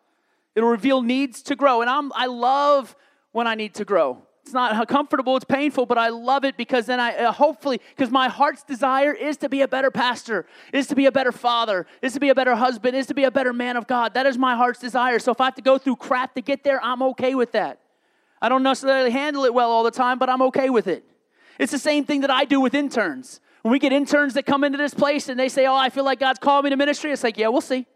It'll 0.55 0.69
reveal 0.69 1.03
needs 1.03 1.43
to 1.45 1.57
grow. 1.57 1.81
And 1.81 1.91
I'm, 1.91 2.13
I 2.15 2.27
love 2.27 2.95
when 3.33 3.47
I 3.47 3.55
need 3.55 3.75
to 3.75 3.85
grow. 3.85 4.23
It's 4.45 4.53
not 4.53 4.89
comfortable, 4.89 5.37
it's 5.37 5.45
painful, 5.45 5.87
but 5.87 5.97
I 5.97 6.11
love 6.11 6.45
it 6.45 6.59
because 6.59 6.85
then 6.85 7.01
I 7.01 7.17
uh, 7.17 7.33
hopefully, 7.33 7.81
because 7.97 8.11
my 8.11 8.29
heart's 8.29 8.63
desire 8.63 9.15
is 9.15 9.39
to 9.39 9.49
be 9.49 9.63
a 9.63 9.69
better 9.69 9.91
pastor, 9.91 10.45
is 10.71 10.87
to 10.89 10.95
be 10.95 11.07
a 11.07 11.13
better 11.13 11.33
father, 11.33 11.87
is 12.03 12.13
to 12.13 12.21
be 12.21 12.29
a 12.29 12.35
better 12.35 12.55
husband, 12.55 12.95
is 12.95 13.07
to 13.07 13.15
be 13.15 13.25
a 13.25 13.31
better 13.31 13.55
man 13.55 13.79
of 13.79 13.87
God. 13.87 14.13
That 14.13 14.27
is 14.27 14.37
my 14.37 14.55
heart's 14.55 14.81
desire. 14.81 15.19
So 15.19 15.33
if 15.33 15.41
I 15.41 15.47
have 15.47 15.55
to 15.55 15.63
go 15.63 15.79
through 15.79 15.97
crap 15.97 16.35
to 16.35 16.43
get 16.43 16.63
there, 16.63 16.79
I'm 16.85 17.03
okay 17.03 17.35
with 17.35 17.53
that. 17.53 17.81
I 18.43 18.51
don't 18.51 18.63
necessarily 18.63 19.11
handle 19.11 19.47
it 19.47 19.55
well 19.55 19.71
all 19.71 19.83
the 19.83 19.91
time, 19.91 20.19
but 20.19 20.29
I'm 20.29 20.43
okay 20.43 20.69
with 20.69 20.89
it. 20.89 21.07
It's 21.59 21.73
the 21.73 21.79
same 21.79 22.05
thing 22.05 22.21
that 22.21 22.31
I 22.31 22.45
do 22.45 22.61
with 22.61 22.75
interns. 22.75 23.41
When 23.63 23.73
we 23.73 23.79
get 23.79 23.95
interns 23.95 24.35
that 24.35 24.45
come 24.45 24.63
into 24.63 24.77
this 24.77 24.93
place 24.93 25.31
and 25.31 25.41
they 25.41 25.49
say, 25.49 25.65
Oh, 25.65 25.75
I 25.75 25.89
feel 25.89 26.05
like 26.05 26.21
God's 26.21 26.39
called 26.39 26.65
me 26.65 26.71
to 26.71 26.77
ministry, 26.77 27.13
it's 27.13 27.25
like, 27.25 27.39
Yeah, 27.39 27.49
we'll 27.49 27.63
see. 27.63 27.87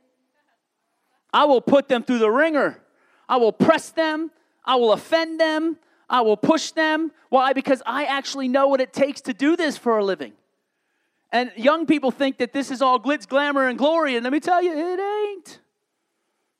I 1.32 1.44
will 1.44 1.60
put 1.60 1.88
them 1.88 2.02
through 2.02 2.18
the 2.18 2.30
wringer. 2.30 2.80
I 3.28 3.36
will 3.36 3.52
press 3.52 3.90
them. 3.90 4.30
I 4.64 4.76
will 4.76 4.92
offend 4.92 5.40
them. 5.40 5.78
I 6.08 6.22
will 6.22 6.36
push 6.36 6.70
them. 6.70 7.12
Why? 7.28 7.52
Because 7.52 7.82
I 7.84 8.04
actually 8.04 8.48
know 8.48 8.68
what 8.68 8.80
it 8.80 8.92
takes 8.92 9.20
to 9.22 9.34
do 9.34 9.56
this 9.56 9.76
for 9.76 9.98
a 9.98 10.04
living. 10.04 10.32
And 11.30 11.52
young 11.56 11.84
people 11.84 12.10
think 12.10 12.38
that 12.38 12.52
this 12.52 12.70
is 12.70 12.80
all 12.80 12.98
glitz, 12.98 13.28
glamour, 13.28 13.68
and 13.68 13.76
glory. 13.78 14.16
And 14.16 14.24
let 14.24 14.32
me 14.32 14.40
tell 14.40 14.62
you, 14.62 14.72
it 14.72 15.00
ain't. 15.00 15.60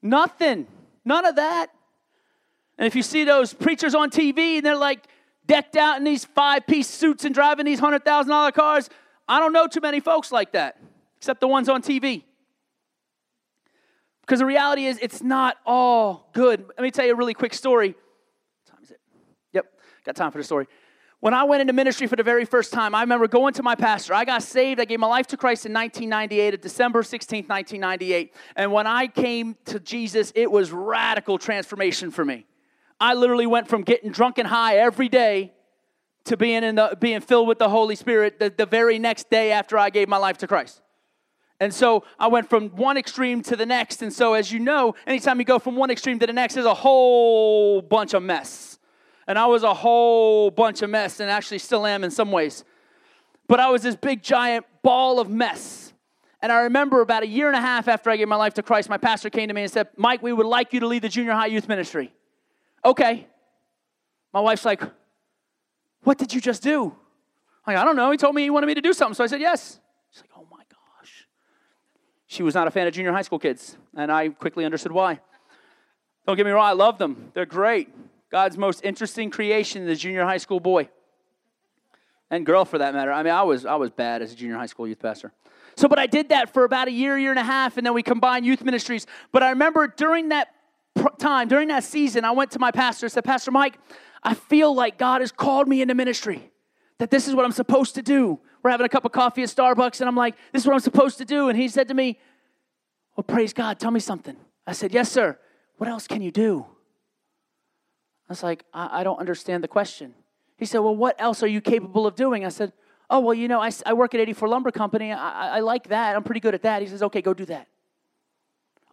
Nothing. 0.03 0.67
None 1.05 1.25
of 1.25 1.37
that. 1.37 1.69
And 2.77 2.87
if 2.87 2.95
you 2.95 3.03
see 3.03 3.25
those 3.25 3.55
preachers 3.55 3.95
on 3.95 4.11
TV 4.11 4.59
and 4.59 4.67
they're 4.67 4.76
like 4.76 5.07
decked 5.47 5.76
out 5.76 5.97
in 5.97 6.04
these 6.04 6.25
five 6.25 6.67
piece 6.67 6.89
suits 6.89 7.25
and 7.25 7.35
driving 7.35 7.65
these 7.65 7.81
$100,000 7.81 8.52
cars, 8.52 8.91
I 9.26 9.41
don't 9.41 9.52
know 9.52 9.67
too 9.67 9.81
many 9.81 10.00
folks 10.00 10.31
like 10.31 10.52
that, 10.52 10.78
except 11.17 11.41
the 11.41 11.49
ones 11.49 11.69
on 11.69 11.83
TV. 11.83 12.25
Because 14.28 14.41
the 14.41 14.47
reality 14.47 14.84
is, 14.84 14.99
it's 15.00 15.23
not 15.23 15.56
all 15.64 16.28
good. 16.34 16.60
Let 16.60 16.80
me 16.80 16.91
tell 16.91 17.06
you 17.06 17.12
a 17.12 17.17
really 17.17 17.32
quick 17.32 17.54
story. 17.54 17.88
What 17.88 18.67
time 18.67 18.84
is 18.84 18.91
it? 18.91 19.00
Yep, 19.54 19.64
got 20.04 20.17
time 20.17 20.32
for 20.32 20.36
the 20.36 20.45
story. 20.45 20.67
When 21.21 21.32
I 21.32 21.45
went 21.45 21.62
into 21.62 21.73
ministry 21.73 22.06
for 22.06 22.17
the 22.17 22.23
very 22.23 22.45
first 22.45 22.71
time, 22.71 22.95
I 22.95 23.00
remember 23.00 23.26
going 23.26 23.54
to 23.54 23.62
my 23.62 23.75
pastor. 23.75 24.12
I 24.12 24.26
got 24.26 24.43
saved. 24.43 24.80
I 24.80 24.84
gave 24.84 25.00
my 25.00 25.06
life 25.06 25.28
to 25.28 25.38
Christ 25.38 25.64
in 25.64 25.73
1998, 25.73 26.60
December 26.60 27.02
16th, 27.02 27.49
1998. 27.49 28.34
And 28.54 28.71
when 28.71 28.86
I 28.86 29.06
came 29.06 29.56
to 29.64 29.80
Jesus, 29.80 30.30
it 30.34 30.50
was 30.50 30.73
radical 30.73 31.38
transformation 31.38 32.10
for 32.10 32.23
me. 32.23 32.45
I 33.00 33.14
literally 33.14 33.47
went 33.47 33.67
from 33.67 33.80
getting 33.80 34.12
drunk 34.12 34.36
and 34.36 34.47
high 34.47 34.76
every 34.76 35.08
day 35.08 35.54
to 36.25 36.36
being, 36.36 36.64
in 36.64 36.75
the, 36.75 36.99
being 37.00 37.23
filled 37.23 37.49
with 37.49 37.58
the 37.58 37.71
Holy 37.71 37.97
Spirit 37.97 38.38
the, 38.38 38.50
the 38.50 38.67
very 38.67 38.99
next 38.99 39.30
day 39.30 39.52
after 39.52 39.78
I 39.78 39.88
gave 39.88 40.06
my 40.06 40.19
life 40.19 40.36
to 40.38 40.47
Christ. 40.47 40.82
And 41.60 41.75
so 41.75 42.04
I 42.18 42.28
went 42.28 42.49
from 42.49 42.68
one 42.71 42.97
extreme 42.97 43.42
to 43.42 43.56
the 43.56 43.66
next. 43.66 44.02
And 44.02 44.12
so, 44.12 44.34
as 44.34 44.52
you 44.52 44.60
know, 44.60 44.94
anytime 45.06 45.38
you 45.40 45.44
go 45.44 45.58
from 45.58 45.75
one 45.75 45.90
extreme 45.90 46.18
to 46.21 46.26
the 46.26 46.32
next, 46.32 46.54
there's 46.54 46.66
a 46.66 46.75
whole 46.75 47.82
bunch 47.82 48.14
of 48.14 48.23
mess. 48.23 48.78
And 49.26 49.38
I 49.38 49.47
was 49.47 49.62
a 49.62 49.75
whole 49.75 50.50
bunch 50.50 50.82
of 50.82 50.90
mess, 50.90 51.21
and 51.21 51.30
actually 51.30 51.58
still 51.58 51.84
am 51.84 52.04
in 52.04 52.10
some 52.10 52.30
ways. 52.30 52.64
But 53.47 53.60
I 53.60 53.71
was 53.71 53.82
this 53.82 53.97
big, 53.97 54.23
giant 54.23 54.64
ball 54.82 55.21
of 55.21 55.28
mess. 55.28 55.92
And 56.40 56.52
I 56.52 56.60
remember 56.60 57.00
about 57.00 57.25
a 57.25 57.26
year 57.26 57.49
and 57.49 57.56
a 57.56 57.60
half 57.60 57.88
after 57.88 58.10
I 58.10 58.16
gave 58.16 58.28
my 58.28 58.36
life 58.36 58.54
to 58.54 58.62
Christ, 58.62 58.88
my 58.88 58.97
pastor 58.97 59.28
came 59.28 59.49
to 59.49 59.54
me 59.54 59.62
and 59.62 59.71
said, 59.71 59.88
Mike, 59.97 60.23
we 60.23 60.32
would 60.32 60.47
like 60.47 60.73
you 60.73 60.80
to 60.80 60.86
lead 60.86 61.02
the 61.02 61.08
junior 61.08 61.32
high 61.32 61.47
youth 61.47 61.68
ministry. 61.68 62.12
Okay. 62.84 63.26
My 64.32 64.40
wife's 64.40 64.64
like, 64.64 64.82
What 66.04 66.16
did 66.16 66.32
you 66.32 66.40
just 66.40 66.62
do? 66.62 66.94
I'm 67.66 67.75
like, 67.75 67.76
I 67.76 67.84
don't 67.84 67.97
know. 67.97 68.10
He 68.12 68.16
told 68.16 68.34
me 68.34 68.42
he 68.42 68.50
wanted 68.50 68.68
me 68.68 68.75
to 68.75 68.80
do 68.80 68.92
something. 68.92 69.14
So 69.14 69.25
I 69.25 69.26
said, 69.26 69.40
Yes. 69.40 69.80
She 72.28 72.43
was 72.43 72.54
not 72.54 72.69
a 72.69 72.71
fan 72.71 72.86
of 72.86 72.93
junior 72.93 73.10
high 73.10 73.23
school 73.23 73.38
kids, 73.38 73.76
and 73.97 74.12
I 74.12 74.28
quickly 74.28 74.67
understood 74.67 74.93
why. 74.93 75.21
Don't 76.26 76.36
get 76.36 76.45
me 76.45 76.52
wrong, 76.52 76.67
I 76.67 76.73
love 76.73 76.99
them. 76.99 77.30
They're 77.32 77.47
great. 77.47 77.88
God's 78.30 78.58
most 78.58 78.84
interesting 78.84 79.30
creation 79.30 79.88
a 79.88 79.97
junior 79.97 80.25
high 80.25 80.36
school 80.36 80.60
boy. 80.60 80.91
And 82.30 82.45
girl 82.45 82.67
for 82.67 82.76
that 82.76 82.93
matter. 82.93 83.10
I 83.10 83.23
mean, 83.23 83.32
I 83.32 83.43
was 83.43 83.64
I 83.64 83.76
was 83.76 83.91
bad 83.91 84.21
as 84.21 84.32
a 84.32 84.36
junior 84.36 84.56
high 84.56 84.67
school 84.67 84.86
youth 84.86 85.00
pastor. 85.00 85.32
So, 85.76 85.88
but 85.88 85.99
I 85.99 86.06
did 86.06 86.28
that 86.28 86.52
for 86.52 86.64
about 86.64 86.88
a 86.88 86.91
year, 86.91 87.17
year 87.17 87.30
and 87.30 87.38
a 87.38 87.45
half, 87.45 87.78
and 87.78 87.86
then 87.86 87.95
we 87.95 88.02
combined 88.02 88.45
youth 88.45 88.62
ministries. 88.62 89.06
But 89.32 89.43
I 89.43 89.50
remember 89.50 89.86
during 89.86 90.28
that 90.28 90.49
time, 91.19 91.49
during 91.49 91.69
that 91.69 91.84
season, 91.84 92.26
I 92.26 92.32
went 92.32 92.50
to 92.50 92.58
my 92.58 92.73
pastor 92.73 93.06
and 93.06 93.12
said, 93.12 93.25
Pastor 93.25 93.50
Mike, 93.50 93.78
I 94.23 94.34
feel 94.34 94.75
like 94.75 94.99
God 94.99 95.23
has 95.23 95.32
called 95.32 95.67
me 95.67 95.80
into 95.80 95.95
ministry, 95.95 96.50
that 96.99 97.10
this 97.10 97.26
is 97.26 97.34
what 97.34 97.47
I'm 97.47 97.52
supposed 97.52 97.95
to 97.95 98.02
do. 98.02 98.41
We're 98.62 98.71
having 98.71 98.86
a 98.86 98.88
cup 98.88 99.04
of 99.04 99.12
coffee 99.12 99.42
at 99.42 99.49
Starbucks, 99.49 100.00
and 100.00 100.08
I'm 100.08 100.16
like, 100.16 100.34
this 100.52 100.62
is 100.62 100.66
what 100.66 100.75
I'm 100.75 100.80
supposed 100.80 101.18
to 101.18 101.25
do. 101.25 101.49
And 101.49 101.58
he 101.58 101.68
said 101.68 101.88
to 101.88 101.94
me, 101.94 102.18
Well, 103.16 103.25
praise 103.25 103.52
God, 103.52 103.78
tell 103.78 103.90
me 103.90 104.00
something. 104.00 104.36
I 104.66 104.73
said, 104.73 104.92
Yes, 104.92 105.10
sir. 105.10 105.38
What 105.76 105.88
else 105.88 106.06
can 106.06 106.23
you 106.23 106.30
do? 106.30 106.66
I 108.28 108.32
was 108.32 108.42
like, 108.42 108.64
I, 108.75 109.00
I 109.00 109.04
don't 109.04 109.18
understand 109.18 109.64
the 109.64 109.68
question. 109.68 110.14
He 110.56 110.64
said, 110.64 110.78
Well, 110.78 110.97
what 110.97 111.16
else 111.21 111.42
are 111.42 111.47
you 111.47 111.60
capable 111.60 112.06
of 112.06 112.14
doing? 112.14 112.44
I 112.44 112.49
said, 112.49 112.73
Oh, 113.10 113.21
well, 113.21 113.34
you 113.34 113.49
know, 113.49 113.60
I, 113.60 113.71
I 113.86 113.94
work 113.94 114.14
at 114.14 114.21
84 114.21 114.49
Lumber 114.49 114.71
Company. 114.71 115.12
I, 115.12 115.56
I, 115.56 115.60
like 115.60 115.88
that. 115.88 116.14
I'm 116.14 116.25
pretty 116.25 116.40
good 116.40 116.54
at 116.54 116.62
that. 116.62 116.82
He 116.82 116.88
says, 116.88 117.02
Okay, 117.02 117.23
go 117.23 117.32
do 117.32 117.47
that. 117.47 117.68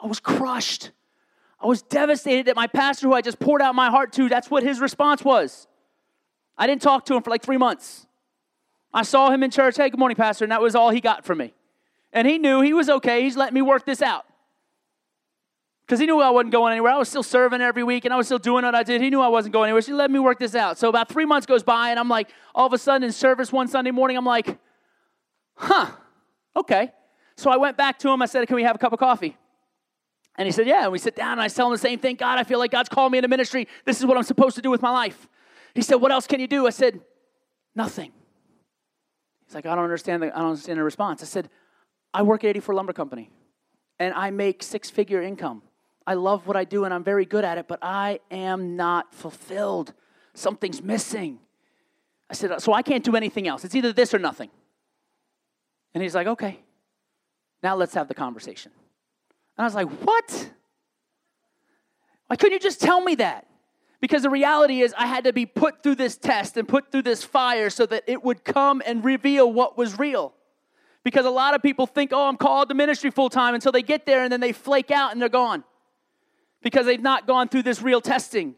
I 0.01 0.08
was 0.08 0.19
crushed. 0.19 0.91
I 1.60 1.67
was 1.67 1.82
devastated 1.82 2.47
that 2.47 2.56
my 2.56 2.67
pastor, 2.67 3.08
who 3.08 3.13
I 3.13 3.21
just 3.21 3.39
poured 3.39 3.62
out 3.62 3.75
my 3.75 3.89
heart 3.89 4.13
to, 4.13 4.30
that's 4.30 4.51
what 4.51 4.62
his 4.63 4.80
response 4.80 5.23
was. 5.23 5.67
I 6.58 6.67
didn't 6.67 6.82
talk 6.82 7.06
to 7.06 7.15
him 7.15 7.23
for 7.23 7.30
like 7.30 7.41
three 7.41 7.58
months. 7.58 8.06
I 8.96 9.04
saw 9.04 9.30
him 9.30 9.44
in 9.44 9.52
church. 9.52 9.76
Hey, 9.76 9.90
good 9.90 10.00
morning, 10.00 10.16
Pastor. 10.16 10.46
And 10.46 10.52
that 10.54 10.62
was 10.62 10.74
all 10.74 10.90
he 10.90 11.02
got 11.02 11.26
from 11.26 11.40
me. 11.40 11.54
And 12.14 12.26
he 12.26 12.38
knew 12.38 12.62
he 12.62 12.72
was 12.72 12.90
okay. 12.90 13.24
He's 13.24 13.36
letting 13.36 13.54
me 13.54 13.62
work 13.62 13.86
this 13.86 14.02
out. 14.02 14.26
Because 15.86 16.00
he 16.00 16.06
knew 16.06 16.22
I 16.22 16.30
wasn't 16.30 16.54
going 16.54 16.72
anywhere. 16.72 16.94
I 16.94 16.98
was 16.98 17.10
still 17.10 17.22
serving 17.22 17.60
every 17.60 17.84
week 17.84 18.06
and 18.06 18.14
I 18.14 18.18
was 18.18 18.26
still 18.26 18.40
doing 18.40 18.64
what 18.64 18.74
I 18.74 18.84
did. 18.84 19.02
He 19.02 19.10
knew 19.10 19.20
I 19.20 19.28
wasn't 19.28 19.52
going 19.52 19.68
anywhere. 19.68 19.82
So 19.82 19.92
he 19.92 19.94
let 19.96 20.10
me 20.10 20.18
work 20.18 20.40
this 20.40 20.56
out. 20.56 20.78
So 20.78 20.88
about 20.88 21.10
three 21.10 21.26
months 21.26 21.46
goes 21.46 21.62
by 21.62 21.90
and 21.90 22.00
I'm 22.00 22.08
like, 22.08 22.30
all 22.56 22.66
of 22.66 22.72
a 22.72 22.78
sudden 22.78 23.04
in 23.04 23.12
service 23.12 23.52
one 23.52 23.68
Sunday 23.68 23.92
morning, 23.92 24.16
I'm 24.16 24.26
like, 24.26 24.58
huh, 25.56 25.92
okay. 26.56 26.94
So 27.36 27.52
I 27.52 27.58
went 27.58 27.76
back 27.76 28.00
to 28.00 28.10
him. 28.10 28.22
I 28.22 28.28
said, 28.28 28.48
can 28.48 28.56
we 28.56 28.64
have 28.64 28.78
a 28.78 28.80
cup 28.80 28.94
of 28.94 29.00
coffee? 29.00 29.36
And 30.38 30.46
he 30.46 30.54
said, 30.54 30.68
yeah. 30.68 30.84
And 30.84 30.94
we 30.94 31.00
sit 31.00 31.18
down 31.18 31.34
and 31.34 31.42
I 31.42 31.50
tell 31.50 31.68
him 31.68 31.74
the 31.74 31.78
same 31.78 32.00
thing. 32.00 32.16
God, 32.16 32.40
I 32.40 32.46
feel 32.46 32.60
like 32.60 32.72
God's 32.72 32.90
called 32.90 33.12
me 33.12 33.18
into 33.18 33.28
ministry. 33.28 33.68
This 33.84 34.00
is 34.00 34.06
what 34.06 34.16
I'm 34.16 34.24
supposed 34.24 34.56
to 34.56 34.62
do 34.62 34.72
with 34.72 34.82
my 34.82 34.92
life. 34.92 35.28
He 35.76 35.82
said, 35.82 35.96
what 35.96 36.14
else 36.14 36.28
can 36.28 36.40
you 36.40 36.48
do? 36.48 36.66
I 36.66 36.70
said, 36.70 37.02
nothing. 37.76 38.14
He's 39.46 39.56
like, 39.56 39.66
I 39.66 39.76
don't 39.76 39.84
understand 39.84 40.24
the, 40.24 40.36
I 40.36 40.40
don't 40.40 40.50
understand 40.50 40.80
the 40.80 40.84
response. 40.84 41.22
I 41.22 41.26
said, 41.26 41.50
I 42.14 42.22
work 42.22 42.44
at 42.44 42.50
84 42.50 42.76
Lumber 42.76 42.94
Company 42.94 43.30
and 44.00 44.14
I 44.14 44.32
make 44.32 44.64
six 44.64 44.90
figure 44.90 45.22
income. 45.22 45.62
I 46.08 46.14
love 46.14 46.48
what 46.48 46.56
I 46.56 46.64
do 46.64 46.86
and 46.86 46.94
I'm 46.94 47.04
very 47.04 47.26
good 47.26 47.44
at 47.44 47.58
it, 47.58 47.68
but 47.68 47.80
I 47.82 48.20
am 48.32 48.76
not 48.76 49.14
fulfilled. 49.14 49.94
Something's 50.34 50.82
missing. 50.82 51.40
I 52.30 52.34
said, 52.34 52.62
So 52.62 52.74
I 52.74 52.82
can't 52.82 53.04
do 53.04 53.16
anything 53.16 53.48
else. 53.48 53.64
It's 53.64 53.76
either 53.76 53.94
this 53.94 54.14
or 54.14 54.20
nothing. 54.20 54.50
And 55.94 56.04
he's 56.04 56.16
like, 56.16 56.28
Okay, 56.28 56.60
now 57.64 57.76
let's 57.76 57.94
have 57.94 58.08
the 58.08 58.14
conversation. 58.14 58.72
And 59.58 59.64
I 59.64 59.68
was 59.68 59.76
like, 59.76 59.90
What? 59.90 60.52
Why 62.28 62.36
couldn't 62.36 62.54
you 62.54 62.60
just 62.60 62.82
tell 62.82 63.02
me 63.02 63.16
that? 63.16 63.48
Because 64.06 64.22
the 64.22 64.30
reality 64.30 64.82
is, 64.82 64.94
I 64.96 65.08
had 65.08 65.24
to 65.24 65.34
be 65.34 65.48
put 65.48 65.82
through 65.82 65.96
this 65.96 66.15
test 66.15 66.58
and 66.58 66.68
put 66.68 66.91
through 66.91 67.02
this 67.02 67.24
fire 67.24 67.72
so 67.72 67.88
that 67.88 68.04
it 68.06 68.24
would 68.24 68.44
come 68.44 68.84
and 68.86 69.04
reveal 69.04 69.52
what 69.52 69.80
was 69.80 69.98
real. 69.98 70.36
Because 71.04 71.26
a 71.26 71.32
lot 71.32 71.56
of 71.56 71.63
people 71.63 71.88
think, 71.88 72.13
oh, 72.13 72.28
I'm 72.28 72.38
called 72.38 72.70
to 72.70 72.76
ministry 72.76 73.10
full 73.10 73.32
time 73.32 73.56
until 73.56 73.72
they 73.72 73.82
get 73.82 74.06
there 74.06 74.22
and 74.22 74.32
then 74.32 74.41
they 74.41 74.52
flake 74.52 74.91
out 74.91 75.12
and 75.12 75.20
they're 75.20 75.28
gone 75.28 75.63
because 76.62 76.86
they've 76.86 77.02
not 77.02 77.26
gone 77.26 77.48
through 77.48 77.63
this 77.63 77.82
real 77.82 78.00
testing. 78.00 78.54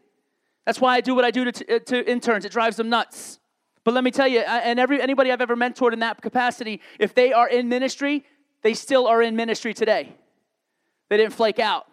That's 0.66 0.82
why 0.82 0.96
I 0.96 1.00
do 1.00 1.14
what 1.14 1.24
I 1.24 1.30
do 1.30 1.46
to, 1.46 1.52
t- 1.52 1.74
uh, 1.74 1.78
to 1.78 2.10
interns, 2.10 2.44
it 2.44 2.52
drives 2.52 2.76
them 2.76 2.90
nuts. 2.90 3.38
But 3.84 3.94
let 3.94 4.04
me 4.04 4.10
tell 4.10 4.28
you, 4.28 4.40
and 4.40 4.78
every, 4.78 5.00
anybody 5.00 5.32
I've 5.32 5.40
ever 5.40 5.56
mentored 5.56 5.94
in 5.94 6.00
that 6.00 6.20
capacity, 6.20 6.82
if 6.98 7.14
they 7.14 7.32
are 7.32 7.48
in 7.48 7.70
ministry, 7.70 8.26
they 8.60 8.74
still 8.74 9.06
are 9.06 9.22
in 9.22 9.34
ministry 9.34 9.72
today. 9.72 10.12
They 11.08 11.16
didn't 11.16 11.32
flake 11.32 11.58
out 11.58 11.86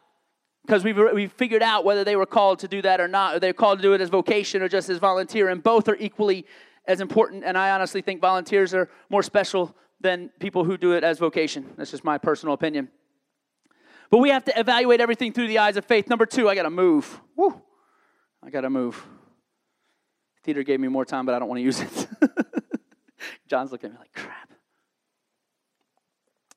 because 0.66 0.84
we've, 0.84 0.98
we've 1.14 1.32
figured 1.32 1.62
out 1.62 1.86
whether 1.86 2.04
they 2.04 2.16
were 2.16 2.26
called 2.26 2.60
to 2.60 2.68
do 2.68 2.82
that 2.82 3.00
or 3.00 3.08
not, 3.08 3.36
or 3.36 3.40
they're 3.40 3.54
called 3.54 3.80
to 3.80 3.84
do 3.84 3.94
it 3.94 4.02
as 4.02 4.10
vocation 4.10 4.62
or 4.62 4.68
just 4.68 4.90
as 4.90 4.98
volunteer, 4.98 5.50
and 5.50 5.62
both 5.62 5.88
are 5.88 5.96
equally 5.98 6.46
as 6.88 7.02
important. 7.02 7.44
And 7.44 7.58
I 7.58 7.72
honestly 7.72 8.02
think 8.02 8.22
volunteers 8.22 8.74
are 8.74 8.90
more 9.10 9.24
special 9.24 9.76
than 10.02 10.30
people 10.40 10.64
who 10.64 10.78
do 10.78 10.94
it 10.94 11.04
as 11.04 11.20
vocation. 11.20 11.66
That's 11.78 11.92
just 11.92 12.04
my 12.04 12.18
personal 12.18 12.54
opinion. 12.54 12.90
But 14.10 14.20
we 14.20 14.30
have 14.30 14.46
to 14.46 14.60
evaluate 14.60 15.02
everything 15.02 15.34
through 15.34 15.48
the 15.48 15.60
eyes 15.60 15.78
of 15.78 15.86
faith. 15.86 16.08
Number 16.08 16.26
two, 16.26 16.50
I 16.50 16.56
got 16.56 16.64
to 16.64 16.70
move. 16.70 17.20
Woo! 17.36 17.62
I 18.44 18.50
got 18.50 18.62
to 18.62 18.70
move. 18.70 19.04
Theater 20.44 20.64
gave 20.64 20.80
me 20.80 20.88
more 20.88 21.06
time, 21.06 21.26
but 21.26 21.34
I 21.34 21.40
don't 21.40 21.48
want 21.48 21.60
to 21.60 21.64
use 21.64 21.80
it. 21.82 22.08
John's 23.48 23.72
looking 23.72 23.88
at 23.90 23.94
me 23.94 24.00
like, 24.00 24.14
crap. 24.14 24.54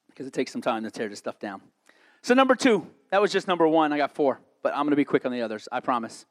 Because 0.09 0.27
it 0.27 0.33
takes 0.33 0.53
some 0.53 0.61
time 0.61 0.85
to 0.85 0.91
tear 0.91 1.09
this 1.09 1.19
stuff 1.19 1.39
down. 1.39 1.63
So, 2.23 2.35
number 2.35 2.55
two, 2.55 2.87
that 3.11 3.21
was 3.21 3.33
just 3.33 3.49
number 3.49 3.67
one. 3.67 3.93
I 3.93 3.97
got 3.97 4.15
four, 4.15 4.41
but 4.63 4.73
I'm 4.73 4.83
going 4.83 4.91
to 4.91 4.97
be 4.97 5.05
quick 5.05 5.25
on 5.25 5.33
the 5.33 5.43
others, 5.43 5.69
I 5.71 5.81
promise. 5.81 6.27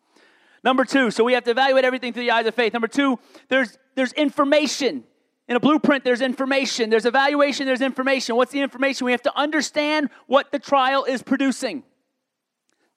Number 0.64 0.86
two, 0.86 1.12
so 1.12 1.24
we 1.24 1.34
have 1.34 1.44
to 1.46 1.52
evaluate 1.52 1.86
everything 1.86 2.14
through 2.14 2.24
the 2.24 2.32
eyes 2.32 2.46
of 2.46 2.56
faith. 2.56 2.74
Number 2.74 2.88
two, 2.88 3.20
there's, 3.48 3.78
there's 3.96 4.14
information. 4.14 5.04
In 5.48 5.56
a 5.56 5.60
blueprint, 5.60 6.04
there's 6.04 6.22
information. 6.22 6.90
There's 6.90 7.06
evaluation, 7.06 7.66
there's 7.66 7.82
information. 7.82 8.36
What's 8.36 8.52
the 8.52 8.60
information? 8.60 9.06
We 9.06 9.12
have 9.12 9.22
to 9.24 9.38
understand 9.38 10.10
what 10.26 10.52
the 10.52 10.60
trial 10.60 11.06
is 11.06 11.24
producing. 11.24 11.84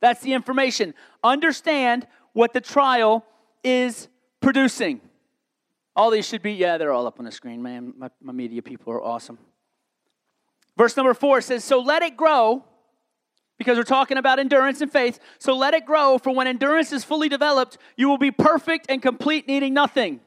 That's 0.01 0.21
the 0.21 0.33
information. 0.33 0.95
Understand 1.23 2.07
what 2.33 2.53
the 2.53 2.61
trial 2.61 3.25
is 3.63 4.09
producing. 4.41 5.01
All 5.95 6.11
these 6.11 6.27
should 6.27 6.43
be, 6.43 6.53
yeah, 6.53 6.79
they're 6.79 6.93
all 6.93 7.07
up 7.07 7.19
on 7.19 7.25
the 7.25 7.33
screen, 7.33 7.63
man. 7.63 7.93
My, 7.97 8.11
my 8.23 8.33
media 8.33 8.63
people 8.63 8.93
are 8.93 9.03
awesome. 9.03 9.39
Verse 10.77 10.97
number 10.97 11.13
four 11.15 11.41
says, 11.41 11.63
So 11.63 11.81
let 11.81 12.03
it 12.03 12.17
grow 12.17 12.65
because 13.61 13.77
we're 13.77 13.83
talking 13.83 14.17
about 14.17 14.39
endurance 14.39 14.81
and 14.81 14.91
faith. 14.91 15.21
So 15.39 15.55
let 15.55 15.75
it 15.75 15.85
grow, 15.85 16.17
for 16.17 16.35
when 16.35 16.47
endurance 16.47 16.93
is 16.93 17.05
fully 17.05 17.29
developed, 17.29 17.77
you 17.95 18.09
will 18.09 18.17
be 18.17 18.31
perfect 18.31 18.87
and 18.89 19.03
complete, 19.03 19.47
needing 19.47 19.75
nothing. 19.75 20.21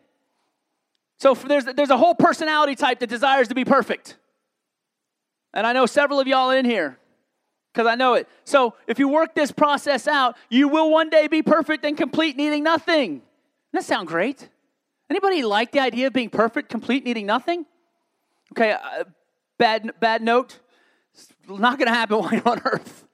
So 1.17 1.33
there's, 1.33 1.65
there's 1.65 1.89
a 1.89 1.97
whole 1.97 2.13
personality 2.13 2.75
type 2.75 2.99
that 2.99 3.09
desires 3.09 3.47
to 3.47 3.55
be 3.55 3.65
perfect. 3.65 4.17
And 5.51 5.65
I 5.65 5.73
know 5.73 5.87
several 5.87 6.19
of 6.19 6.27
y'all 6.27 6.51
in 6.51 6.63
here 6.63 6.99
because 7.73 7.87
I 7.87 7.95
know 7.95 8.13
it. 8.13 8.29
So 8.43 8.75
if 8.85 8.99
you 8.99 9.07
work 9.07 9.33
this 9.33 9.51
process 9.51 10.07
out, 10.07 10.37
you 10.51 10.67
will 10.67 10.91
one 10.91 11.09
day 11.09 11.27
be 11.27 11.41
perfect 11.41 11.83
and 11.85 11.97
complete, 11.97 12.37
needing 12.37 12.63
nothing. 12.63 13.13
Doesn't 13.13 13.23
that 13.71 13.83
sound 13.85 14.09
great? 14.09 14.47
Anybody 15.09 15.41
like 15.41 15.71
the 15.71 15.79
idea 15.79 16.05
of 16.05 16.13
being 16.13 16.29
perfect, 16.29 16.69
complete, 16.69 17.03
needing 17.03 17.25
nothing? 17.25 17.65
Okay, 18.51 18.73
uh, 18.73 19.05
bad, 19.57 19.91
bad 19.99 20.21
note. 20.21 20.59
It's 21.15 21.29
not 21.47 21.79
going 21.79 21.87
to 21.87 21.95
happen 21.95 22.17
while 22.19 22.31
you're 22.31 22.47
on 22.47 22.61
earth. 22.63 23.07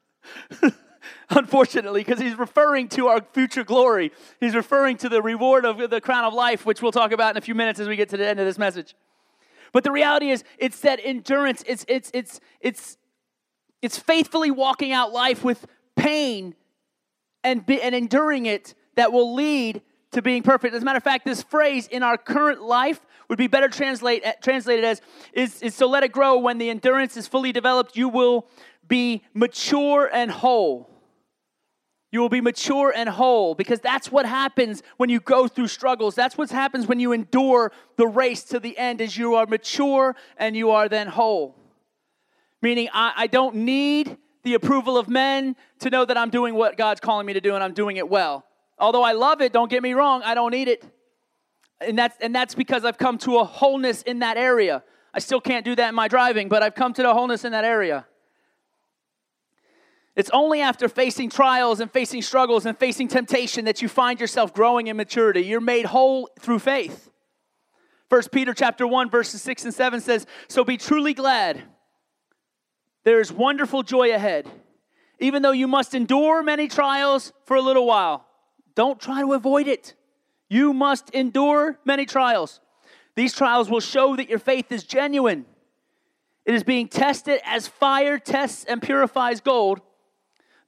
Unfortunately, 1.29 2.01
because 2.01 2.19
he's 2.19 2.37
referring 2.37 2.87
to 2.89 3.07
our 3.07 3.21
future 3.33 3.63
glory. 3.63 4.11
He's 4.39 4.55
referring 4.55 4.97
to 4.97 5.09
the 5.09 5.21
reward 5.21 5.65
of 5.65 5.89
the 5.89 6.01
crown 6.01 6.25
of 6.25 6.33
life, 6.33 6.65
which 6.65 6.81
we'll 6.81 6.91
talk 6.91 7.11
about 7.11 7.31
in 7.31 7.37
a 7.37 7.41
few 7.41 7.55
minutes 7.55 7.79
as 7.79 7.87
we 7.87 7.95
get 7.95 8.09
to 8.09 8.17
the 8.17 8.27
end 8.27 8.39
of 8.39 8.45
this 8.45 8.57
message. 8.57 8.95
But 9.71 9.83
the 9.83 9.91
reality 9.91 10.31
is, 10.31 10.43
it's 10.57 10.79
that 10.81 10.99
endurance, 11.03 11.63
it's, 11.67 11.85
it's, 11.87 12.09
it's, 12.13 12.39
it's, 12.61 12.97
it's 13.81 13.97
faithfully 13.99 14.51
walking 14.51 14.91
out 14.91 15.11
life 15.11 15.43
with 15.43 15.67
pain 15.95 16.55
and, 17.43 17.65
be, 17.65 17.81
and 17.81 17.93
enduring 17.93 18.45
it 18.45 18.73
that 18.95 19.11
will 19.11 19.35
lead 19.35 19.81
to 20.11 20.21
being 20.21 20.41
perfect. 20.41 20.73
As 20.73 20.81
a 20.81 20.85
matter 20.85 20.97
of 20.97 21.03
fact, 21.03 21.25
this 21.25 21.43
phrase 21.43 21.87
in 21.87 22.01
our 22.01 22.17
current 22.17 22.61
life 22.61 22.99
would 23.29 23.37
be 23.37 23.47
better 23.47 23.69
translate, 23.69 24.23
translated 24.41 24.83
as 24.83 25.01
is, 25.33 25.61
is 25.61 25.75
so 25.75 25.87
let 25.87 26.03
it 26.03 26.11
grow 26.11 26.39
when 26.39 26.57
the 26.57 26.69
endurance 26.69 27.15
is 27.15 27.27
fully 27.27 27.51
developed, 27.51 27.95
you 27.95 28.09
will 28.09 28.47
be 28.89 29.23
mature 29.33 30.09
and 30.11 30.29
whole. 30.29 30.89
You 32.11 32.21
will 32.21 32.29
be 32.29 32.41
mature 32.41 32.91
and 32.95 33.07
whole 33.07 33.53
because 33.53 33.79
that's 33.79 34.11
what 34.11 34.25
happens 34.25 34.81
when 34.97 35.09
you 35.09 35.19
go 35.19 35.47
through 35.47 35.67
struggles. 35.67 36.15
That's 36.15 36.37
what 36.37 36.49
happens 36.49 36.87
when 36.87 36.99
you 36.99 37.11
endure 37.11 37.71
the 37.97 38.07
race 38.07 38.43
to 38.45 38.59
the 38.59 38.77
end 38.77 38.99
is 38.99 39.15
you 39.15 39.35
are 39.35 39.45
mature 39.45 40.15
and 40.37 40.57
you 40.57 40.71
are 40.71 40.89
then 40.89 41.07
whole. 41.07 41.55
Meaning 42.61 42.89
I, 42.93 43.13
I 43.15 43.27
don't 43.27 43.57
need 43.57 44.17
the 44.43 44.55
approval 44.55 44.97
of 44.97 45.07
men 45.07 45.55
to 45.79 45.91
know 45.91 46.03
that 46.03 46.17
I'm 46.17 46.31
doing 46.31 46.55
what 46.55 46.77
God's 46.77 46.99
calling 46.99 47.27
me 47.27 47.33
to 47.33 47.41
do 47.41 47.53
and 47.53 47.63
I'm 47.63 47.73
doing 47.73 47.97
it 47.97 48.09
well. 48.09 48.43
Although 48.79 49.03
I 49.03 49.11
love 49.11 49.41
it, 49.41 49.53
don't 49.53 49.69
get 49.69 49.83
me 49.83 49.93
wrong, 49.93 50.23
I 50.23 50.33
don't 50.33 50.51
need 50.51 50.67
it. 50.67 50.83
And 51.81 51.97
that's 51.97 52.17
and 52.19 52.33
that's 52.33 52.55
because 52.55 52.83
I've 52.83 52.97
come 52.97 53.17
to 53.19 53.37
a 53.37 53.43
wholeness 53.43 54.01
in 54.01 54.19
that 54.19 54.35
area. 54.35 54.83
I 55.13 55.19
still 55.19 55.41
can't 55.41 55.63
do 55.63 55.75
that 55.75 55.89
in 55.89 55.95
my 55.95 56.07
driving, 56.07 56.49
but 56.49 56.63
I've 56.63 56.75
come 56.75 56.93
to 56.93 57.03
the 57.03 57.13
wholeness 57.13 57.45
in 57.45 57.51
that 57.51 57.65
area. 57.65 58.05
It's 60.19 60.29
only 60.31 60.59
after 60.59 60.89
facing 60.89 61.29
trials 61.29 61.79
and 61.79 61.89
facing 61.89 62.21
struggles 62.23 62.65
and 62.65 62.77
facing 62.77 63.07
temptation 63.07 63.63
that 63.63 63.81
you 63.81 63.87
find 63.87 64.19
yourself 64.19 64.53
growing 64.53 64.87
in 64.87 64.97
maturity. 64.97 65.39
You're 65.43 65.61
made 65.61 65.85
whole 65.85 66.29
through 66.41 66.59
faith. 66.59 67.09
First 68.09 68.29
Peter 68.29 68.53
chapter 68.53 68.85
1 68.85 69.09
verses 69.09 69.41
6 69.41 69.63
and 69.63 69.73
7 69.73 70.01
says, 70.01 70.27
"So 70.49 70.65
be 70.65 70.75
truly 70.75 71.13
glad. 71.13 71.63
There 73.05 73.21
is 73.21 73.31
wonderful 73.31 73.81
joy 73.81 74.13
ahead, 74.13 74.51
even 75.19 75.41
though 75.41 75.51
you 75.51 75.69
must 75.69 75.95
endure 75.95 76.43
many 76.43 76.67
trials 76.67 77.31
for 77.45 77.55
a 77.55 77.61
little 77.61 77.85
while. 77.85 78.27
Don't 78.75 78.99
try 78.99 79.21
to 79.21 79.31
avoid 79.31 79.69
it. 79.69 79.95
You 80.49 80.73
must 80.73 81.09
endure 81.11 81.79
many 81.85 82.05
trials. 82.05 82.59
These 83.15 83.33
trials 83.33 83.69
will 83.69 83.79
show 83.79 84.17
that 84.17 84.27
your 84.27 84.39
faith 84.39 84.69
is 84.69 84.83
genuine. 84.83 85.45
It 86.43 86.55
is 86.55 86.65
being 86.65 86.89
tested 86.89 87.39
as 87.45 87.69
fire 87.69 88.19
tests 88.19 88.65
and 88.65 88.81
purifies 88.81 89.39
gold." 89.39 89.79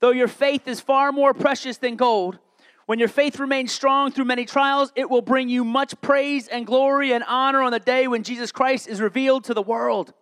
Though 0.02 0.12
your 0.12 0.28
faith 0.28 0.68
is 0.68 0.82
far 0.82 1.12
more 1.12 1.34
precious 1.34 1.78
than 1.78 1.96
gold, 1.96 2.40
when 2.88 3.00
your 3.00 3.08
faith 3.08 3.40
remains 3.40 3.72
strong 3.72 4.12
through 4.12 4.26
many 4.26 4.46
trials, 4.46 4.92
it 4.96 5.10
will 5.10 5.22
bring 5.22 5.48
you 5.48 5.64
much 5.64 6.00
praise 6.02 6.48
and 6.48 6.66
glory 6.66 7.14
and 7.14 7.24
honor 7.26 7.62
on 7.62 7.72
the 7.72 7.80
day 7.80 8.08
when 8.08 8.24
Jesus 8.24 8.52
Christ 8.52 8.88
is 8.88 9.00
revealed 9.00 9.46
to 9.46 9.54
the 9.54 9.62
world. 9.62 10.14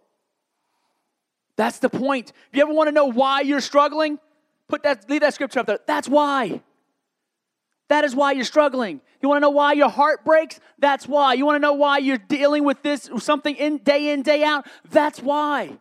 That's 1.56 1.80
the 1.80 1.90
point. 1.90 2.32
If 2.52 2.58
you 2.58 2.62
ever 2.62 2.74
want 2.74 2.90
to 2.90 2.92
know 2.92 3.06
why 3.06 3.42
you're 3.42 3.62
struggling, 3.62 4.20
put 4.68 4.84
that 4.84 5.10
leave 5.10 5.22
that 5.22 5.34
scripture 5.34 5.62
up 5.62 5.66
there. 5.66 5.80
That's 5.88 6.08
why. 6.08 6.62
That 7.88 8.04
is 8.04 8.16
why 8.16 8.34
you're 8.34 8.46
struggling. 8.46 9.02
You 9.22 9.30
want 9.30 9.38
to 9.38 9.42
know 9.42 9.50
why 9.50 9.74
your 9.74 9.90
heart 9.90 10.24
breaks? 10.24 10.60
That's 10.78 11.08
why. 11.08 11.34
You 11.34 11.46
want 11.46 11.56
to 11.56 11.60
know 11.60 11.74
why 11.74 11.98
you're 11.98 12.18
dealing 12.18 12.64
with 12.64 12.82
this 12.84 13.10
something 13.18 13.56
in 13.56 13.80
day 13.80 14.12
in 14.12 14.22
day 14.22 14.44
out? 14.44 14.68
That's 14.90 15.22
why. 15.22 15.80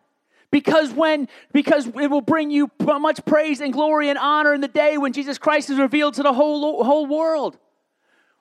Because 0.51 0.91
when 0.91 1.27
because 1.51 1.87
it 1.87 2.09
will 2.09 2.21
bring 2.21 2.49
you 2.49 2.71
much 2.79 3.23
praise 3.25 3.61
and 3.61 3.71
glory 3.71 4.09
and 4.09 4.17
honor 4.17 4.53
in 4.53 4.61
the 4.61 4.67
day 4.67 4.97
when 4.97 5.13
Jesus 5.13 5.37
Christ 5.37 5.69
is 5.69 5.77
revealed 5.77 6.15
to 6.15 6.23
the 6.23 6.33
whole, 6.33 6.83
whole 6.83 7.05
world. 7.05 7.57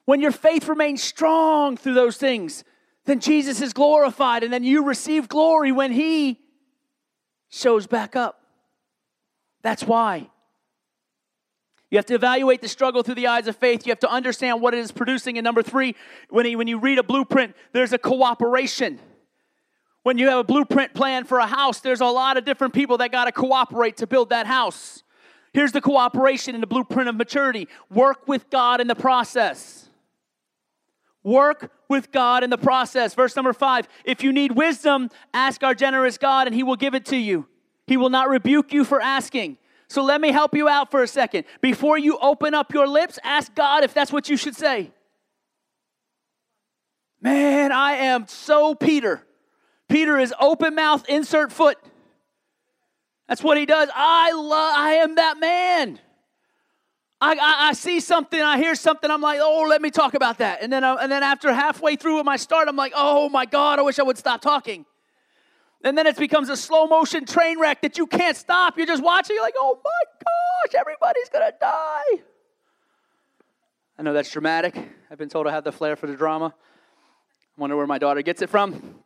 When 0.07 0.21
your 0.21 0.33
faith 0.33 0.69
remains 0.69 1.03
strong 1.03 1.77
through 1.77 1.95
those 1.95 2.17
things, 2.17 2.65
then 3.05 3.21
Jesus 3.21 3.61
is 3.61 3.75
glorified, 3.75 4.43
and 4.43 4.53
then 4.53 4.65
you 4.65 4.85
receive 4.85 5.29
glory 5.29 5.71
when 5.71 5.93
He 5.93 6.41
shows 7.51 7.87
back 7.87 8.17
up. 8.17 8.41
That's 9.63 9.85
why. 9.85 10.31
You 11.91 11.97
have 11.97 12.07
to 12.07 12.15
evaluate 12.15 12.61
the 12.61 12.69
struggle 12.69 13.03
through 13.03 13.15
the 13.15 13.29
eyes 13.29 13.47
of 13.47 13.57
faith. 13.57 13.87
You 13.87 13.91
have 13.91 14.01
to 14.01 14.11
understand 14.11 14.61
what 14.61 14.75
it 14.75 14.81
is 14.81 14.93
producing. 14.93 15.39
And 15.39 15.45
number 15.45 15.63
three, 15.63 15.95
when, 16.29 16.45
he, 16.45 16.55
when 16.55 16.69
you 16.69 16.79
read 16.79 16.99
a 16.99 17.03
blueprint, 17.03 17.55
there's 17.73 17.95
a 17.95 17.99
cooperation. 17.99 18.99
When 20.09 20.17
you 20.17 20.29
have 20.29 20.39
a 20.39 20.45
blueprint 20.45 20.95
plan 20.95 21.25
for 21.25 21.39
a 21.39 21.47
house, 21.47 21.81
there's 21.81 22.01
a 22.01 22.07
lot 22.07 22.39
of 22.39 22.47
different 22.47 22.73
people 22.73 22.97
that 22.97 23.13
got 23.13 23.27
to 23.27 23.33
cooperate 23.33 23.99
to 23.99 24.07
build 24.07 24.31
that 24.31 24.47
house. 24.47 25.03
Here's 25.53 25.73
the 25.73 25.83
cooperation 25.83 26.55
in 26.55 26.63
the 26.63 26.67
blueprint 26.67 27.11
of 27.11 27.15
maturity 27.15 27.69
work 27.91 28.27
with 28.27 28.49
God 28.49 28.81
in 28.81 28.87
the 28.87 28.95
process. 28.95 29.91
Work 31.23 31.71
with 31.91 32.11
God 32.11 32.43
in 32.43 32.49
the 32.49 32.57
process. 32.57 33.13
Verse 33.13 33.37
number 33.37 33.53
five 33.53 33.87
if 34.03 34.25
you 34.25 34.33
need 34.33 34.53
wisdom, 34.53 35.11
ask 35.35 35.63
our 35.63 35.75
generous 35.75 36.17
God 36.17 36.47
and 36.47 36.57
he 36.57 36.63
will 36.63 36.77
give 36.77 36.95
it 36.95 37.05
to 37.05 37.17
you. 37.19 37.47
He 37.87 37.99
will 37.99 38.09
not 38.09 38.31
rebuke 38.31 38.73
you 38.73 38.87
for 38.87 39.03
asking. 39.03 39.59
So 39.89 40.03
let 40.03 40.23
me 40.23 40.33
help 40.33 40.55
you 40.55 40.71
out 40.71 40.91
for 40.91 41.03
a 41.03 41.07
second. 41.07 41.45
Before 41.61 41.99
you 41.99 42.17
open 42.23 42.55
up 42.55 42.73
your 42.73 42.89
lips, 42.89 43.19
ask 43.23 43.55
God 43.55 43.85
if 43.85 43.93
that's 43.93 44.11
what 44.11 44.31
you 44.31 44.39
should 44.39 44.57
say. 44.57 44.91
Man, 47.21 47.73
I 47.73 47.93
am 47.93 48.27
so 48.27 48.75
Peter. 48.75 49.23
Peter 49.89 50.19
is 50.19 50.35
open 50.39 50.75
mouth, 50.75 51.05
insert 51.09 51.51
foot. 51.53 51.79
That's 53.29 53.43
what 53.43 53.59
he 53.59 53.67
does. 53.67 53.89
I 53.95 54.33
love, 54.33 54.75
I 54.77 54.95
am 54.95 55.17
that 55.17 55.39
man. 55.39 56.01
I, 57.21 57.33
I, 57.33 57.69
I, 57.69 57.73
see 57.73 57.99
something, 57.99 58.41
I 58.41 58.59
hear 58.59 58.75
something, 58.75 59.11
I'm 59.11 59.21
like, 59.21 59.41
oh, 59.43 59.67
let 59.69 59.83
me 59.83 59.91
talk 59.91 60.15
about 60.15 60.39
that. 60.39 60.63
And 60.63 60.73
then, 60.73 60.85
uh, 60.85 60.97
and 61.01 61.11
then 61.11 61.25
after 61.25 61.53
halfway 61.53 61.97
through 61.97 62.23
my 62.23 62.37
start, 62.37 62.69
I'm 62.69 62.77
like, 62.77 62.93
oh 62.95 63.29
my 63.29 63.45
God, 63.45 63.81
I 63.81 63.83
wish 63.83 63.99
I 63.99 64.05
would 64.05 64.19
stop 64.19 64.41
talking. 64.41 64.87
And 65.83 65.99
then 65.99 66.07
it 66.07 66.17
becomes 66.17 66.49
a 66.49 66.57
slow 66.57 66.87
motion 66.87 67.25
train 67.25 67.59
wreck 67.59 67.83
that 67.83 67.99
you 67.99 68.07
can't 68.07 68.37
stop. 68.37 68.77
You're 68.77 68.87
just 68.87 69.03
watching, 69.03 69.35
you're 69.35 69.45
like, 69.45 69.55
oh 69.57 69.81
my 69.85 70.25
gosh, 70.25 70.75
everybody's 70.79 71.29
gonna 71.29 71.53
die. 71.61 72.23
I 73.99 74.03
know 74.03 74.13
that's 74.13 74.31
dramatic. 74.31 74.77
I've 75.11 75.19
been 75.19 75.29
told 75.29 75.49
I 75.49 75.51
have 75.51 75.65
the 75.65 75.73
flair 75.73 75.97
for 75.97 76.07
the 76.07 76.15
drama. 76.15 76.55
I 76.57 77.61
wonder 77.61 77.77
where 77.77 77.87
my 77.87 77.99
daughter 77.99 78.23
gets 78.23 78.43
it 78.43 78.51
from. 78.51 79.03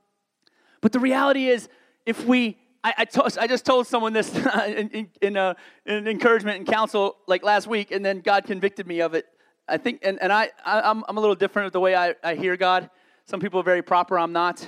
But 0.82 0.92
the 0.92 1.00
reality 1.00 1.46
is, 1.46 1.70
if 2.04 2.26
we, 2.26 2.58
I, 2.84 2.92
I, 2.98 3.04
told, 3.06 3.38
I 3.38 3.46
just 3.46 3.64
told 3.64 3.86
someone 3.86 4.12
this 4.12 4.34
in, 4.66 4.88
in, 4.90 5.08
in, 5.22 5.36
uh, 5.38 5.54
in, 5.86 6.06
encouragement 6.06 6.58
and 6.58 6.66
counsel 6.66 7.16
like 7.26 7.42
last 7.42 7.66
week, 7.66 7.90
and 7.92 8.04
then 8.04 8.20
God 8.20 8.44
convicted 8.44 8.86
me 8.86 9.00
of 9.00 9.14
it. 9.14 9.24
I 9.68 9.78
think, 9.78 10.00
and, 10.02 10.20
and 10.20 10.32
I, 10.32 10.50
I, 10.66 10.90
am 10.90 11.04
I'm 11.08 11.16
a 11.16 11.20
little 11.20 11.36
different 11.36 11.66
with 11.66 11.72
the 11.72 11.80
way 11.80 11.94
I, 11.94 12.14
I 12.22 12.34
hear 12.34 12.56
God. 12.56 12.90
Some 13.24 13.40
people 13.40 13.60
are 13.60 13.64
very 13.64 13.80
proper, 13.80 14.18
I'm 14.18 14.32
not. 14.32 14.66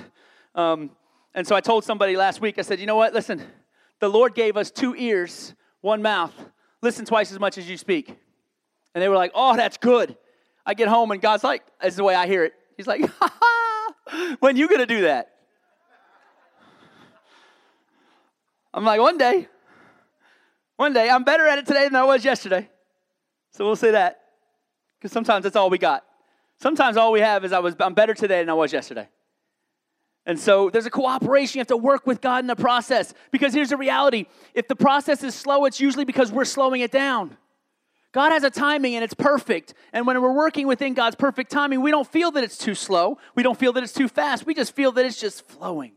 Um, 0.55 0.89
and 1.35 1.45
so 1.45 1.53
I 1.53 1.59
told 1.61 1.83
somebody 1.83 2.15
last 2.15 2.39
week, 2.39 2.57
I 2.57 2.61
said, 2.61 2.79
you 2.79 2.85
know 2.85 2.95
what, 2.95 3.13
listen, 3.13 3.43
the 3.99 4.07
Lord 4.07 4.33
gave 4.33 4.55
us 4.55 4.71
two 4.71 4.95
ears, 4.95 5.53
one 5.81 6.01
mouth. 6.01 6.33
Listen 6.81 7.03
twice 7.03 7.31
as 7.33 7.39
much 7.39 7.57
as 7.57 7.69
you 7.69 7.77
speak. 7.77 8.07
And 8.93 9.01
they 9.01 9.09
were 9.09 9.17
like, 9.17 9.31
oh, 9.35 9.57
that's 9.57 9.75
good. 9.75 10.15
I 10.65 10.73
get 10.73 10.87
home 10.87 11.11
and 11.11 11.21
God's 11.21 11.43
like, 11.43 11.63
this 11.81 11.91
is 11.91 11.97
the 11.97 12.05
way 12.05 12.15
I 12.15 12.25
hear 12.25 12.45
it. 12.45 12.53
He's 12.77 12.87
like, 12.87 13.01
ha 13.19 13.33
ha, 14.07 14.35
when 14.39 14.55
you 14.55 14.69
gonna 14.69 14.85
do 14.85 15.01
that? 15.01 15.34
I'm 18.75 18.83
like, 18.83 18.99
one 18.99 19.17
day. 19.17 19.47
One 20.75 20.91
day. 20.91 21.09
I'm 21.09 21.23
better 21.23 21.47
at 21.47 21.57
it 21.57 21.65
today 21.65 21.85
than 21.85 21.95
I 21.95 22.03
was 22.03 22.25
yesterday. 22.25 22.69
So 23.51 23.65
we'll 23.65 23.77
say 23.77 23.91
that. 23.91 24.19
Because 24.99 25.13
sometimes 25.13 25.43
that's 25.43 25.55
all 25.55 25.69
we 25.69 25.77
got. 25.77 26.03
Sometimes 26.61 26.97
all 26.97 27.13
we 27.13 27.21
have 27.21 27.45
is 27.45 27.53
I 27.53 27.59
was 27.59 27.75
I'm 27.79 27.93
better 27.93 28.13
today 28.13 28.41
than 28.41 28.49
I 28.49 28.53
was 28.53 28.73
yesterday. 28.73 29.07
And 30.25 30.37
so 30.37 30.69
there's 30.69 30.85
a 30.85 30.91
cooperation. 30.91 31.57
You 31.57 31.61
have 31.61 31.67
to 31.67 31.77
work 31.77 32.05
with 32.05 32.19
God 32.19 32.39
in 32.43 32.47
the 32.47 32.55
process. 32.55 33.13
Because 33.31 33.53
here's 33.53 33.69
the 33.69 33.77
reality 33.77 34.25
if 34.53 34.67
the 34.67 34.75
process 34.75 35.23
is 35.23 35.33
slow, 35.33 35.63
it's 35.65 35.79
usually 35.79 36.05
because 36.05 36.31
we're 36.31 36.45
slowing 36.45 36.81
it 36.81 36.91
down. 36.91 37.37
God 38.11 38.31
has 38.31 38.43
a 38.43 38.49
timing 38.49 38.95
and 38.95 39.03
it's 39.03 39.13
perfect. 39.13 39.73
And 39.93 40.05
when 40.05 40.21
we're 40.21 40.33
working 40.33 40.67
within 40.67 40.93
God's 40.93 41.15
perfect 41.15 41.51
timing, 41.51 41.81
we 41.81 41.91
don't 41.91 42.07
feel 42.07 42.31
that 42.31 42.43
it's 42.43 42.57
too 42.57 42.75
slow. 42.75 43.19
We 43.35 43.43
don't 43.43 43.57
feel 43.57 43.71
that 43.73 43.83
it's 43.83 43.93
too 43.93 44.07
fast. 44.07 44.45
We 44.45 44.53
just 44.53 44.75
feel 44.75 44.91
that 44.93 45.05
it's 45.05 45.19
just 45.19 45.47
flowing. 45.47 45.93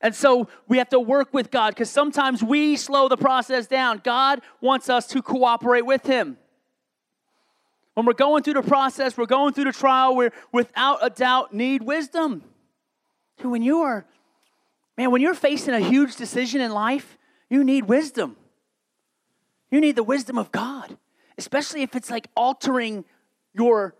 And 0.00 0.14
so 0.14 0.48
we 0.68 0.78
have 0.78 0.90
to 0.90 1.00
work 1.00 1.32
with 1.32 1.50
God 1.50 1.70
because 1.70 1.90
sometimes 1.90 2.42
we 2.42 2.76
slow 2.76 3.08
the 3.08 3.16
process 3.16 3.66
down. 3.66 4.02
God 4.04 4.42
wants 4.60 4.88
us 4.88 5.06
to 5.08 5.22
cooperate 5.22 5.86
with 5.86 6.04
Him. 6.04 6.36
When 7.94 8.04
we're 8.04 8.12
going 8.12 8.42
through 8.42 8.54
the 8.54 8.62
process, 8.62 9.16
we're 9.16 9.24
going 9.24 9.54
through 9.54 9.64
the 9.64 9.72
trial, 9.72 10.14
We're 10.14 10.32
without 10.52 10.98
a 11.00 11.08
doubt 11.08 11.54
need 11.54 11.82
wisdom. 11.82 12.44
When 13.42 13.62
you 13.62 13.82
are, 13.82 14.04
man, 14.98 15.10
when 15.10 15.22
you're 15.22 15.34
facing 15.34 15.72
a 15.72 15.80
huge 15.80 16.16
decision 16.16 16.60
in 16.60 16.72
life, 16.72 17.16
you 17.48 17.64
need 17.64 17.84
wisdom. 17.84 18.36
You 19.70 19.80
need 19.80 19.96
the 19.96 20.02
wisdom 20.02 20.36
of 20.36 20.52
God, 20.52 20.96
especially 21.38 21.82
if 21.82 21.96
it's 21.96 22.10
like 22.10 22.28
altering 22.36 23.04
your 23.54 23.94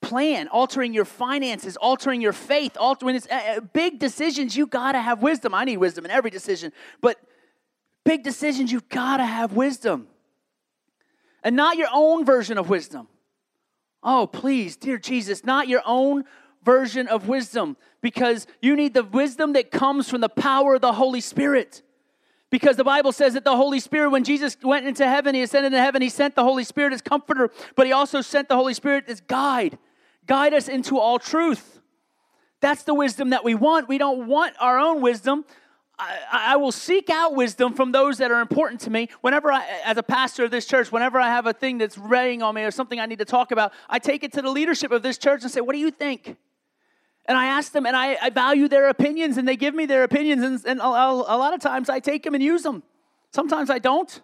plan, 0.00 0.48
altering 0.48 0.94
your 0.94 1.04
finances, 1.04 1.76
altering 1.76 2.20
your 2.20 2.32
faith, 2.32 2.76
altering 2.78 3.16
it's 3.16 3.26
uh, 3.28 3.56
uh 3.56 3.60
big 3.60 3.98
decisions. 3.98 4.56
You 4.56 4.66
gotta 4.66 5.00
have 5.00 5.22
wisdom. 5.22 5.54
I 5.54 5.64
need 5.64 5.78
wisdom 5.78 6.04
in 6.04 6.10
every 6.10 6.30
decision, 6.30 6.72
but 7.00 7.18
big 8.04 8.22
decisions, 8.22 8.72
you 8.72 8.80
gotta 8.88 9.24
have 9.24 9.52
wisdom, 9.52 10.08
and 11.42 11.56
not 11.56 11.76
your 11.76 11.88
own 11.92 12.24
version 12.24 12.58
of 12.58 12.68
wisdom. 12.68 13.08
Oh, 14.02 14.26
please, 14.26 14.76
dear 14.76 14.98
Jesus, 14.98 15.44
not 15.44 15.68
your 15.68 15.82
own 15.84 16.24
version 16.62 17.08
of 17.08 17.28
wisdom 17.28 17.76
because 18.00 18.46
you 18.60 18.76
need 18.76 18.94
the 18.94 19.04
wisdom 19.04 19.54
that 19.54 19.70
comes 19.70 20.08
from 20.08 20.20
the 20.20 20.28
power 20.28 20.74
of 20.74 20.80
the 20.80 20.92
Holy 20.92 21.20
Spirit. 21.20 21.82
Because 22.50 22.76
the 22.76 22.84
Bible 22.84 23.12
says 23.12 23.34
that 23.34 23.44
the 23.44 23.56
Holy 23.56 23.80
Spirit, 23.80 24.10
when 24.10 24.24
Jesus 24.24 24.56
went 24.62 24.86
into 24.86 25.06
heaven, 25.06 25.34
he 25.34 25.42
ascended 25.42 25.72
into 25.72 25.82
heaven, 25.82 26.00
he 26.00 26.08
sent 26.08 26.34
the 26.34 26.42
Holy 26.42 26.64
Spirit 26.64 26.92
as 26.94 27.02
comforter, 27.02 27.50
but 27.76 27.86
he 27.86 27.92
also 27.92 28.20
sent 28.20 28.48
the 28.48 28.56
Holy 28.56 28.72
Spirit 28.72 29.04
as 29.08 29.20
guide, 29.20 29.78
guide 30.28 30.54
us 30.54 30.68
into 30.68 30.98
all 30.98 31.18
truth. 31.18 31.80
That's 32.60 32.84
the 32.84 32.94
wisdom 32.94 33.30
that 33.30 33.42
we 33.42 33.56
want. 33.56 33.88
We 33.88 33.98
don't 33.98 34.28
want 34.28 34.54
our 34.60 34.78
own 34.78 35.00
wisdom. 35.00 35.44
I, 35.98 36.18
I, 36.30 36.56
will 36.56 36.70
seek 36.70 37.10
out 37.10 37.34
wisdom 37.34 37.74
from 37.74 37.90
those 37.90 38.18
that 38.18 38.30
are 38.30 38.40
important 38.40 38.80
to 38.82 38.90
me. 38.90 39.08
Whenever 39.20 39.50
I, 39.50 39.66
as 39.84 39.96
a 39.96 40.02
pastor 40.02 40.44
of 40.44 40.52
this 40.52 40.64
church, 40.64 40.92
whenever 40.92 41.18
I 41.18 41.26
have 41.26 41.46
a 41.46 41.52
thing 41.52 41.78
that's 41.78 41.98
weighing 41.98 42.40
on 42.40 42.54
me 42.54 42.62
or 42.62 42.70
something 42.70 43.00
I 43.00 43.06
need 43.06 43.18
to 43.18 43.24
talk 43.24 43.50
about, 43.50 43.72
I 43.88 43.98
take 43.98 44.22
it 44.22 44.32
to 44.34 44.42
the 44.42 44.50
leadership 44.50 44.92
of 44.92 45.02
this 45.02 45.18
church 45.18 45.42
and 45.42 45.50
say, 45.50 45.60
What 45.60 45.72
do 45.72 45.80
you 45.80 45.90
think? 45.90 46.36
and 47.28 47.36
I 47.36 47.46
ask 47.46 47.72
them, 47.72 47.84
and 47.84 47.94
I, 47.94 48.16
I, 48.22 48.30
value 48.30 48.68
their 48.68 48.88
opinions, 48.88 49.36
and 49.36 49.46
they 49.46 49.56
give 49.56 49.74
me 49.74 49.84
their 49.84 50.02
opinions, 50.02 50.42
and, 50.42 50.64
and 50.64 50.80
a, 50.80 50.84
a, 50.84 51.36
lot 51.36 51.52
of 51.52 51.60
times 51.60 51.90
I 51.90 52.00
take 52.00 52.22
them 52.22 52.34
and 52.34 52.42
use 52.42 52.62
them. 52.62 52.82
Sometimes 53.32 53.68
I 53.68 53.78
don't. 53.78 54.22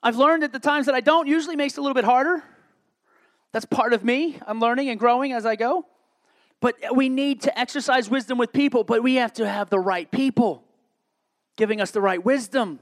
I've 0.00 0.14
learned 0.14 0.44
that 0.44 0.52
the 0.52 0.60
times 0.60 0.86
that 0.86 0.94
I 0.94 1.00
don't 1.00 1.26
usually 1.26 1.56
makes 1.56 1.74
it 1.74 1.80
a 1.80 1.82
little 1.82 1.96
bit 1.96 2.04
harder. 2.04 2.44
That's 3.52 3.64
part 3.64 3.92
of 3.92 4.04
me. 4.04 4.38
I'm 4.46 4.60
learning 4.60 4.88
and 4.90 4.98
growing 4.98 5.32
as 5.32 5.46
I 5.46 5.56
go. 5.56 5.86
But 6.60 6.74
we 6.94 7.08
need 7.08 7.42
to 7.42 7.58
exercise 7.58 8.10
wisdom 8.10 8.36
with 8.36 8.52
people, 8.52 8.84
but 8.84 9.02
we 9.02 9.14
have 9.16 9.32
to 9.34 9.48
have 9.48 9.70
the 9.70 9.78
right 9.78 10.10
people 10.10 10.64
giving 11.56 11.80
us 11.80 11.90
the 11.90 12.00
right 12.00 12.22
wisdom. 12.24 12.80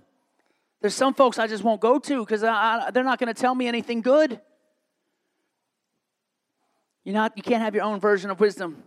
There's 0.80 0.94
some 0.94 1.14
folks 1.14 1.38
I 1.38 1.46
just 1.46 1.62
won't 1.64 1.80
go 1.80 1.98
to 1.98 2.20
because 2.20 2.40
they're 2.40 3.04
not 3.04 3.18
going 3.18 3.32
to 3.32 3.40
tell 3.40 3.54
me 3.54 3.66
anything 3.66 4.00
good. 4.00 4.40
You're 7.04 7.14
not, 7.14 7.32
you 7.36 7.42
can't 7.42 7.62
have 7.62 7.74
your 7.74 7.84
own 7.84 8.00
version 8.00 8.30
of 8.30 8.40
wisdom. 8.40 8.82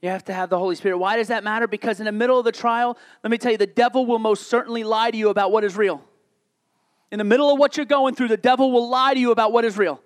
You 0.00 0.10
have 0.10 0.24
to 0.24 0.32
have 0.32 0.50
the 0.50 0.58
Holy 0.58 0.76
Spirit. 0.76 0.98
Why 0.98 1.16
does 1.16 1.28
that 1.28 1.44
matter? 1.44 1.66
Because 1.66 2.00
in 2.00 2.06
the 2.06 2.12
middle 2.12 2.38
of 2.38 2.44
the 2.44 2.52
trial, 2.52 2.96
let 3.22 3.30
me 3.30 3.38
tell 3.38 3.52
you, 3.52 3.58
the 3.58 3.66
devil 3.66 4.06
will 4.06 4.18
most 4.18 4.48
certainly 4.48 4.84
lie 4.84 5.10
to 5.10 5.16
you 5.16 5.28
about 5.28 5.52
what 5.52 5.64
is 5.64 5.76
real. 5.76 6.04
In 7.10 7.18
the 7.18 7.24
middle 7.24 7.52
of 7.52 7.58
what 7.58 7.76
you're 7.76 7.86
going 7.86 8.14
through, 8.14 8.28
the 8.28 8.36
devil 8.36 8.70
will 8.70 8.88
lie 8.88 9.14
to 9.14 9.20
you 9.20 9.30
about 9.30 9.52
what 9.52 9.64
is 9.64 9.76
real. 9.76 10.00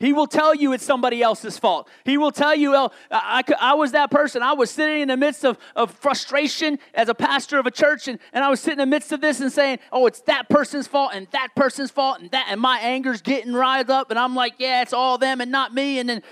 He 0.00 0.12
will 0.12 0.28
tell 0.28 0.54
you 0.54 0.72
it's 0.72 0.84
somebody 0.84 1.22
else's 1.22 1.58
fault. 1.58 1.88
He 2.04 2.18
will 2.18 2.30
tell 2.30 2.54
you, 2.54 2.74
oh, 2.74 2.90
I, 3.10 3.42
I, 3.60 3.74
was 3.74 3.92
that 3.92 4.12
person. 4.12 4.42
I 4.42 4.52
was 4.52 4.70
sitting 4.70 5.00
in 5.00 5.08
the 5.08 5.16
midst 5.16 5.44
of, 5.44 5.58
of 5.74 5.90
frustration 5.90 6.78
as 6.94 7.08
a 7.08 7.14
pastor 7.14 7.58
of 7.58 7.66
a 7.66 7.72
church, 7.72 8.06
and, 8.06 8.20
and 8.32 8.44
I 8.44 8.48
was 8.48 8.60
sitting 8.60 8.78
in 8.78 8.88
the 8.88 8.94
midst 8.94 9.10
of 9.10 9.20
this 9.20 9.40
and 9.40 9.50
saying, 9.50 9.80
oh, 9.90 10.06
it's 10.06 10.20
that 10.22 10.48
person's 10.48 10.86
fault 10.86 11.10
and 11.14 11.26
that 11.32 11.48
person's 11.56 11.90
fault 11.90 12.20
and 12.20 12.30
that, 12.30 12.46
and 12.48 12.60
my 12.60 12.78
anger's 12.78 13.22
getting 13.22 13.52
riled 13.52 13.90
up, 13.90 14.10
and 14.10 14.18
I'm 14.20 14.36
like, 14.36 14.54
yeah, 14.58 14.82
it's 14.82 14.92
all 14.92 15.18
them 15.18 15.40
and 15.40 15.50
not 15.50 15.74
me. 15.74 15.98
And 15.98 16.08
then 16.08 16.22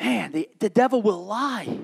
Man, 0.00 0.32
the, 0.32 0.48
the 0.58 0.68
devil 0.68 1.00
will 1.00 1.24
lie. 1.24 1.78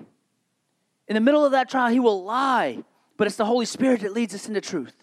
In 1.08 1.14
the 1.14 1.20
middle 1.20 1.44
of 1.44 1.52
that 1.52 1.68
trial, 1.68 1.90
he 1.90 2.00
will 2.00 2.24
lie, 2.24 2.84
but 3.16 3.26
it's 3.26 3.36
the 3.36 3.44
Holy 3.44 3.66
Spirit 3.66 4.00
that 4.00 4.12
leads 4.12 4.34
us 4.34 4.48
into 4.48 4.60
truth. 4.60 4.94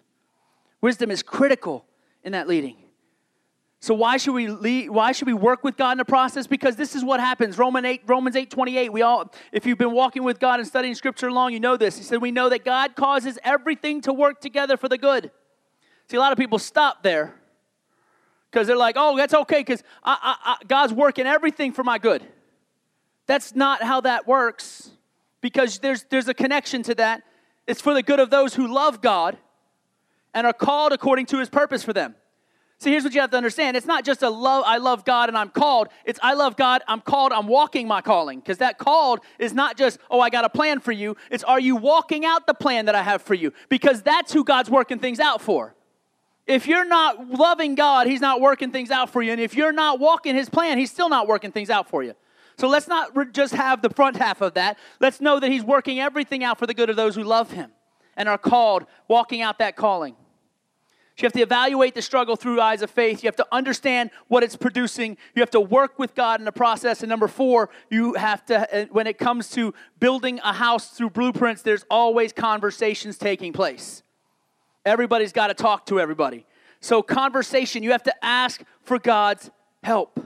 Wisdom 0.82 1.12
is 1.12 1.24
critical 1.24 1.86
in 2.24 2.34
that 2.34 2.48
leading. 2.48 2.78
So 3.82 3.94
why 3.94 4.18
should 4.18 4.34
we 4.34 4.48
lead, 4.48 4.89
why 4.89 5.13
should 5.13 5.28
we 5.28 5.34
work 5.34 5.63
with 5.63 5.78
God 5.78 5.94
in 5.94 5.98
the 6.00 6.06
process? 6.06 6.48
Because 6.48 6.76
this 6.76 6.96
is 6.96 7.04
what 7.04 7.22
happens. 7.22 7.58
Romans 7.58 7.86
8, 7.86 8.02
Romans 8.08 8.36
8 8.36 8.50
28. 8.50 8.92
We 8.92 9.02
all, 9.02 9.32
if 9.54 9.65
you've 9.65 9.78
been 9.78 9.94
walking 9.94 10.24
with 10.24 10.39
God 10.39 10.60
and 10.60 10.68
studying 10.68 10.96
scripture 10.96 11.32
long, 11.32 11.54
you 11.54 11.62
know 11.62 11.78
this. 11.78 11.98
He 11.98 12.04
said, 12.04 12.22
We 12.22 12.32
know 12.32 12.50
that 12.50 12.65
God 12.65 12.96
causes 12.96 13.39
everything 13.44 14.02
to 14.02 14.12
work 14.12 14.42
together 14.42 14.76
for 14.76 14.89
the 14.89 14.98
good. 14.98 15.32
See, 16.08 16.18
a 16.18 16.20
lot 16.20 16.34
of 16.34 16.38
people 16.38 16.60
stop 16.60 17.04
there 17.04 17.36
because 18.50 18.68
they're 18.68 18.76
like, 18.76 18.96
oh, 18.98 19.15
that's 19.15 19.34
okay, 19.34 19.60
because 19.60 19.84
God's 20.68 20.92
working 20.92 21.28
everything 21.28 21.72
for 21.72 21.84
my 21.84 22.00
good. 22.00 22.26
That's 23.28 23.56
not 23.56 23.84
how 23.84 24.02
that 24.02 24.28
works 24.28 24.89
because 25.39 25.80
there's, 25.80 26.04
there's 26.10 26.28
a 26.28 26.34
connection 26.34 26.82
to 26.84 26.96
that. 26.96 27.22
It's 27.68 27.80
for 27.80 27.94
the 27.94 28.02
good 28.02 28.20
of 28.20 28.32
those 28.32 28.56
who 28.56 28.74
love 28.74 29.02
God 29.02 29.38
and 30.34 30.48
are 30.48 30.54
called 30.54 30.94
according 30.94 31.28
to 31.28 31.38
his 31.38 31.48
purpose 31.48 31.84
for 31.84 31.94
them. 31.94 32.15
See, 32.82 32.92
here's 32.92 33.04
what 33.04 33.13
you 33.13 33.20
have 33.20 33.32
to 33.32 33.38
understand. 33.38 33.76
It's 33.76 33.86
not 33.86 34.06
just 34.06 34.24
a 34.24 34.30
love, 34.30 34.63
I 34.65 34.78
love 34.78 35.04
God 35.04 35.28
and 35.28 35.38
I'm 35.38 35.50
called. 35.50 35.89
It's 36.06 36.20
I 36.24 36.34
love 36.34 36.56
God, 36.56 36.82
I'm 36.88 37.02
called, 37.02 37.34
I'm 37.34 37.48
walking 37.48 37.89
my 37.89 38.00
calling. 38.00 38.39
Because 38.39 38.60
that 38.60 38.78
called 38.78 39.20
is 39.38 39.54
not 39.54 39.78
just, 39.78 40.00
oh, 40.10 40.22
I 40.22 40.30
got 40.30 40.46
a 40.46 40.50
plan 40.50 40.80
for 40.80 40.94
you. 40.94 41.18
It's 41.30 41.44
are 41.44 41.60
you 41.60 41.76
walking 41.76 42.24
out 42.24 42.48
the 42.48 42.54
plan 42.54 42.86
that 42.86 42.96
I 42.96 43.04
have 43.04 43.22
for 43.22 43.34
you? 43.34 43.52
Because 43.68 44.02
that's 44.02 44.32
who 44.32 44.46
God's 44.46 44.70
working 44.70 44.98
things 44.98 45.20
out 45.20 45.42
for. 45.42 45.76
If 46.48 46.68
you're 46.68 46.86
not 46.86 47.30
loving 47.30 47.76
God, 47.76 48.08
He's 48.08 48.22
not 48.22 48.39
working 48.39 48.72
things 48.72 48.92
out 48.92 49.10
for 49.10 49.22
you. 49.22 49.34
And 49.34 49.42
if 49.42 49.56
you're 49.56 49.74
not 49.74 50.00
walking 50.00 50.34
His 50.34 50.50
plan, 50.50 50.78
He's 50.78 50.89
still 50.89 51.10
not 51.10 51.28
working 51.28 51.52
things 51.52 51.70
out 51.70 51.89
for 51.89 52.02
you. 52.02 52.13
So 52.58 52.70
let's 52.70 52.88
not 52.88 53.15
re- 53.15 53.26
just 53.32 53.54
have 53.54 53.82
the 53.82 53.89
front 53.89 54.15
half 54.15 54.39
of 54.39 54.54
that. 54.54 54.80
Let's 55.02 55.20
know 55.20 55.39
that 55.42 55.52
He's 55.52 55.63
working 55.63 56.00
everything 56.00 56.46
out 56.46 56.58
for 56.58 56.65
the 56.65 56.74
good 56.74 56.89
of 56.89 56.96
those 56.96 57.15
who 57.15 57.24
love 57.24 57.52
Him 57.52 57.72
and 58.15 58.30
are 58.30 58.38
called, 58.38 58.86
walking 59.10 59.42
out 59.42 59.60
that 59.60 59.76
calling. 59.76 60.15
You 61.21 61.25
have 61.25 61.34
to 61.34 61.41
evaluate 61.41 61.95
the 61.95 62.01
struggle 62.01 62.36
through 62.36 62.62
eyes 62.62 62.82
of 62.82 62.89
faith. 62.89 63.23
You 63.23 63.27
have 63.27 63.36
to 63.38 63.47
understand 63.51 64.12
what 64.27 64.43
it's 64.43 64.55
producing. 64.55 65.17
You 65.36 65.41
have 65.41 65.51
to 65.51 65.60
work 65.60 65.99
with 65.99 66.15
God 66.15 66.39
in 66.39 66.45
the 66.45 66.51
process. 66.51 67.01
And 67.01 67.10
number 67.10 67.27
four, 67.27 67.69
you 67.89 68.13
have 68.13 68.45
to, 68.45 68.84
uh, 68.84 68.86
when 68.91 69.08
it 69.08 69.17
comes 69.17 69.49
to 69.51 69.73
building 69.99 70.39
a 70.43 70.53
house 70.53 70.89
through 70.89 71.10
blueprints, 71.12 71.62
there's 71.62 71.86
always 71.89 72.32
conversations 72.32 73.17
taking 73.17 73.53
place. 73.53 74.03
Everybody's 74.86 75.34
got 75.34 75.47
to 75.47 75.53
talk 75.53 75.86
to 75.88 75.99
everybody. 75.99 76.45
So, 76.82 77.01
conversation, 77.01 77.84
you 77.84 77.91
have 77.91 78.03
to 78.03 78.25
ask 78.25 78.62
for 78.84 78.97
God's 78.97 79.51
help. 79.84 80.19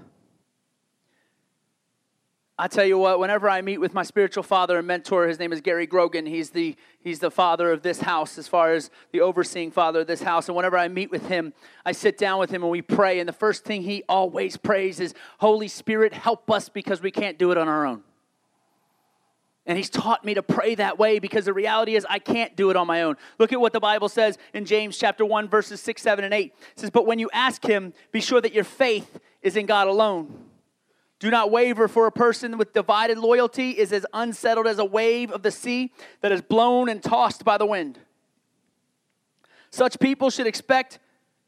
I 2.57 2.67
tell 2.67 2.85
you 2.85 2.99
what, 2.99 3.19
whenever 3.19 3.49
I 3.49 3.63
meet 3.63 3.79
with 3.79 3.95
my 3.95 4.03
spiritual 4.03 4.43
father 4.43 4.77
and 4.77 4.85
mentor, 4.85 5.27
his 5.27 5.39
name 5.39 5.51
is 5.51 5.59
Gary 5.59 5.87
Grogan. 5.87 6.27
He's 6.27 6.51
the, 6.51 6.75
he's 6.99 7.17
the 7.17 7.31
father 7.31 7.71
of 7.71 7.81
this 7.81 8.01
house, 8.01 8.37
as 8.37 8.47
far 8.47 8.73
as 8.73 8.91
the 9.11 9.21
overseeing 9.21 9.71
father 9.71 10.01
of 10.01 10.07
this 10.07 10.21
house. 10.21 10.47
And 10.47 10.55
whenever 10.55 10.77
I 10.77 10.87
meet 10.87 11.09
with 11.09 11.27
him, 11.29 11.53
I 11.83 11.93
sit 11.93 12.15
down 12.15 12.39
with 12.39 12.51
him 12.51 12.61
and 12.61 12.71
we 12.71 12.83
pray. 12.83 13.19
And 13.19 13.27
the 13.27 13.33
first 13.33 13.63
thing 13.63 13.81
he 13.81 14.03
always 14.07 14.55
prays 14.55 14.99
is, 14.99 15.15
Holy 15.39 15.67
Spirit, 15.67 16.13
help 16.13 16.51
us 16.51 16.69
because 16.69 17.01
we 17.01 17.09
can't 17.09 17.39
do 17.39 17.49
it 17.51 17.57
on 17.57 17.67
our 17.67 17.87
own. 17.87 18.03
And 19.65 19.75
he's 19.75 19.89
taught 19.89 20.23
me 20.23 20.35
to 20.35 20.43
pray 20.43 20.75
that 20.75 20.99
way 20.99 21.17
because 21.17 21.45
the 21.45 21.53
reality 21.53 21.95
is 21.95 22.05
I 22.07 22.19
can't 22.19 22.55
do 22.55 22.69
it 22.69 22.75
on 22.75 22.85
my 22.85 23.01
own. 23.01 23.15
Look 23.39 23.51
at 23.51 23.59
what 23.59 23.73
the 23.73 23.79
Bible 23.79 24.09
says 24.09 24.37
in 24.53 24.65
James 24.65 24.95
chapter 24.95 25.25
1 25.25 25.47
verses 25.47 25.81
6, 25.81 26.01
7 26.01 26.23
and 26.23 26.33
8. 26.33 26.53
It 26.73 26.79
says, 26.79 26.91
"But 26.91 27.07
when 27.07 27.17
you 27.17 27.31
ask 27.33 27.65
him, 27.65 27.93
be 28.11 28.19
sure 28.19 28.41
that 28.41 28.53
your 28.53 28.65
faith 28.65 29.19
is 29.41 29.55
in 29.55 29.65
God 29.65 29.87
alone." 29.87 30.52
Do 31.23 31.31
not 31.31 31.51
waver, 31.51 31.87
for 31.87 32.05
a 32.05 32.11
person 32.11 32.57
with 32.57 32.73
divided 32.73 33.17
loyalty 33.17 33.69
is 33.69 33.93
as 33.93 34.05
unsettled 34.11 34.67
as 34.67 34.77
a 34.77 34.83
wave 34.83 35.31
of 35.31 35.41
the 35.41 35.51
sea 35.51 35.93
that 36.19 36.33
is 36.33 36.41
blown 36.41 36.89
and 36.89 37.01
tossed 37.01 37.45
by 37.45 37.57
the 37.57 37.65
wind. 37.65 37.97
Such 39.69 40.01
people 40.01 40.29
should 40.29 40.47
expect 40.47 40.99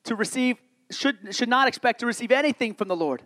to 0.05 0.15
receive 0.15 0.55
should, 0.91 1.35
should 1.35 1.49
not 1.49 1.67
expect 1.67 1.99
to 1.99 2.05
receive 2.05 2.31
anything 2.31 2.73
from 2.73 2.87
the 2.87 2.95
Lord. 2.95 3.23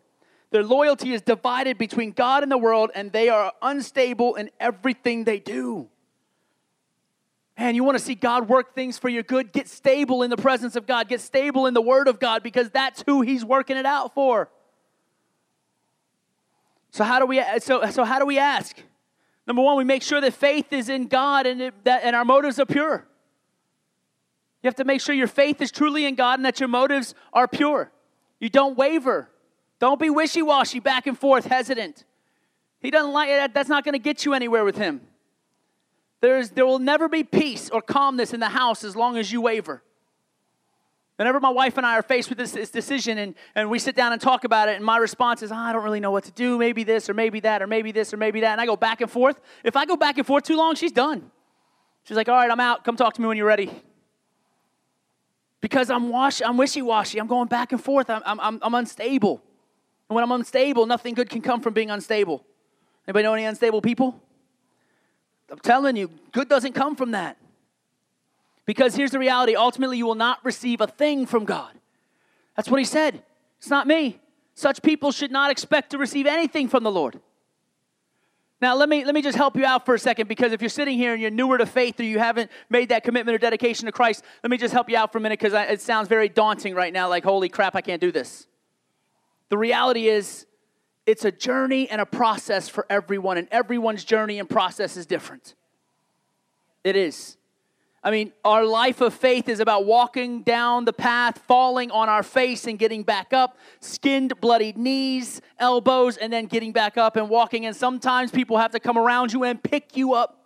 Their 0.49 0.63
loyalty 0.63 1.13
is 1.13 1.21
divided 1.21 1.77
between 1.77 2.13
God 2.13 2.41
and 2.41 2.51
the 2.51 2.57
world, 2.57 2.89
and 2.95 3.11
they 3.11 3.29
are 3.29 3.53
unstable 3.61 4.33
in 4.33 4.49
everything 4.59 5.25
they 5.25 5.37
do. 5.37 5.87
And 7.57 7.75
you 7.75 7.83
want 7.83 7.95
to 7.99 8.03
see 8.03 8.15
God 8.15 8.49
work 8.49 8.73
things 8.73 8.97
for 8.97 9.07
your 9.07 9.21
good? 9.21 9.51
Get 9.51 9.67
stable 9.67 10.23
in 10.23 10.31
the 10.31 10.37
presence 10.37 10.75
of 10.75 10.87
God. 10.87 11.09
Get 11.09 11.21
stable 11.21 11.67
in 11.67 11.75
the 11.75 11.81
Word 11.81 12.07
of 12.07 12.19
God 12.19 12.41
because 12.41 12.71
that's 12.71 13.03
who 13.05 13.21
He's 13.21 13.45
working 13.45 13.77
it 13.77 13.85
out 13.85 14.15
for. 14.15 14.49
So 16.91 17.03
how 17.03 17.19
do 17.19 17.25
we 17.25 17.43
so 17.59 17.89
so 17.91 18.03
how 18.03 18.19
do 18.19 18.25
we 18.25 18.37
ask? 18.39 18.75
Number 19.45 19.61
one, 19.61 19.77
we 19.77 19.83
make 19.83 20.03
sure 20.03 20.21
that 20.21 20.33
faith 20.33 20.71
is 20.73 20.89
in 20.89 21.07
God 21.07 21.45
and 21.47 21.61
it, 21.61 21.83
that 21.83 22.03
and 22.03 22.15
our 22.15 22.25
motives 22.25 22.59
are 22.59 22.65
pure. 22.65 23.07
You 24.61 24.67
have 24.67 24.75
to 24.75 24.83
make 24.83 25.01
sure 25.01 25.15
your 25.15 25.27
faith 25.27 25.61
is 25.61 25.71
truly 25.71 26.05
in 26.05 26.15
God 26.15 26.37
and 26.37 26.45
that 26.45 26.59
your 26.59 26.69
motives 26.69 27.15
are 27.33 27.47
pure. 27.47 27.91
You 28.39 28.49
don't 28.49 28.77
waver. 28.77 29.29
Don't 29.79 29.99
be 29.99 30.09
wishy-washy, 30.09 30.81
back 30.81 31.07
and 31.07 31.17
forth, 31.17 31.45
hesitant. 31.45 32.03
He 32.81 32.91
doesn't 32.91 33.13
like 33.13 33.29
that. 33.29 33.53
That's 33.53 33.69
not 33.69 33.85
going 33.85 33.93
to 33.93 33.99
get 33.99 34.25
you 34.25 34.33
anywhere 34.33 34.65
with 34.65 34.77
him. 34.77 35.01
There's, 36.21 36.49
there 36.49 36.65
will 36.65 36.79
never 36.79 37.07
be 37.07 37.23
peace 37.23 37.69
or 37.69 37.81
calmness 37.81 38.33
in 38.33 38.41
the 38.41 38.49
house 38.49 38.83
as 38.83 38.95
long 38.95 39.17
as 39.17 39.31
you 39.31 39.39
waver. 39.39 39.81
Whenever 41.19 41.41
my 41.41 41.49
wife 41.49 41.75
and 41.75 41.85
I 41.85 41.97
are 41.97 42.01
faced 42.01 42.29
with 42.29 42.37
this, 42.37 42.53
this, 42.53 42.69
decision 42.71 43.17
and, 43.17 43.35
and 43.53 43.69
we 43.69 43.77
sit 43.77 43.93
down 43.93 44.13
and 44.13 44.21
talk 44.21 44.45
about 44.45 44.69
it, 44.69 44.77
and 44.77 44.85
my 44.85 44.95
response 44.95 45.43
is, 45.43 45.51
oh, 45.51 45.55
I 45.55 45.73
don't 45.73 45.83
really 45.83 45.99
know 45.99 46.11
what 46.11 46.23
to 46.23 46.31
do. 46.31 46.57
Maybe 46.57 46.85
this 46.85 47.09
or 47.09 47.13
maybe 47.13 47.41
that 47.41 47.61
or 47.61 47.67
maybe 47.67 47.91
this 47.91 48.13
or 48.13 48.17
maybe 48.17 48.39
that. 48.39 48.53
And 48.53 48.61
I 48.61 48.65
go 48.65 48.77
back 48.77 49.01
and 49.01 49.11
forth. 49.11 49.41
If 49.65 49.75
I 49.75 49.83
go 49.85 49.97
back 49.97 50.17
and 50.17 50.25
forth 50.25 50.45
too 50.45 50.55
long, 50.55 50.75
she's 50.75 50.93
done. 50.93 51.29
She's 52.05 52.15
like, 52.15 52.29
all 52.29 52.37
right, 52.37 52.49
I'm 52.49 52.61
out. 52.61 52.85
Come 52.85 52.95
talk 52.95 53.15
to 53.15 53.21
me 53.21 53.27
when 53.27 53.35
you're 53.35 53.45
ready. 53.45 53.69
Because 55.59 55.89
I'm, 55.89 56.07
wash, 56.07 56.41
I'm 56.41 56.55
wishy-washy. 56.55 57.19
I'm 57.19 57.27
going 57.27 57.49
back 57.49 57.73
and 57.73 57.83
forth. 57.83 58.09
I'm, 58.09 58.21
I'm, 58.25 58.57
I'm 58.61 58.73
unstable. 58.75 59.41
And 60.07 60.15
when 60.15 60.23
I'm 60.23 60.31
unstable, 60.31 60.85
nothing 60.85 61.15
good 61.15 61.29
can 61.29 61.41
come 61.41 61.59
from 61.59 61.73
being 61.73 61.89
unstable. 61.89 62.45
Anybody 63.05 63.23
know 63.23 63.33
any 63.33 63.43
unstable 63.43 63.81
people? 63.81 64.23
I'm 65.51 65.59
telling 65.59 65.97
you, 65.97 66.11
good 66.31 66.47
doesn't 66.47 66.75
come 66.75 66.95
from 66.95 67.11
that. 67.11 67.35
Because 68.69 68.93
here's 68.93 69.09
the 69.09 69.17
reality 69.17 69.55
ultimately, 69.55 69.97
you 69.97 70.05
will 70.05 70.13
not 70.13 70.45
receive 70.45 70.79
a 70.79 70.85
thing 70.85 71.25
from 71.25 71.43
God. 71.43 71.73
That's 72.55 72.69
what 72.69 72.77
he 72.77 72.85
said. 72.85 73.23
It's 73.57 73.71
not 73.71 73.87
me. 73.87 74.19
Such 74.53 74.83
people 74.83 75.11
should 75.11 75.31
not 75.31 75.49
expect 75.49 75.89
to 75.89 75.97
receive 75.97 76.27
anything 76.27 76.67
from 76.67 76.83
the 76.83 76.91
Lord. 76.91 77.19
Now, 78.61 78.75
let 78.75 78.87
me, 78.87 79.05
let 79.05 79.15
me 79.15 79.23
just 79.23 79.35
help 79.35 79.55
you 79.55 79.65
out 79.65 79.87
for 79.87 79.95
a 79.95 79.99
second 79.99 80.27
because 80.27 80.51
if 80.51 80.61
you're 80.61 80.69
sitting 80.69 80.99
here 80.99 81.13
and 81.13 81.19
you're 81.19 81.31
newer 81.31 81.57
to 81.57 81.65
faith 81.65 81.99
or 81.99 82.03
you 82.03 82.19
haven't 82.19 82.51
made 82.69 82.89
that 82.89 83.03
commitment 83.03 83.33
or 83.33 83.39
dedication 83.39 83.87
to 83.87 83.91
Christ, 83.91 84.23
let 84.43 84.51
me 84.51 84.57
just 84.57 84.71
help 84.71 84.87
you 84.87 84.97
out 84.97 85.11
for 85.11 85.17
a 85.17 85.21
minute 85.21 85.39
because 85.39 85.53
it 85.55 85.81
sounds 85.81 86.07
very 86.07 86.29
daunting 86.29 86.75
right 86.75 86.93
now 86.93 87.09
like, 87.09 87.23
holy 87.23 87.49
crap, 87.49 87.75
I 87.75 87.81
can't 87.81 87.99
do 87.99 88.11
this. 88.11 88.45
The 89.49 89.57
reality 89.57 90.09
is, 90.09 90.45
it's 91.07 91.25
a 91.25 91.31
journey 91.31 91.89
and 91.89 91.99
a 91.99 92.05
process 92.05 92.69
for 92.69 92.85
everyone, 92.87 93.39
and 93.39 93.47
everyone's 93.49 94.03
journey 94.03 94.37
and 94.37 94.47
process 94.47 94.95
is 94.95 95.07
different. 95.07 95.55
It 96.83 96.95
is. 96.95 97.38
I 98.01 98.11
mean, 98.11 98.31
our 98.45 98.63
life 98.63 99.01
of 99.01 99.13
faith 99.13 99.49
is 99.49 99.59
about 99.59 99.85
walking 99.85 100.43
down 100.43 100.85
the 100.85 100.93
path, 100.93 101.39
falling 101.47 101.91
on 101.91 102.07
our 102.07 102.23
face 102.23 102.65
and 102.65 102.79
getting 102.79 103.03
back 103.03 103.33
up, 103.33 103.57
skinned, 103.81 104.39
bloodied 104.39 104.77
knees, 104.77 105.41
elbows, 105.57 106.15
and 106.15 106.31
then 106.31 106.45
getting 106.45 106.71
back 106.71 106.97
up 106.97 107.17
and 107.17 107.29
walking. 107.29 107.65
And 107.65 107.75
sometimes 107.75 108.31
people 108.31 108.57
have 108.57 108.71
to 108.71 108.79
come 108.79 108.97
around 108.97 109.33
you 109.33 109.43
and 109.43 109.61
pick 109.61 109.97
you 109.97 110.13
up. 110.13 110.37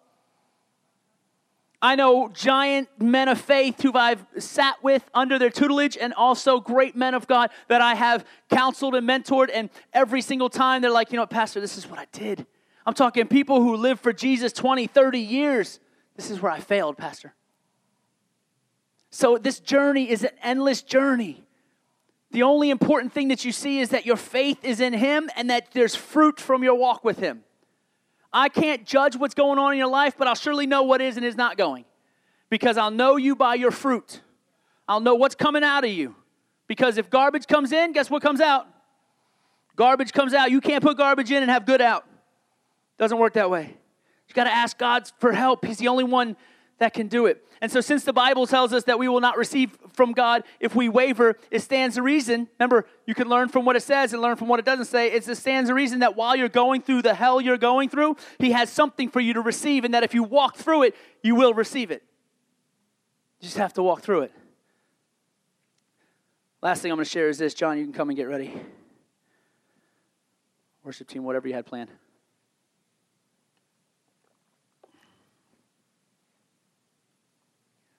I 1.79 1.95
know 1.95 2.29
giant 2.29 2.87
men 2.97 3.27
of 3.27 3.39
faith 3.39 3.81
who 3.81 3.93
I've 3.93 4.25
sat 4.39 4.81
with 4.81 5.03
under 5.13 5.37
their 5.37 5.49
tutelage, 5.49 5.97
and 5.97 6.13
also 6.13 6.61
great 6.61 6.95
men 6.95 7.13
of 7.13 7.27
God 7.27 7.51
that 7.67 7.81
I 7.81 7.93
have 7.93 8.25
counseled 8.49 8.95
and 8.95 9.07
mentored. 9.07 9.49
And 9.53 9.69
every 9.91 10.21
single 10.21 10.49
time 10.49 10.81
they're 10.81 10.89
like, 10.89 11.11
you 11.11 11.17
know, 11.17 11.25
Pastor, 11.25 11.59
this 11.59 11.77
is 11.77 11.85
what 11.87 11.99
I 11.99 12.07
did. 12.13 12.47
I'm 12.85 12.93
talking 12.93 13.27
people 13.27 13.61
who 13.61 13.75
lived 13.75 14.01
for 14.01 14.13
Jesus 14.13 14.53
20, 14.53 14.87
30 14.87 15.19
years. 15.19 15.79
This 16.15 16.31
is 16.31 16.41
where 16.41 16.51
I 16.51 16.61
failed, 16.61 16.97
Pastor. 16.97 17.33
So, 19.15 19.37
this 19.37 19.59
journey 19.59 20.09
is 20.09 20.23
an 20.23 20.31
endless 20.41 20.81
journey. 20.81 21.43
The 22.31 22.41
only 22.41 22.71
important 22.71 23.13
thing 23.13 23.27
that 23.27 23.45
you 23.45 23.51
see 23.51 23.79
is 23.79 23.89
that 23.89 24.07
your 24.07 24.15
faith 24.15 24.65
is 24.65 24.79
in 24.79 24.91
Him 24.91 25.29
and 25.35 25.51
that 25.51 25.71
there's 25.71 25.93
fruit 25.93 26.39
from 26.39 26.63
your 26.63 26.73
walk 26.73 27.03
with 27.03 27.19
Him. 27.19 27.43
I 28.33 28.49
can't 28.49 28.87
judge 28.87 29.15
what's 29.15 29.35
going 29.35 29.59
on 29.59 29.71
in 29.71 29.77
your 29.77 29.87
life, 29.87 30.15
but 30.17 30.27
I'll 30.27 30.33
surely 30.33 30.65
know 30.65 30.81
what 30.81 30.99
is 30.99 31.15
and 31.15 31.23
is 31.23 31.35
not 31.35 31.57
going 31.57 31.85
because 32.49 32.75
I'll 32.75 32.89
know 32.89 33.15
you 33.15 33.35
by 33.35 33.53
your 33.53 33.69
fruit. 33.69 34.21
I'll 34.87 34.99
know 34.99 35.13
what's 35.13 35.35
coming 35.35 35.63
out 35.63 35.83
of 35.83 35.91
you. 35.91 36.15
Because 36.65 36.97
if 36.97 37.11
garbage 37.11 37.45
comes 37.45 37.71
in, 37.71 37.91
guess 37.91 38.09
what 38.09 38.23
comes 38.23 38.41
out? 38.41 38.65
Garbage 39.75 40.11
comes 40.11 40.33
out. 40.33 40.49
You 40.49 40.59
can't 40.59 40.83
put 40.83 40.97
garbage 40.97 41.29
in 41.29 41.43
and 41.43 41.51
have 41.51 41.67
good 41.67 41.81
out. 41.81 42.03
Doesn't 42.97 43.19
work 43.19 43.33
that 43.33 43.51
way. 43.51 43.77
You 44.27 44.33
got 44.33 44.45
to 44.45 44.53
ask 44.53 44.75
God 44.75 45.07
for 45.19 45.33
help. 45.33 45.65
He's 45.65 45.77
the 45.77 45.89
only 45.89 46.03
one 46.03 46.35
that 46.83 46.93
can 46.93 47.07
do 47.07 47.27
it. 47.27 47.41
And 47.61 47.71
so, 47.71 47.79
since 47.79 48.03
the 48.03 48.11
Bible 48.11 48.45
tells 48.45 48.73
us 48.73 48.83
that 48.83 48.99
we 48.99 49.07
will 49.07 49.21
not 49.21 49.37
receive 49.37 49.77
from 49.93 50.11
God 50.11 50.43
if 50.59 50.75
we 50.75 50.89
waver, 50.89 51.37
it 51.49 51.61
stands 51.61 51.95
to 51.95 52.01
reason. 52.01 52.49
Remember, 52.59 52.85
you 53.07 53.15
can 53.15 53.29
learn 53.29 53.47
from 53.47 53.63
what 53.63 53.77
it 53.77 53.83
says 53.83 54.11
and 54.11 54.21
learn 54.21 54.35
from 54.35 54.49
what 54.49 54.59
it 54.59 54.65
doesn't 54.65 54.87
say. 54.87 55.09
It 55.09 55.23
stands 55.23 55.69
to 55.69 55.73
reason 55.73 55.99
that 55.99 56.17
while 56.17 56.35
you're 56.35 56.49
going 56.49 56.81
through 56.81 57.03
the 57.03 57.13
hell 57.13 57.39
you're 57.39 57.57
going 57.57 57.87
through, 57.87 58.17
He 58.37 58.51
has 58.51 58.69
something 58.69 59.09
for 59.09 59.21
you 59.21 59.33
to 59.33 59.41
receive, 59.41 59.85
and 59.85 59.93
that 59.93 60.03
if 60.03 60.13
you 60.13 60.23
walk 60.23 60.57
through 60.57 60.83
it, 60.83 60.95
you 61.21 61.35
will 61.35 61.53
receive 61.53 61.89
it. 61.89 62.03
You 63.39 63.45
just 63.45 63.57
have 63.57 63.71
to 63.73 63.83
walk 63.83 64.01
through 64.01 64.23
it. 64.23 64.33
Last 66.61 66.81
thing 66.81 66.91
I'm 66.91 66.97
going 66.97 67.05
to 67.05 67.09
share 67.09 67.29
is 67.29 67.37
this 67.37 67.53
John, 67.53 67.77
you 67.77 67.85
can 67.85 67.93
come 67.93 68.09
and 68.09 68.17
get 68.17 68.27
ready. 68.27 68.53
Worship 70.83 71.07
team, 71.07 71.23
whatever 71.23 71.47
you 71.47 71.53
had 71.53 71.65
planned. 71.65 71.89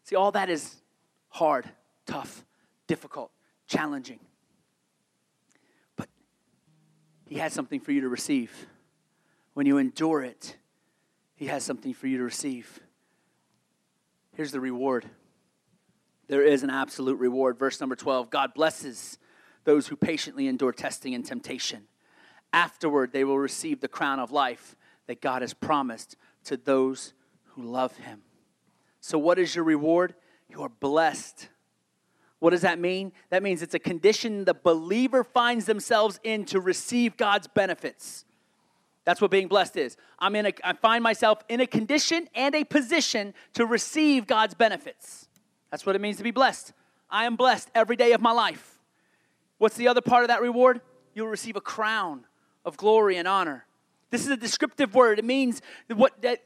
See, 0.05 0.17
all 0.17 0.31
that 0.33 0.49
is 0.49 0.77
hard, 1.31 1.69
tough, 2.07 2.45
difficult, 2.87 3.31
challenging. 3.67 4.21
But 5.97 6.09
He 7.27 7.37
has 7.37 7.53
something 7.53 7.81
for 7.81 7.93
you 7.93 8.03
to 8.03 8.09
receive. 8.09 8.67
When 9.55 9.67
you 9.67 9.79
endure 9.79 10.23
it, 10.23 10.57
He 11.35 11.47
has 11.47 11.65
something 11.65 11.95
for 11.95 12.07
you 12.07 12.19
to 12.19 12.25
receive. 12.25 12.81
Here's 14.37 14.53
the 14.53 14.61
reward 14.61 15.07
there 16.27 16.43
is 16.43 16.63
an 16.63 16.71
absolute 16.71 17.19
reward. 17.19 17.59
Verse 17.59 17.81
number 17.81 17.97
12 17.97 18.31
God 18.31 18.55
blesses 18.55 19.19
those 19.65 19.89
who 19.89 19.97
patiently 19.97 20.47
endure 20.47 20.73
testing 20.73 21.15
and 21.15 21.25
temptation. 21.25 21.87
Afterward, 22.53 23.13
they 23.13 23.25
will 23.25 23.39
receive 23.39 23.81
the 23.81 23.89
crown 23.89 24.21
of 24.21 24.31
life 24.31 24.77
that 25.07 25.21
God 25.21 25.43
has 25.43 25.55
promised 25.55 26.17
to 26.45 26.57
those 26.57 27.15
who 27.49 27.63
love 27.63 27.97
Him. 27.97 28.23
So, 29.07 29.19
what 29.19 29.39
is 29.39 29.55
your 29.55 29.65
reward? 29.65 30.15
You 30.49 30.63
are 30.63 30.71
blessed. 30.71 31.51
What 32.39 32.51
does 32.51 32.63
that 32.63 32.79
mean? 32.79 33.13
That 33.29 33.43
means 33.43 33.61
it's 33.61 33.75
a 33.75 33.79
condition 33.79 34.47
the 34.47 34.55
believer 34.55 35.23
finds 35.23 35.67
themselves 35.67 36.19
in 36.25 36.47
to 36.47 36.59
receive 36.59 37.19
God's 37.19 37.47
benefits. 37.47 38.25
That's 39.05 39.21
what 39.21 39.31
being 39.31 39.47
blessed 39.47 39.77
is. 39.77 39.99
I'm 40.19 40.35
in 40.35 40.47
a, 40.47 40.53
I 40.65 40.73
find 40.73 41.05
myself 41.05 41.45
in 41.51 41.61
a 41.61 41.67
condition 41.67 42.29
and 42.35 42.55
a 42.55 42.65
position 42.65 43.35
to 43.53 43.67
receive 43.67 44.27
God's 44.27 44.55
benefits. 44.55 45.29
That's 45.71 45.85
what 45.85 45.95
it 45.95 46.01
means 46.01 46.17
to 46.17 46.23
be 46.23 46.31
blessed. 46.31 46.73
I 47.11 47.27
am 47.27 47.37
blessed 47.37 47.69
every 47.75 47.97
day 47.97 48.13
of 48.13 48.23
my 48.23 48.33
life. 48.33 48.79
What's 49.59 49.77
the 49.77 49.89
other 49.89 50.01
part 50.01 50.25
of 50.25 50.29
that 50.29 50.41
reward? 50.41 50.81
You'll 51.13 51.29
receive 51.29 51.57
a 51.57 51.61
crown 51.61 52.25
of 52.65 52.79
glory 52.79 53.19
and 53.19 53.29
honor. 53.29 53.67
This 54.09 54.23
is 54.25 54.31
a 54.31 54.37
descriptive 54.39 54.95
word. 54.95 55.19
It 55.19 55.27
means 55.27 55.61
what 55.95 56.23
that 56.23 56.41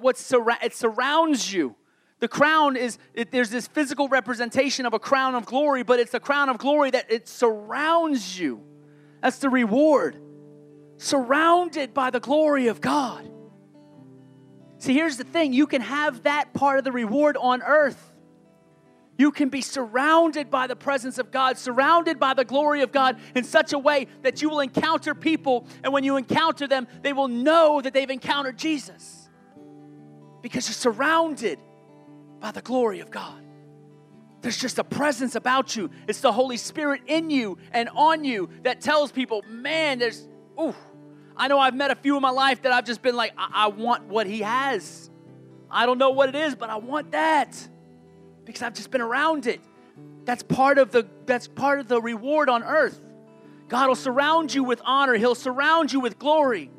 what 0.00 0.14
surra- 0.14 0.62
it 0.62 0.76
surrounds 0.76 1.52
you. 1.52 1.74
The 2.20 2.28
crown 2.28 2.76
is 2.76 2.98
it, 3.14 3.30
there's 3.30 3.50
this 3.50 3.68
physical 3.68 4.08
representation 4.08 4.86
of 4.86 4.94
a 4.94 4.98
crown 4.98 5.34
of 5.34 5.46
glory, 5.46 5.84
but 5.84 6.00
it's 6.00 6.14
a 6.14 6.20
crown 6.20 6.48
of 6.48 6.58
glory 6.58 6.90
that 6.90 7.10
it 7.10 7.28
surrounds 7.28 8.38
you. 8.38 8.60
That's 9.22 9.38
the 9.38 9.48
reward. 9.48 10.16
Surrounded 10.96 11.94
by 11.94 12.10
the 12.10 12.18
glory 12.18 12.66
of 12.66 12.80
God. 12.80 13.30
See, 14.78 14.94
here's 14.94 15.16
the 15.16 15.24
thing 15.24 15.52
you 15.52 15.66
can 15.66 15.80
have 15.80 16.24
that 16.24 16.54
part 16.54 16.78
of 16.78 16.84
the 16.84 16.92
reward 16.92 17.36
on 17.36 17.62
earth. 17.62 18.04
You 19.16 19.32
can 19.32 19.48
be 19.48 19.60
surrounded 19.60 20.48
by 20.48 20.68
the 20.68 20.76
presence 20.76 21.18
of 21.18 21.32
God, 21.32 21.58
surrounded 21.58 22.20
by 22.20 22.34
the 22.34 22.44
glory 22.44 22.82
of 22.82 22.92
God 22.92 23.18
in 23.34 23.42
such 23.42 23.72
a 23.72 23.78
way 23.78 24.06
that 24.22 24.42
you 24.42 24.48
will 24.48 24.60
encounter 24.60 25.12
people, 25.14 25.66
and 25.82 25.92
when 25.92 26.04
you 26.04 26.16
encounter 26.16 26.68
them, 26.68 26.86
they 27.02 27.12
will 27.12 27.26
know 27.26 27.80
that 27.80 27.92
they've 27.92 28.10
encountered 28.10 28.56
Jesus 28.56 29.28
because 30.40 30.68
you're 30.68 30.74
surrounded 30.74 31.58
by 32.40 32.50
the 32.50 32.62
glory 32.62 33.00
of 33.00 33.10
God. 33.10 33.42
There's 34.40 34.56
just 34.56 34.78
a 34.78 34.84
presence 34.84 35.34
about 35.34 35.74
you. 35.74 35.90
It's 36.06 36.20
the 36.20 36.32
Holy 36.32 36.56
Spirit 36.56 37.02
in 37.06 37.28
you 37.30 37.58
and 37.72 37.88
on 37.94 38.24
you 38.24 38.48
that 38.62 38.80
tells 38.80 39.10
people, 39.10 39.42
man, 39.48 39.98
there's, 39.98 40.28
ooh, 40.60 40.74
I 41.36 41.48
know 41.48 41.58
I've 41.58 41.74
met 41.74 41.90
a 41.90 41.96
few 41.96 42.16
in 42.16 42.22
my 42.22 42.30
life 42.30 42.62
that 42.62 42.72
I've 42.72 42.84
just 42.84 43.02
been 43.02 43.16
like, 43.16 43.32
I, 43.36 43.64
I 43.64 43.68
want 43.68 44.04
what 44.04 44.26
he 44.26 44.40
has. 44.40 45.10
I 45.70 45.86
don't 45.86 45.98
know 45.98 46.10
what 46.10 46.28
it 46.28 46.34
is, 46.34 46.54
but 46.54 46.70
I 46.70 46.76
want 46.76 47.12
that 47.12 47.56
because 48.44 48.62
I've 48.62 48.74
just 48.74 48.90
been 48.90 49.00
around 49.00 49.46
it. 49.46 49.60
That's 50.24 50.42
part 50.42 50.78
of 50.78 50.92
the 50.92 51.06
that's 51.26 51.48
part 51.48 51.80
of 51.80 51.88
the 51.88 52.00
reward 52.00 52.48
on 52.48 52.62
earth. 52.62 53.00
God 53.68 53.88
will 53.88 53.96
surround 53.96 54.54
you 54.54 54.64
with 54.64 54.80
honor. 54.84 55.14
He'll 55.14 55.34
surround 55.34 55.92
you 55.92 56.00
with 56.00 56.18
glory. 56.18 56.70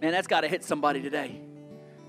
Man, 0.00 0.12
that's 0.12 0.26
got 0.26 0.40
to 0.42 0.48
hit 0.48 0.64
somebody 0.64 1.02
today. 1.02 1.40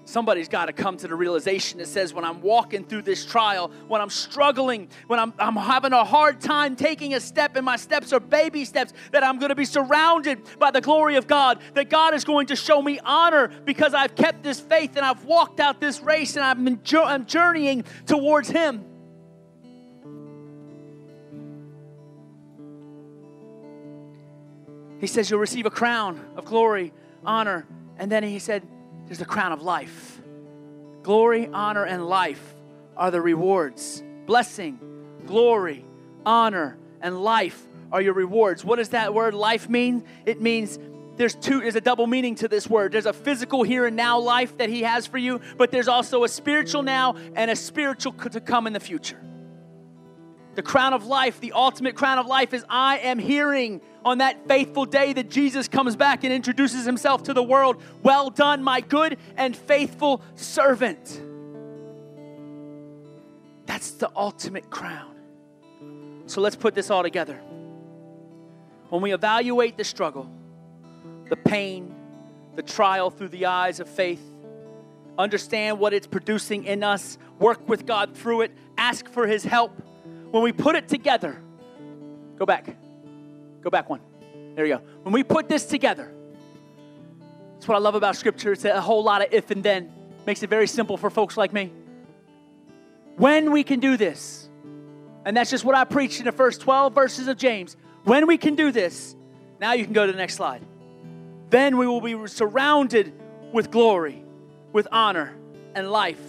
Somebody's 0.05 0.49
got 0.49 0.65
to 0.65 0.73
come 0.73 0.97
to 0.97 1.07
the 1.07 1.15
realization 1.15 1.79
that 1.79 1.87
says, 1.87 2.13
when 2.13 2.25
I'm 2.25 2.41
walking 2.41 2.83
through 2.83 3.03
this 3.03 3.25
trial, 3.25 3.71
when 3.87 4.01
I'm 4.01 4.09
struggling, 4.09 4.89
when 5.07 5.17
I'm, 5.17 5.33
I'm 5.39 5.55
having 5.55 5.93
a 5.93 6.03
hard 6.03 6.41
time 6.41 6.75
taking 6.75 7.13
a 7.13 7.21
step, 7.21 7.55
and 7.55 7.65
my 7.65 7.77
steps 7.77 8.11
are 8.11 8.19
baby 8.19 8.65
steps, 8.65 8.91
that 9.11 9.23
I'm 9.23 9.39
going 9.39 9.49
to 9.49 9.55
be 9.55 9.63
surrounded 9.63 10.41
by 10.59 10.71
the 10.71 10.81
glory 10.81 11.15
of 11.15 11.25
God, 11.25 11.61
that 11.75 11.89
God 11.89 12.13
is 12.13 12.25
going 12.25 12.47
to 12.47 12.55
show 12.55 12.81
me 12.81 12.99
honor 12.99 13.47
because 13.47 13.93
I've 13.93 14.13
kept 14.15 14.43
this 14.43 14.59
faith 14.59 14.97
and 14.97 15.05
I've 15.05 15.23
walked 15.23 15.61
out 15.61 15.79
this 15.79 16.01
race 16.01 16.35
and 16.35 16.43
I'm, 16.43 16.81
I'm 16.93 17.25
journeying 17.25 17.85
towards 18.05 18.49
Him. 18.49 18.83
He 24.99 25.07
says, 25.07 25.29
You'll 25.29 25.39
receive 25.39 25.65
a 25.65 25.69
crown 25.69 26.19
of 26.35 26.43
glory, 26.43 26.93
honor, 27.25 27.65
and 27.97 28.11
then 28.11 28.23
he 28.23 28.39
said, 28.39 28.63
there's 29.05 29.19
the 29.19 29.25
crown 29.25 29.51
of 29.51 29.61
life. 29.61 30.21
Glory, 31.01 31.47
honor, 31.47 31.83
and 31.83 32.07
life 32.07 32.53
are 32.95 33.11
the 33.11 33.21
rewards. 33.21 34.03
Blessing, 34.25 34.79
glory, 35.25 35.85
honor, 36.25 36.77
and 37.01 37.21
life 37.21 37.61
are 37.91 38.01
your 38.01 38.13
rewards. 38.13 38.63
What 38.63 38.77
does 38.77 38.89
that 38.89 39.13
word 39.13 39.33
life 39.33 39.69
mean? 39.69 40.05
It 40.25 40.41
means 40.41 40.79
there's 41.15 41.35
two 41.35 41.59
there's 41.61 41.75
a 41.75 41.81
double 41.81 42.07
meaning 42.07 42.33
to 42.33 42.47
this 42.47 42.67
word 42.67 42.91
there's 42.91 43.05
a 43.05 43.13
physical 43.13 43.61
here 43.61 43.85
and 43.85 43.95
now 43.95 44.17
life 44.19 44.57
that 44.57 44.69
he 44.69 44.81
has 44.81 45.05
for 45.05 45.17
you 45.17 45.39
but 45.57 45.69
there's 45.69 45.87
also 45.87 46.23
a 46.23 46.27
spiritual 46.27 46.81
now 46.81 47.15
and 47.35 47.51
a 47.51 47.55
spiritual 47.55 48.11
to 48.13 48.41
come 48.41 48.65
in 48.65 48.73
the 48.73 48.79
future 48.79 49.19
the 50.55 50.61
crown 50.61 50.93
of 50.93 51.05
life, 51.05 51.39
the 51.39 51.53
ultimate 51.53 51.95
crown 51.95 52.19
of 52.19 52.27
life, 52.27 52.53
is 52.53 52.63
I 52.69 52.99
am 52.99 53.19
hearing 53.19 53.81
on 54.05 54.19
that 54.19 54.47
faithful 54.47 54.85
day 54.85 55.13
that 55.13 55.29
Jesus 55.29 55.67
comes 55.67 55.95
back 55.95 56.23
and 56.23 56.33
introduces 56.33 56.85
himself 56.85 57.23
to 57.23 57.33
the 57.33 57.43
world. 57.43 57.81
Well 58.01 58.29
done, 58.29 58.63
my 58.63 58.81
good 58.81 59.17
and 59.37 59.55
faithful 59.55 60.21
servant. 60.35 61.21
That's 63.65 63.91
the 63.91 64.11
ultimate 64.15 64.69
crown. 64.69 65.15
So 66.25 66.41
let's 66.41 66.55
put 66.55 66.75
this 66.75 66.89
all 66.89 67.03
together. 67.03 67.35
When 68.89 69.01
we 69.01 69.13
evaluate 69.13 69.77
the 69.77 69.83
struggle, 69.83 70.29
the 71.29 71.35
pain, 71.35 71.95
the 72.55 72.63
trial 72.63 73.09
through 73.09 73.29
the 73.29 73.47
eyes 73.47 73.79
of 73.79 73.89
faith, 73.89 74.21
understand 75.17 75.79
what 75.79 75.93
it's 75.93 76.07
producing 76.07 76.65
in 76.65 76.83
us, 76.83 77.17
work 77.39 77.67
with 77.67 77.85
God 77.85 78.15
through 78.15 78.41
it, 78.41 78.51
ask 78.77 79.07
for 79.09 79.25
His 79.27 79.43
help 79.43 79.81
when 80.33 80.41
we 80.41 80.51
put 80.51 80.75
it 80.75 80.87
together, 80.87 81.39
go 82.39 82.45
back. 82.47 82.75
Go 83.61 83.69
back 83.69 83.87
one. 83.87 84.01
There 84.55 84.65
you 84.65 84.77
go. 84.77 84.81
When 85.03 85.13
we 85.13 85.23
put 85.23 85.47
this 85.47 85.63
together, 85.63 86.11
that's 87.53 87.67
what 87.67 87.75
I 87.75 87.77
love 87.77 87.93
about 87.93 88.15
Scripture. 88.15 88.51
It's 88.53 88.65
a 88.65 88.81
whole 88.81 89.03
lot 89.03 89.21
of 89.21 89.31
if 89.31 89.51
and 89.51 89.61
then. 89.61 89.91
Makes 90.25 90.41
it 90.41 90.49
very 90.49 90.65
simple 90.65 90.97
for 90.97 91.11
folks 91.11 91.37
like 91.37 91.53
me. 91.53 91.71
When 93.15 93.51
we 93.51 93.63
can 93.63 93.79
do 93.79 93.95
this, 93.95 94.49
and 95.23 95.37
that's 95.37 95.51
just 95.51 95.65
what 95.65 95.75
I 95.75 95.83
preached 95.83 96.17
in 96.17 96.25
the 96.25 96.31
first 96.31 96.61
12 96.61 96.95
verses 96.95 97.27
of 97.27 97.37
James. 97.37 97.77
When 98.03 98.25
we 98.25 98.39
can 98.39 98.55
do 98.55 98.71
this, 98.71 99.15
now 99.61 99.73
you 99.73 99.83
can 99.83 99.93
go 99.93 100.07
to 100.07 100.11
the 100.11 100.17
next 100.17 100.33
slide. 100.33 100.65
Then 101.51 101.77
we 101.77 101.85
will 101.85 102.01
be 102.01 102.27
surrounded 102.27 103.13
with 103.51 103.69
glory, 103.69 104.25
with 104.71 104.87
honor, 104.91 105.35
and 105.75 105.91
life. 105.91 106.19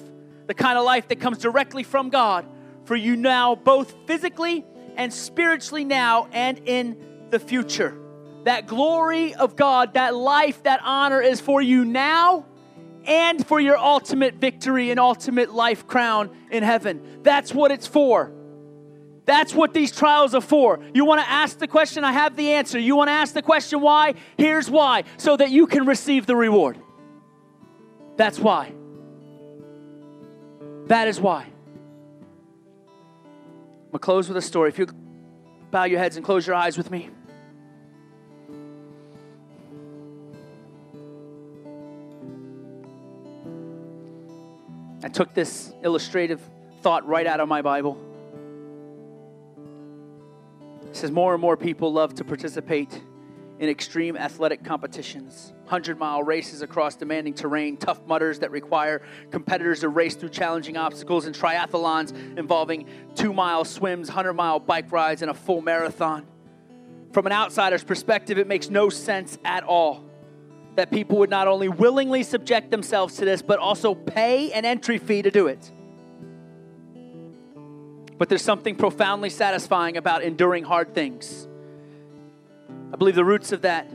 The 0.47 0.53
kind 0.53 0.77
of 0.77 0.85
life 0.85 1.09
that 1.09 1.21
comes 1.21 1.39
directly 1.39 1.85
from 1.85 2.11
God 2.11 2.45
for 2.85 2.97
you 2.97 3.17
now, 3.17 3.55
both 3.55 3.95
physically 4.07 4.65
and 4.97 5.13
spiritually 5.13 5.85
now 5.85 6.29
and 6.33 6.61
in 6.67 7.29
the 7.31 7.39
future. 7.39 7.99
That 8.45 8.67
glory 8.67 9.35
of 9.35 9.57
God, 9.57 9.95
that 9.95 10.15
life, 10.15 10.63
that 10.65 10.81
honor 10.85 11.21
is 11.21 11.41
for 11.41 11.63
you 11.63 11.85
now 11.85 12.47
and 13.07 13.47
for 13.47 13.61
your 13.61 13.79
ultimate 13.79 14.35
victory 14.35 14.91
and 14.91 15.01
ultimate 15.01 15.53
life 15.53 15.87
crown 15.87 16.31
in 16.51 16.63
heaven. 16.63 17.21
That's 17.23 17.55
what 17.55 17.71
it's 17.71 17.87
for. 17.87 18.33
That's 19.27 19.55
what 19.55 19.73
these 19.73 19.91
trials 19.91 20.35
are 20.35 20.43
for. 20.43 20.81
You 20.93 21.07
want 21.07 21.23
to 21.23 21.31
ask 21.31 21.59
the 21.59 21.67
question, 21.67 22.05
I 22.05 22.13
have 22.13 22.37
the 22.37 22.53
answer. 22.53 22.79
You 22.79 22.95
want 22.97 23.09
to 23.09 23.13
ask 23.13 23.33
the 23.33 23.43
question, 23.43 23.81
why? 23.81 24.15
Here's 24.37 24.71
why 24.71 25.05
so 25.17 25.37
that 25.37 25.51
you 25.51 25.67
can 25.67 25.87
receive 25.87 26.27
the 26.27 26.37
reward. 26.37 26.79
That's 28.17 28.39
why. 28.39 28.73
That 30.87 31.09
is 31.09 31.19
why. 31.19 31.47
I'm 33.95 33.99
going 33.99 34.01
to 34.01 34.07
close 34.07 34.29
with 34.29 34.37
a 34.37 34.43
story. 34.43 34.71
If 34.71 34.79
you 34.81 34.89
bow 35.71 35.85
your 35.85 36.01
heads 36.01 36.17
and 36.17 36.27
close 36.27 36.45
your 36.45 36.57
eyes 36.57 36.77
with 36.77 36.91
me. 36.91 37.11
I 45.05 45.09
took 45.09 45.33
this 45.33 45.73
illustrative 45.85 46.41
thought 46.83 47.07
right 47.07 47.25
out 47.25 47.39
of 47.39 47.49
my 47.49 47.63
Bible. 47.63 47.97
It 50.89 50.97
says 50.97 51.13
more 51.13 51.33
and 51.33 51.41
more 51.41 51.57
people 51.57 51.93
love 51.93 52.17
to 52.17 52.25
participate 52.25 53.01
in 53.59 53.69
extreme 53.69 54.17
athletic 54.17 54.65
competitions. 54.65 55.53
100 55.65 55.99
mile 55.99 56.23
races 56.23 56.63
across 56.63 56.97
demanding 56.97 57.35
terrain, 57.35 57.77
tough 57.77 58.05
mudders 58.07 58.41
that 58.41 58.51
require 58.51 59.03
competitors 59.31 59.81
to 59.81 59.89
race 59.89 60.17
through 60.17 60.29
challenging 60.29 60.77
obstacles, 60.77 61.27
and 61.27 61.35
triathlons 61.35 62.13
involving 62.37 62.87
two 63.15 63.33
mile 63.33 63.65
swims, 63.65 64.09
100 64.09 64.35
mile 64.35 64.59
bike 64.59 64.91
rides, 64.91 65.23
and 65.23 65.31
a 65.31 65.35
full 65.35 65.63
marathon. 65.63 66.27
From 67.13 67.27
an 67.27 67.33
outsider's 67.33 67.85
perspective, 67.85 68.39
it 68.39 68.49
makes 68.49 68.69
no 68.69 68.89
sense 68.89 69.39
at 69.45 69.63
all 69.63 70.05
that 70.75 70.91
people 70.91 71.19
would 71.19 71.31
not 71.31 71.47
only 71.47 71.69
willingly 71.69 72.25
subject 72.25 72.71
themselves 72.73 73.17
to 73.17 73.25
this, 73.25 73.41
but 73.41 73.61
also 73.61 73.95
pay 73.95 74.51
an 74.53 74.65
entry 74.65 74.99
fee 74.99 75.23
to 75.23 75.31
do 75.31 75.47
it. 75.47 75.71
But 78.19 78.29
there's 78.29 78.43
something 78.43 78.75
profoundly 78.77 79.31
satisfying 79.31 79.97
about 79.97 80.23
enduring 80.23 80.65
hard 80.65 80.95
things. 80.95 81.49
I 82.95 82.97
believe 82.97 83.17
the 83.17 83.25
roots 83.25 83.51
of 83.51 83.63
that 83.63 83.89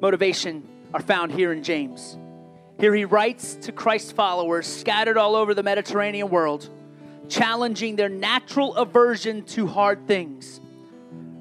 motivation 0.00 0.66
are 0.92 1.00
found 1.00 1.30
here 1.30 1.52
in 1.52 1.62
James. 1.62 2.18
Here 2.80 2.92
he 2.92 3.04
writes 3.04 3.54
to 3.62 3.70
Christ's 3.70 4.10
followers 4.10 4.66
scattered 4.66 5.16
all 5.16 5.36
over 5.36 5.54
the 5.54 5.62
Mediterranean 5.62 6.30
world, 6.30 6.68
challenging 7.28 7.94
their 7.94 8.08
natural 8.08 8.74
aversion 8.74 9.44
to 9.44 9.68
hard 9.68 10.08
things. 10.08 10.60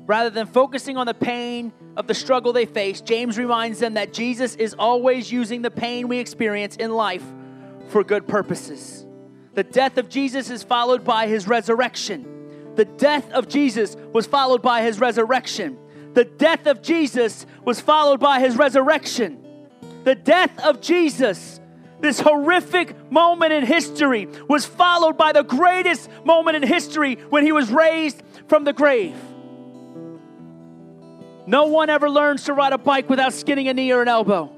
Rather 0.05 0.30
than 0.30 0.45
focusing 0.45 0.97
on 0.97 1.07
the 1.07 1.16
pain 1.16 1.74
of 1.97 2.05
the 2.05 2.14
struggle 2.14 2.53
they 2.53 2.68
face, 2.68 3.01
James 3.01 3.39
reminds 3.39 3.80
them 3.80 3.95
that 3.95 4.14
Jesus 4.14 4.53
is 4.53 4.76
always 4.78 5.32
using 5.32 5.64
the 5.64 5.72
pain 5.72 6.10
we 6.10 6.20
experience 6.20 6.76
in 6.76 6.91
life 6.91 7.24
for 7.88 8.03
good 8.03 8.28
purposes. 8.28 9.03
The 9.55 9.64
death 9.64 9.97
of 9.97 10.10
Jesus 10.10 10.51
is 10.51 10.62
followed 10.62 11.03
by 11.03 11.26
his 11.26 11.47
resurrection. 11.47 12.76
The 12.76 12.86
death 12.86 13.32
of 13.32 13.47
Jesus 13.47 13.97
was 14.14 14.28
followed 14.28 14.62
by 14.62 14.84
his 14.84 14.99
resurrection. 14.99 15.80
The 16.14 16.26
death 16.26 16.68
of 16.68 16.82
Jesus 16.82 17.45
was 17.64 17.80
followed 17.80 18.20
by 18.20 18.39
his 18.39 18.57
resurrection. 18.57 19.45
The 20.03 20.16
death 20.16 20.57
of 20.60 20.82
Jesus 20.82 21.60
this 22.01 22.20
horrific 22.20 23.12
moment 23.12 23.51
in 23.53 23.66
history 23.66 24.28
was 24.47 24.66
followed 24.66 25.18
by 25.18 25.34
the 25.34 25.43
greatest 25.43 26.10
moment 26.24 26.55
in 26.55 26.64
history 26.64 27.16
when 27.30 27.43
he 27.43 27.51
was 27.51 27.70
raised 27.70 28.22
from 28.47 28.64
the 28.64 28.74
grave. 28.74 29.16
No 31.45 31.66
one 31.66 31.89
ever 31.89 32.10
learns 32.10 32.45
to 32.45 32.53
ride 32.53 32.74
a 32.74 32.78
bike 32.78 33.10
without 33.10 33.34
skinning 33.34 33.68
a 33.68 33.74
knee 33.74 33.91
or 33.91 34.01
an 34.01 34.07
elbow. 34.07 34.51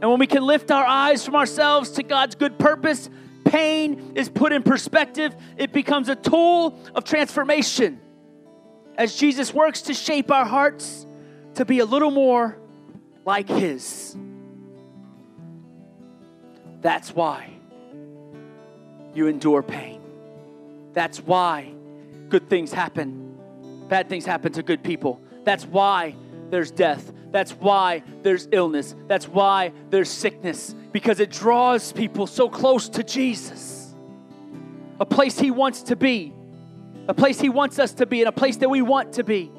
And 0.00 0.10
when 0.10 0.18
we 0.18 0.26
can 0.26 0.44
lift 0.44 0.70
our 0.70 0.84
eyes 0.84 1.24
from 1.24 1.34
ourselves 1.34 1.90
to 1.92 2.02
God's 2.02 2.34
good 2.34 2.58
purpose, 2.58 3.10
pain 3.44 4.12
is 4.14 4.28
put 4.28 4.52
in 4.52 4.62
perspective. 4.62 5.34
It 5.56 5.72
becomes 5.72 6.08
a 6.08 6.16
tool 6.16 6.78
of 6.94 7.04
transformation 7.04 8.00
as 8.96 9.16
Jesus 9.16 9.52
works 9.52 9.82
to 9.82 9.94
shape 9.94 10.30
our 10.30 10.44
hearts 10.44 11.06
to 11.54 11.64
be 11.64 11.80
a 11.80 11.84
little 11.84 12.10
more 12.10 12.56
like 13.24 13.48
His. 13.48 14.16
That's 16.80 17.14
why 17.14 17.50
you 19.14 19.26
endure 19.26 19.62
pain. 19.62 20.00
That's 20.92 21.18
why 21.18 21.72
good 22.28 22.48
things 22.48 22.72
happen. 22.72 23.36
Bad 23.88 24.08
things 24.08 24.24
happen 24.24 24.52
to 24.52 24.62
good 24.62 24.82
people. 24.82 25.20
That's 25.44 25.64
why 25.64 26.14
there's 26.50 26.70
death. 26.70 27.12
That's 27.30 27.52
why 27.52 28.02
there's 28.22 28.48
illness. 28.52 28.94
That's 29.08 29.28
why 29.28 29.72
there's 29.90 30.08
sickness, 30.08 30.74
because 30.92 31.20
it 31.20 31.30
draws 31.30 31.92
people 31.92 32.26
so 32.26 32.48
close 32.48 32.88
to 32.90 33.02
Jesus. 33.02 33.94
A 35.00 35.06
place 35.06 35.38
He 35.38 35.50
wants 35.50 35.82
to 35.84 35.96
be, 35.96 36.32
a 37.08 37.14
place 37.14 37.40
He 37.40 37.48
wants 37.48 37.78
us 37.78 37.94
to 37.94 38.06
be, 38.06 38.20
and 38.20 38.28
a 38.28 38.32
place 38.32 38.56
that 38.58 38.68
we 38.68 38.82
want 38.82 39.14
to 39.14 39.24
be. 39.24 39.50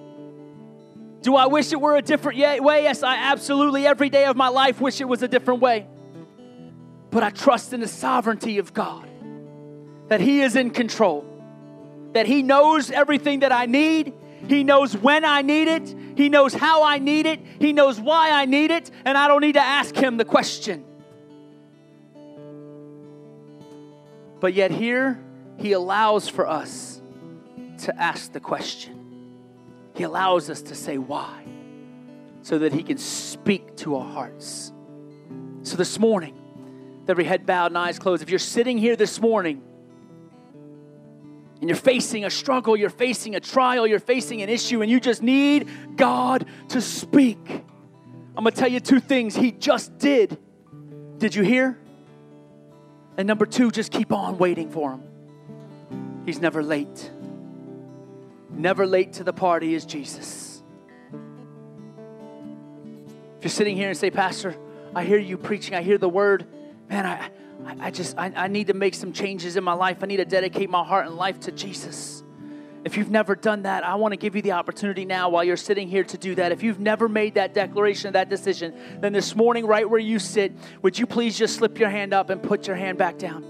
Do 1.21 1.35
I 1.35 1.47
wish 1.47 1.71
it 1.71 1.81
were 1.81 1.95
a 1.95 2.01
different 2.01 2.39
way? 2.39 2.83
Yes, 2.83 3.03
I 3.03 3.15
absolutely, 3.15 3.87
every 3.87 4.09
day 4.09 4.25
of 4.25 4.35
my 4.35 4.49
life, 4.49 4.79
wish 4.79 5.01
it 5.01 5.05
was 5.05 5.23
a 5.23 5.27
different 5.27 5.61
way. 5.61 5.87
But 7.09 7.23
I 7.23 7.29
trust 7.31 7.73
in 7.73 7.79
the 7.79 7.87
sovereignty 7.87 8.59
of 8.59 8.73
God, 8.73 9.09
that 10.09 10.21
He 10.21 10.41
is 10.41 10.55
in 10.55 10.69
control, 10.69 11.25
that 12.13 12.27
He 12.27 12.43
knows 12.43 12.91
everything 12.91 13.39
that 13.39 13.51
I 13.51 13.65
need, 13.65 14.13
He 14.47 14.63
knows 14.63 14.95
when 14.95 15.25
I 15.25 15.41
need 15.41 15.67
it, 15.67 15.95
He 16.15 16.29
knows 16.29 16.53
how 16.53 16.83
I 16.83 16.99
need 16.99 17.25
it, 17.25 17.39
He 17.59 17.73
knows 17.73 17.99
why 17.99 18.31
I 18.31 18.45
need 18.45 18.71
it, 18.71 18.91
and 19.05 19.17
I 19.17 19.27
don't 19.27 19.41
need 19.41 19.53
to 19.53 19.61
ask 19.61 19.95
Him 19.95 20.17
the 20.17 20.25
question. 20.25 20.85
But 24.39 24.53
yet, 24.53 24.69
here, 24.69 25.19
He 25.57 25.71
allows 25.71 26.29
for 26.29 26.47
us 26.47 26.96
to 27.79 28.01
ask 28.01 28.31
the 28.31 28.39
question. 28.39 28.97
He 29.95 30.03
allows 30.03 30.49
us 30.49 30.61
to 30.63 30.75
say 30.75 30.97
why 30.97 31.43
so 32.41 32.59
that 32.59 32.73
He 32.73 32.83
can 32.83 32.97
speak 32.97 33.75
to 33.77 33.95
our 33.95 34.05
hearts. 34.05 34.71
So 35.63 35.75
this 35.75 35.99
morning, 35.99 36.35
with 37.01 37.09
every 37.09 37.23
head 37.23 37.45
bowed 37.45 37.67
and 37.67 37.77
eyes 37.77 37.99
closed, 37.99 38.23
if 38.23 38.29
you're 38.29 38.39
sitting 38.39 38.77
here 38.77 38.95
this 38.95 39.19
morning 39.19 39.61
and 41.59 41.69
you're 41.69 41.75
facing 41.75 42.25
a 42.25 42.29
struggle, 42.29 42.77
you're 42.77 42.89
facing 42.89 43.35
a 43.35 43.39
trial, 43.39 43.87
you're 43.87 43.99
facing 43.99 44.41
an 44.41 44.49
issue, 44.49 44.81
and 44.81 44.91
you 44.91 44.99
just 44.99 45.23
need 45.23 45.67
God 45.95 46.45
to 46.69 46.79
speak, 46.79 47.39
I'm 47.49 48.43
gonna 48.43 48.51
tell 48.51 48.71
you 48.71 48.79
two 48.79 48.99
things 48.99 49.35
He 49.35 49.51
just 49.51 49.97
did. 49.97 50.37
Did 51.17 51.33
you 51.33 51.41
hear? 51.43 51.79
And 53.17 53.27
number 53.27 53.47
two, 53.47 53.71
just 53.71 53.91
keep 53.91 54.13
on 54.13 54.37
waiting 54.37 54.69
for 54.69 54.91
Him. 54.91 56.23
He's 56.23 56.39
never 56.39 56.61
late. 56.61 57.11
Never 58.57 58.87
late 58.87 59.13
to 59.13 59.23
the 59.23 59.33
party 59.33 59.75
is 59.75 59.85
Jesus. 59.85 60.63
If 63.37 63.43
you're 63.43 63.51
sitting 63.51 63.77
here 63.77 63.89
and 63.89 63.97
say, 63.97 64.09
Pastor, 64.09 64.55
I 64.95 65.03
hear 65.03 65.19
you 65.19 65.37
preaching, 65.37 65.75
I 65.75 65.83
hear 65.83 65.99
the 65.99 66.09
word, 66.09 66.47
man, 66.89 67.05
I, 67.05 67.29
I, 67.79 67.91
just, 67.91 68.17
I, 68.17 68.33
I 68.35 68.47
need 68.47 68.67
to 68.67 68.73
make 68.73 68.95
some 68.95 69.13
changes 69.13 69.57
in 69.57 69.63
my 69.63 69.73
life. 69.73 69.99
I 70.01 70.07
need 70.07 70.17
to 70.17 70.25
dedicate 70.25 70.71
my 70.71 70.83
heart 70.83 71.05
and 71.05 71.15
life 71.15 71.39
to 71.41 71.51
Jesus. 71.51 72.23
If 72.83 72.97
you've 72.97 73.11
never 73.11 73.35
done 73.35 73.63
that, 73.63 73.83
I 73.83 73.95
want 73.95 74.13
to 74.13 74.17
give 74.17 74.35
you 74.35 74.41
the 74.41 74.53
opportunity 74.53 75.05
now 75.05 75.29
while 75.29 75.43
you're 75.43 75.55
sitting 75.55 75.87
here 75.87 76.03
to 76.05 76.17
do 76.17 76.33
that. 76.35 76.51
If 76.51 76.63
you've 76.63 76.79
never 76.79 77.07
made 77.07 77.35
that 77.35 77.53
declaration, 77.53 78.13
that 78.13 78.29
decision, 78.29 78.73
then 79.01 79.13
this 79.13 79.35
morning, 79.35 79.67
right 79.67 79.87
where 79.87 79.99
you 79.99 80.17
sit, 80.17 80.53
would 80.81 80.97
you 80.97 81.05
please 81.05 81.37
just 81.37 81.57
slip 81.57 81.77
your 81.77 81.89
hand 81.89 82.11
up 82.11 82.31
and 82.31 82.41
put 82.41 82.65
your 82.65 82.75
hand 82.75 82.97
back 82.97 83.19
down? 83.19 83.45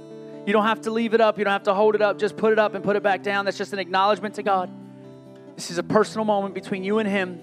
You 0.46 0.52
don't 0.52 0.66
have 0.66 0.82
to 0.82 0.92
leave 0.92 1.14
it 1.14 1.22
up, 1.22 1.38
you 1.38 1.46
don't 1.46 1.54
have 1.54 1.64
to 1.64 1.74
hold 1.74 1.96
it 1.96 2.02
up, 2.02 2.18
just 2.20 2.36
put 2.36 2.52
it 2.52 2.60
up 2.60 2.74
and 2.74 2.84
put 2.84 2.98
it 2.98 3.04
back 3.04 3.24
down. 3.24 3.46
That's 3.46 3.58
just 3.58 3.72
an 3.72 3.80
acknowledgement 3.80 4.36
to 4.36 4.44
God. 4.44 4.70
This 5.58 5.72
is 5.72 5.80
a 5.80 5.84
personal 5.84 6.24
moment 6.24 6.54
between 6.54 6.84
you 6.84 7.00
and 7.00 7.10
Him. 7.10 7.42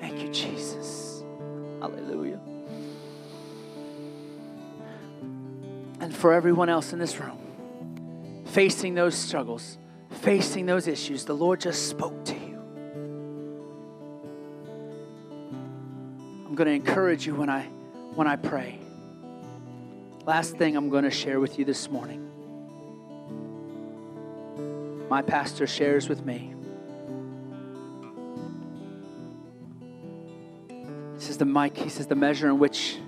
Thank 0.00 0.22
you, 0.22 0.30
Jesus. 0.30 1.22
Hallelujah. 1.78 2.40
And 6.00 6.16
for 6.16 6.32
everyone 6.32 6.70
else 6.70 6.94
in 6.94 6.98
this 6.98 7.20
room, 7.20 8.44
facing 8.46 8.94
those 8.94 9.14
struggles, 9.14 9.76
facing 10.22 10.64
those 10.64 10.88
issues, 10.88 11.26
the 11.26 11.34
Lord 11.34 11.60
just 11.60 11.86
spoke 11.90 12.24
to 12.24 12.32
you. 12.32 12.58
I'm 16.46 16.54
going 16.54 16.66
to 16.66 16.72
encourage 16.72 17.26
you 17.26 17.34
when 17.34 17.50
I 17.50 17.64
when 18.14 18.26
I 18.26 18.36
pray. 18.36 18.78
Last 20.24 20.56
thing 20.56 20.76
I'm 20.76 20.88
going 20.88 21.04
to 21.04 21.10
share 21.10 21.40
with 21.40 21.58
you 21.58 21.66
this 21.66 21.90
morning. 21.90 22.22
My 25.10 25.20
pastor 25.20 25.66
shares 25.66 26.08
with 26.08 26.24
me 26.24 26.53
says 31.16 31.38
the 31.38 31.44
mic, 31.44 31.76
he 31.76 31.88
says 31.88 32.06
the 32.06 32.14
measure 32.14 32.48
in 32.48 32.58
which 32.58 32.98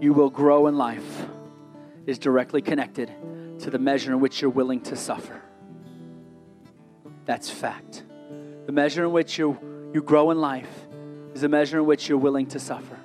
you 0.00 0.12
will 0.12 0.30
grow 0.30 0.66
in 0.66 0.76
life 0.76 1.26
is 2.06 2.18
directly 2.18 2.60
connected 2.60 3.10
to 3.60 3.70
the 3.70 3.78
measure 3.78 4.12
in 4.12 4.20
which 4.20 4.40
you're 4.40 4.50
willing 4.50 4.80
to 4.82 4.96
suffer. 4.96 5.40
That's 7.24 7.50
fact. 7.50 8.04
The 8.66 8.72
measure 8.72 9.04
in 9.04 9.12
which 9.12 9.38
you, 9.38 9.90
you 9.92 10.02
grow 10.02 10.30
in 10.30 10.40
life 10.40 10.86
is 11.34 11.40
the 11.40 11.48
measure 11.48 11.78
in 11.78 11.86
which 11.86 12.08
you're 12.08 12.18
willing 12.18 12.46
to 12.46 12.58
suffer. 12.58 12.98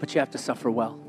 But 0.00 0.14
you 0.14 0.18
have 0.18 0.30
to 0.30 0.38
suffer 0.38 0.70
well. 0.70 1.03